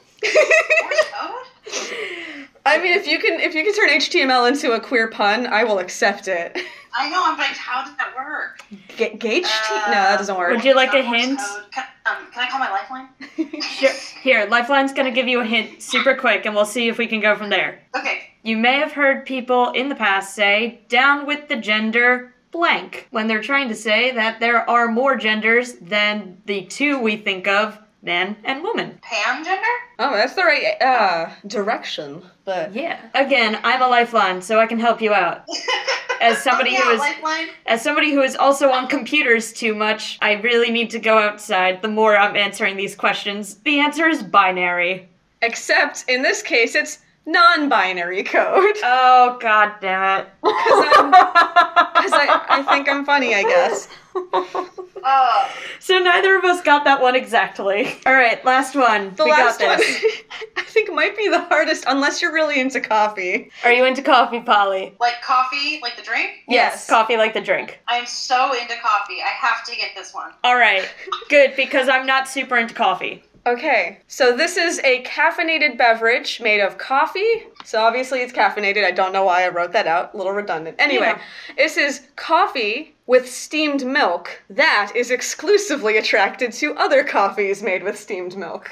Morse 0.84 1.06
code? 1.12 2.48
I 2.66 2.78
mean, 2.78 2.94
if 2.94 3.08
you 3.08 3.20
can 3.20 3.40
if 3.40 3.54
you 3.56 3.64
can 3.64 3.74
turn 3.74 3.90
HTML 3.90 4.48
into 4.48 4.74
a 4.74 4.80
queer 4.80 5.08
pun, 5.08 5.48
I 5.48 5.64
will 5.64 5.80
accept 5.80 6.28
it. 6.28 6.58
I 6.98 7.10
know, 7.10 7.22
I'm 7.24 7.38
like, 7.38 7.56
how 7.56 7.84
does 7.86 7.96
that 7.98 8.16
work? 8.16 8.62
Ga- 8.98 9.16
gauge 9.16 9.44
T? 9.46 9.74
No, 9.76 9.92
that 9.92 10.18
doesn't 10.18 10.36
work. 10.38 10.52
Would 10.52 10.64
you 10.66 10.76
like 10.76 10.94
a 10.94 11.04
hint? 11.04 11.40
Can, 11.72 11.84
um, 12.08 12.18
can 12.34 12.44
I 12.44 12.50
call 12.50 12.60
my 12.60 12.70
lifeline? 12.72 13.10
Sure. 13.62 13.92
Here, 14.22 14.46
Lifeline's 14.50 14.92
gonna 14.92 15.12
give 15.12 15.28
you 15.28 15.40
a 15.40 15.46
hint 15.46 15.82
super 15.82 16.16
quick, 16.16 16.46
and 16.46 16.54
we'll 16.56 16.66
see 16.66 16.88
if 16.90 16.98
we 16.98 17.08
can 17.08 17.20
go 17.22 17.36
from 17.36 17.50
there. 17.50 17.80
Okay. 17.96 18.24
You 18.44 18.58
may 18.58 18.74
have 18.80 18.92
heard 18.92 19.26
people 19.26 19.72
in 19.72 19.88
the 19.90 19.96
past 19.96 20.34
say, 20.36 20.82
down 20.90 21.26
with 21.26 21.48
the 21.48 21.56
gender 21.56 22.34
blank, 22.52 23.08
when 23.12 23.28
they're 23.28 23.42
trying 23.42 23.70
to 23.70 23.76
say 23.76 24.12
that 24.12 24.40
there 24.40 24.68
are 24.70 24.88
more 24.90 25.16
genders 25.16 25.74
than 25.76 26.42
the 26.46 26.66
two 26.66 27.00
we 27.00 27.16
think 27.16 27.48
of, 27.48 27.78
man 28.02 28.36
and 28.44 28.64
woman. 28.64 29.00
Pan 29.02 29.44
gender? 29.44 29.62
Oh, 30.00 30.12
that's 30.12 30.34
the 30.34 30.44
right 30.44 30.82
uh, 30.82 31.30
direction. 31.48 32.22
But 32.46 32.74
Yeah. 32.74 33.00
Again, 33.14 33.60
I'm 33.64 33.82
a 33.82 33.88
lifeline, 33.88 34.42
so 34.42 34.60
I 34.60 34.68
can 34.68 34.80
help 34.80 35.02
you 35.02 35.14
out. 35.14 35.46
As 36.22 36.44
somebody 36.44 36.72
oh, 36.72 36.84
yeah, 36.86 36.94
is 36.96 37.00
lifeline. 37.00 37.48
as 37.66 37.82
somebody 37.82 38.12
who 38.12 38.22
is 38.22 38.36
also 38.36 38.72
on 38.72 38.88
computers 38.90 39.54
too 39.54 39.74
much, 39.74 40.18
I 40.22 40.34
really 40.34 40.70
need 40.70 40.90
to 40.90 41.00
go 41.00 41.18
outside 41.18 41.82
the 41.82 41.88
more 41.88 42.18
I'm 42.18 42.36
answering 42.36 42.76
these 42.76 42.94
questions. 42.94 43.56
The 43.64 43.80
answer 43.80 44.06
is 44.06 44.22
binary. 44.22 45.08
except 45.42 46.04
in 46.10 46.22
this 46.22 46.42
case, 46.44 46.76
it's 46.76 47.00
non-binary 47.30 48.24
code. 48.24 48.76
Oh 48.84 49.38
god 49.40 49.74
damn 49.82 50.22
it. 50.22 50.28
Because 50.42 52.14
I, 52.14 52.46
I 52.50 52.64
think 52.64 52.90
I'm 52.90 53.06
funny, 53.06 53.36
I 53.36 53.44
guess. 53.44 53.88
Oh, 54.16 55.52
so 55.80 56.00
neither 56.00 56.38
of 56.38 56.44
us 56.44 56.62
got 56.62 56.84
that 56.86 57.02
one 57.02 57.16
exactly. 57.16 57.96
All 58.06 58.14
right, 58.14 58.44
last 58.46 58.76
one. 58.76 59.14
The 59.16 59.26
we 59.26 59.32
last 59.32 59.60
got 59.60 59.70
one, 59.70 59.78
this. 59.78 60.04
I 60.58 60.64
think, 60.64 60.92
might 60.94 61.16
be 61.16 61.30
the 61.30 61.42
hardest, 61.42 61.84
unless 61.88 62.22
you're 62.22 62.34
really 62.34 62.60
into 62.60 62.82
coffee. 62.82 63.52
Are 63.64 63.72
you 63.72 63.86
into 63.86 64.02
coffee, 64.02 64.40
Polly? 64.42 64.96
like 65.00 65.22
coffee, 65.22 65.80
like 65.82 65.96
the 65.98 66.04
drink? 66.04 66.32
Yes. 66.48 66.90
Coffee 66.90 67.18
like 67.18 67.34
the 67.34 67.42
drink. 67.42 67.80
I'm 67.88 68.06
so 68.06 68.54
into 68.54 68.76
coffee. 68.82 69.22
I 69.22 69.30
have 69.40 69.64
to 69.66 69.76
get 69.76 69.92
this 69.96 70.14
one. 70.14 70.32
All 70.44 70.58
right. 70.58 70.90
Good 71.30 71.56
because 71.56 71.88
I'm 71.90 72.06
not 72.06 72.28
super 72.28 72.58
into 72.58 72.74
coffee. 72.74 73.24
Okay, 73.50 73.98
so 74.08 74.36
this 74.38 74.58
is 74.58 74.80
a 74.84 75.02
caffeinated 75.04 75.76
beverage 75.76 76.40
made 76.40 76.60
of 76.62 76.78
coffee. 76.78 77.46
So 77.66 77.82
obviously 77.82 78.20
it's 78.22 78.32
caffeinated. 78.32 78.84
I 78.86 78.92
don't 78.92 79.12
know 79.12 79.24
why 79.24 79.44
I 79.44 79.50
wrote 79.50 79.72
that 79.72 79.88
out. 79.88 80.14
A 80.14 80.18
little 80.18 80.34
redundant. 80.34 80.76
Anyway, 80.78 81.08
Yeah. 81.08 81.22
this 81.58 81.76
is 81.76 82.02
coffee 82.16 82.94
with 83.08 83.28
steamed 83.28 83.84
milk 83.88 84.44
that 84.52 84.92
is 84.96 85.10
exclusively 85.10 85.98
attracted 85.98 86.52
to 86.54 86.76
other 86.76 87.04
coffees 87.04 87.64
made 87.64 87.82
with 87.82 87.98
steamed 87.98 88.38
milk. 88.38 88.70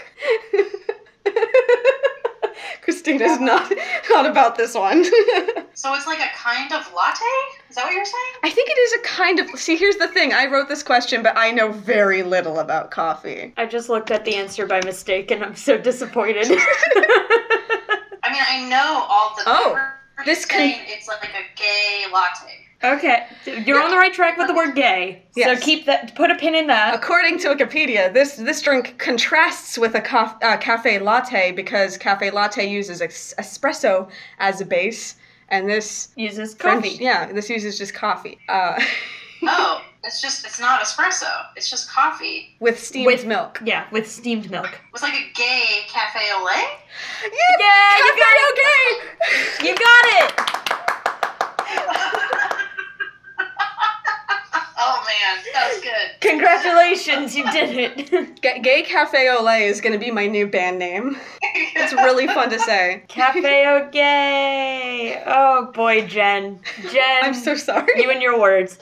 Christina's 2.87 3.41
not 3.41 3.69
not 4.09 4.25
about 4.25 4.55
this 4.55 4.73
one. 4.73 5.03
So 5.73 5.93
it's 5.93 6.07
like 6.07 6.17
a 6.19 6.29
kind 6.35 6.71
of 6.73 6.91
latte? 6.91 7.21
Is 7.69 7.75
that 7.75 7.83
what 7.85 7.93
you're 7.93 8.03
saying? 8.03 8.33
I 8.41 8.49
think 8.49 8.67
it 8.67 8.79
is 8.79 8.93
a 8.93 8.99
kind 9.03 9.39
of 9.39 9.47
See, 9.59 9.75
here's 9.75 9.97
the 9.97 10.07
thing. 10.07 10.33
I 10.33 10.47
wrote 10.47 10.69
this 10.69 10.81
question, 10.81 11.21
but 11.21 11.37
I 11.37 11.51
know 11.51 11.71
very 11.71 12.23
little 12.23 12.57
about 12.57 12.89
coffee. 12.89 13.53
I 13.57 13.67
just 13.67 13.87
looked 13.87 14.09
at 14.09 14.25
the 14.25 14.33
answer 14.35 14.65
by 14.65 14.81
mistake 14.83 15.29
and 15.29 15.43
I'm 15.43 15.55
so 15.55 15.77
disappointed. 15.77 16.47
I 16.49 18.31
mean, 18.31 18.41
I 18.49 18.67
know 18.67 19.05
all 19.07 19.35
the. 19.35 19.43
Oh, 19.45 19.77
this 20.25 20.45
can- 20.45 20.57
saying 20.57 20.81
it's 20.87 21.07
like 21.07 21.25
a 21.25 21.43
gay 21.55 22.05
latte. 22.11 22.66
Okay, 22.83 23.25
you're 23.65 23.81
on 23.81 23.89
the 23.89 23.97
right 23.97 24.13
track 24.13 24.37
with 24.37 24.47
the 24.47 24.53
word 24.53 24.75
gay. 24.75 25.23
Yes. 25.35 25.59
So 25.59 25.65
keep 25.65 25.85
that 25.85 26.15
put 26.15 26.29
a 26.31 26.35
pin 26.35 26.55
in 26.55 26.67
that. 26.67 26.93
According 26.95 27.39
to 27.39 27.49
Wikipedia, 27.49 28.13
this 28.13 28.35
this 28.35 28.61
drink 28.61 28.97
contrasts 28.97 29.77
with 29.77 29.95
a 29.95 30.01
ca- 30.01 30.37
uh, 30.41 30.57
cafe 30.57 30.99
latte 30.99 31.51
because 31.51 31.97
cafe 31.97 32.29
latte 32.31 32.65
uses 32.67 33.01
ex- 33.01 33.33
espresso 33.39 34.09
as 34.39 34.61
a 34.61 34.65
base, 34.65 35.15
and 35.49 35.69
this 35.69 36.09
Uses 36.15 36.53
French- 36.55 36.83
coffee. 36.85 37.03
yeah, 37.03 37.31
this 37.31 37.49
uses 37.49 37.77
just 37.77 37.93
coffee 37.93 38.37
uh, 38.49 38.79
Oh, 39.43 39.83
it's 40.03 40.19
just, 40.19 40.45
it's 40.45 40.59
not 40.59 40.81
espresso. 40.81 41.27
It's 41.55 41.69
just 41.69 41.91
coffee. 41.91 42.55
with 42.59 42.79
steamed 42.83 43.05
With- 43.05 43.25
milk. 43.27 43.59
Yeah, 43.63 43.85
with 43.91 44.09
steamed 44.09 44.49
milk. 44.49 44.79
It's 44.93 45.03
like 45.03 45.13
a 45.13 45.31
gay 45.35 45.85
cafe 45.87 46.19
au 46.33 46.43
lait? 46.43 46.67
Yeah, 47.59 47.97
you 47.97 48.15
got 48.17 48.35
it. 48.35 48.45
okay. 48.53 49.67
You 49.67 49.75
got 49.75 50.05
it. 50.23 50.33
oh 54.79 54.96
man, 55.07 55.43
that 55.53 55.73
was 55.73 55.83
good. 55.83 56.19
Congratulations, 56.21 57.35
you 57.35 57.49
did 57.51 57.69
it. 58.11 58.41
Ga- 58.41 58.59
Gay 58.59 58.83
Cafe 58.83 59.29
au 59.29 59.43
lait 59.43 59.67
is 59.67 59.81
gonna 59.81 59.97
be 59.97 60.11
my 60.11 60.27
new 60.27 60.47
band 60.47 60.77
name. 60.79 61.17
It's 61.55 61.93
really 61.93 62.27
fun 62.27 62.49
to 62.49 62.59
say. 62.59 63.03
Cafe 63.07 63.65
au 63.65 63.89
gay. 63.91 65.23
Oh 65.25 65.71
boy, 65.73 66.05
Jenn. 66.07 66.59
Jenn. 66.91 67.23
I'm 67.23 67.33
so 67.33 67.55
sorry. 67.55 68.01
You 68.01 68.11
and 68.11 68.21
your 68.21 68.39
words. 68.39 68.77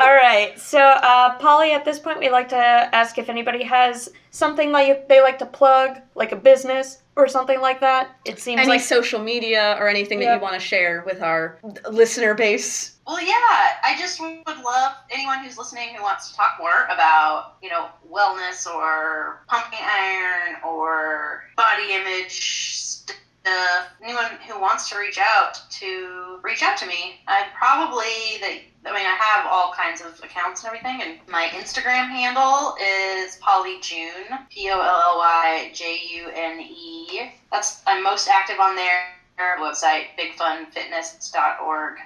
All 0.00 0.14
right. 0.14 0.52
So, 0.58 0.78
uh, 0.78 1.36
Polly, 1.38 1.72
at 1.72 1.84
this 1.84 1.98
point, 1.98 2.18
we'd 2.18 2.30
like 2.30 2.48
to 2.50 2.56
ask 2.56 3.18
if 3.18 3.28
anybody 3.28 3.62
has 3.64 4.08
something 4.30 4.72
like 4.72 5.08
they 5.08 5.20
like 5.20 5.38
to 5.38 5.46
plug, 5.46 5.98
like 6.14 6.32
a 6.32 6.36
business 6.36 7.02
or 7.16 7.28
something 7.28 7.60
like 7.60 7.80
that. 7.80 8.16
It 8.24 8.38
seems 8.38 8.60
Any 8.60 8.68
like 8.68 8.80
social 8.80 9.20
media 9.22 9.76
or 9.78 9.88
anything 9.88 10.20
that 10.20 10.34
you 10.34 10.40
want 10.40 10.54
to 10.54 10.60
share 10.60 11.02
with 11.06 11.22
our 11.22 11.58
listener 11.90 12.34
base? 12.34 12.91
Well, 13.06 13.20
yeah, 13.20 13.80
I 13.82 13.96
just 13.98 14.20
would 14.20 14.64
love 14.64 14.94
anyone 15.10 15.42
who's 15.42 15.58
listening 15.58 15.94
who 15.94 16.02
wants 16.02 16.30
to 16.30 16.36
talk 16.36 16.56
more 16.60 16.84
about, 16.84 17.56
you 17.60 17.68
know, 17.68 17.88
wellness 18.08 18.66
or 18.66 19.42
pumping 19.48 19.80
iron 19.82 20.56
or 20.64 21.44
body 21.56 21.94
image 21.94 22.74
stuff. 22.74 23.88
Anyone 24.02 24.26
who 24.48 24.60
wants 24.60 24.88
to 24.90 24.98
reach 24.98 25.18
out 25.18 25.60
to 25.70 26.38
reach 26.42 26.62
out 26.62 26.76
to 26.76 26.86
me. 26.86 27.20
I 27.26 27.46
probably 27.58 28.38
the 28.40 28.88
I 28.88 28.94
mean 28.94 29.06
I 29.06 29.16
have 29.18 29.46
all 29.50 29.72
kinds 29.72 30.00
of 30.00 30.20
accounts 30.22 30.62
and 30.62 30.68
everything, 30.68 31.02
and 31.02 31.18
my 31.28 31.48
Instagram 31.52 32.08
handle 32.08 32.76
is 32.80 33.36
Polly 33.40 33.78
June, 33.80 34.38
P 34.48 34.70
O 34.70 34.74
L 34.74 34.80
L 34.80 35.18
Y 35.18 35.70
J 35.74 35.98
U 36.18 36.30
N 36.32 36.60
E. 36.60 37.32
That's 37.50 37.82
I'm 37.84 38.04
most 38.04 38.28
active 38.28 38.60
on 38.60 38.76
there. 38.76 39.16
Website 39.58 40.04
bigfunfitness.org. 40.16 41.98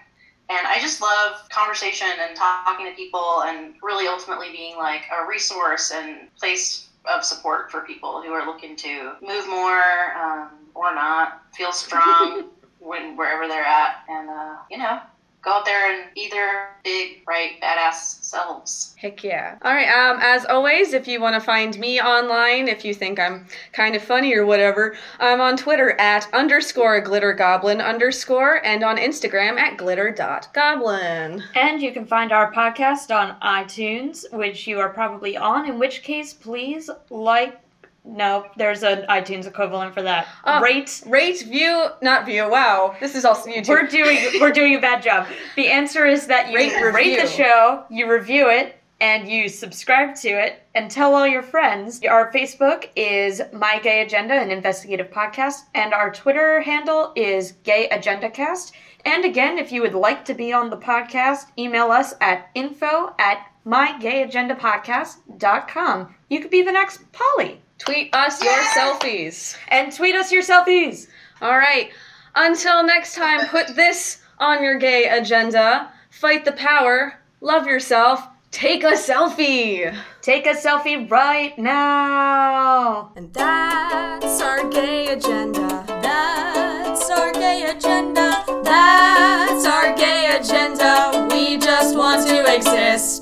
And 0.48 0.66
I 0.66 0.78
just 0.80 1.00
love 1.00 1.48
conversation 1.48 2.06
and 2.20 2.36
talking 2.36 2.86
to 2.86 2.92
people 2.92 3.42
and 3.46 3.74
really 3.82 4.06
ultimately 4.06 4.52
being 4.52 4.76
like 4.76 5.02
a 5.12 5.26
resource 5.26 5.90
and 5.92 6.32
place 6.36 6.88
of 7.04 7.24
support 7.24 7.70
for 7.70 7.80
people 7.80 8.22
who 8.22 8.32
are 8.32 8.46
looking 8.46 8.76
to 8.76 9.12
move 9.20 9.48
more 9.48 10.14
um, 10.16 10.50
or 10.74 10.94
not, 10.94 11.42
feel 11.54 11.72
strong 11.72 12.50
when 12.78 13.16
wherever 13.16 13.48
they're 13.48 13.64
at, 13.64 14.04
and 14.08 14.28
uh, 14.30 14.56
you 14.70 14.78
know, 14.78 15.00
go 15.46 15.52
out 15.52 15.64
there 15.64 15.90
and 15.92 16.12
be 16.14 16.28
their 16.28 16.76
big, 16.82 17.24
bright, 17.24 17.60
badass 17.62 18.22
selves. 18.22 18.94
Heck 18.98 19.22
yeah. 19.22 19.56
All 19.62 19.72
right, 19.72 19.88
um, 19.88 20.18
as 20.20 20.44
always, 20.44 20.92
if 20.92 21.06
you 21.06 21.20
want 21.20 21.34
to 21.34 21.40
find 21.40 21.78
me 21.78 22.00
online, 22.00 22.68
if 22.68 22.84
you 22.84 22.92
think 22.92 23.20
I'm 23.20 23.46
kind 23.72 23.94
of 23.94 24.02
funny 24.02 24.34
or 24.34 24.44
whatever, 24.44 24.96
I'm 25.20 25.40
on 25.40 25.56
Twitter 25.56 25.92
at 26.00 26.28
underscore 26.34 27.00
glitter 27.00 27.32
goblin 27.32 27.80
underscore 27.80 28.64
and 28.66 28.82
on 28.82 28.96
Instagram 28.96 29.56
at 29.58 29.78
glitter.goblin. 29.78 31.42
And 31.54 31.80
you 31.80 31.92
can 31.92 32.06
find 32.06 32.32
our 32.32 32.52
podcast 32.52 33.14
on 33.14 33.38
iTunes, 33.40 34.30
which 34.32 34.66
you 34.66 34.80
are 34.80 34.90
probably 34.90 35.36
on, 35.36 35.68
in 35.68 35.78
which 35.78 36.02
case, 36.02 36.32
please 36.32 36.90
like. 37.08 37.60
No, 38.06 38.46
there's 38.56 38.84
an 38.84 39.04
iTunes 39.08 39.46
equivalent 39.46 39.92
for 39.92 40.02
that. 40.02 40.28
Oh. 40.44 40.60
Rate. 40.60 41.02
Rate, 41.06 41.42
view, 41.42 41.88
not 42.02 42.24
view, 42.24 42.48
wow. 42.48 42.94
This 43.00 43.16
is 43.16 43.24
also 43.24 43.50
YouTube. 43.50 43.68
We're 43.68 43.88
doing 43.88 44.18
we're 44.40 44.52
doing 44.52 44.76
a 44.76 44.80
bad 44.80 45.02
job. 45.02 45.26
The 45.56 45.66
answer 45.66 46.06
is 46.06 46.28
that 46.28 46.50
you 46.50 46.56
Rate, 46.56 46.80
rate, 46.94 47.20
the 47.20 47.26
show, 47.26 47.84
you 47.90 48.08
review 48.10 48.48
it, 48.48 48.76
and 49.00 49.28
you 49.28 49.48
subscribe 49.48 50.14
to 50.16 50.28
it, 50.28 50.62
and 50.74 50.88
tell 50.88 51.16
all 51.16 51.26
your 51.26 51.42
friends. 51.42 52.00
Our 52.08 52.32
Facebook 52.32 52.88
is 52.94 53.42
My 53.52 53.80
Gay 53.80 54.02
Agenda, 54.02 54.34
an 54.34 54.52
investigative 54.52 55.10
podcast, 55.10 55.62
and 55.74 55.92
our 55.92 56.12
Twitter 56.12 56.60
handle 56.60 57.12
is 57.16 57.52
Gay 57.64 57.88
Agenda 57.88 58.30
Cast. 58.30 58.72
And 59.04 59.24
again, 59.24 59.58
if 59.58 59.72
you 59.72 59.82
would 59.82 59.94
like 59.94 60.24
to 60.26 60.34
be 60.34 60.52
on 60.52 60.70
the 60.70 60.76
podcast, 60.76 61.46
email 61.58 61.90
us 61.90 62.14
at 62.20 62.50
info 62.54 63.12
at 63.18 63.50
mygayagendapodcast.com. 63.66 66.14
You 66.30 66.40
could 66.40 66.50
be 66.50 66.62
the 66.62 66.72
next 66.72 67.12
Polly. 67.12 67.60
Tweet 67.78 68.14
us 68.14 68.42
your 68.42 68.54
selfies. 68.74 69.56
And 69.68 69.92
tweet 69.92 70.14
us 70.14 70.32
your 70.32 70.42
selfies. 70.42 71.08
All 71.40 71.56
right. 71.56 71.90
Until 72.34 72.84
next 72.84 73.14
time, 73.14 73.46
put 73.48 73.76
this 73.76 74.22
on 74.38 74.62
your 74.62 74.78
gay 74.78 75.08
agenda. 75.08 75.90
Fight 76.10 76.44
the 76.44 76.52
power. 76.52 77.14
Love 77.40 77.66
yourself. 77.66 78.26
Take 78.50 78.84
a 78.84 78.92
selfie. 78.92 79.94
Take 80.22 80.46
a 80.46 80.54
selfie 80.54 81.10
right 81.10 81.58
now. 81.58 83.12
And 83.16 83.32
that's 83.34 84.40
our 84.40 84.68
gay 84.70 85.08
agenda. 85.08 85.84
That's 85.86 87.10
our 87.10 87.32
gay 87.32 87.70
agenda. 87.70 88.44
That's 88.64 89.66
our 89.66 89.94
gay 89.94 90.36
agenda. 90.38 91.28
We 91.30 91.58
just 91.58 91.96
want 91.96 92.26
to 92.28 92.54
exist. 92.54 93.15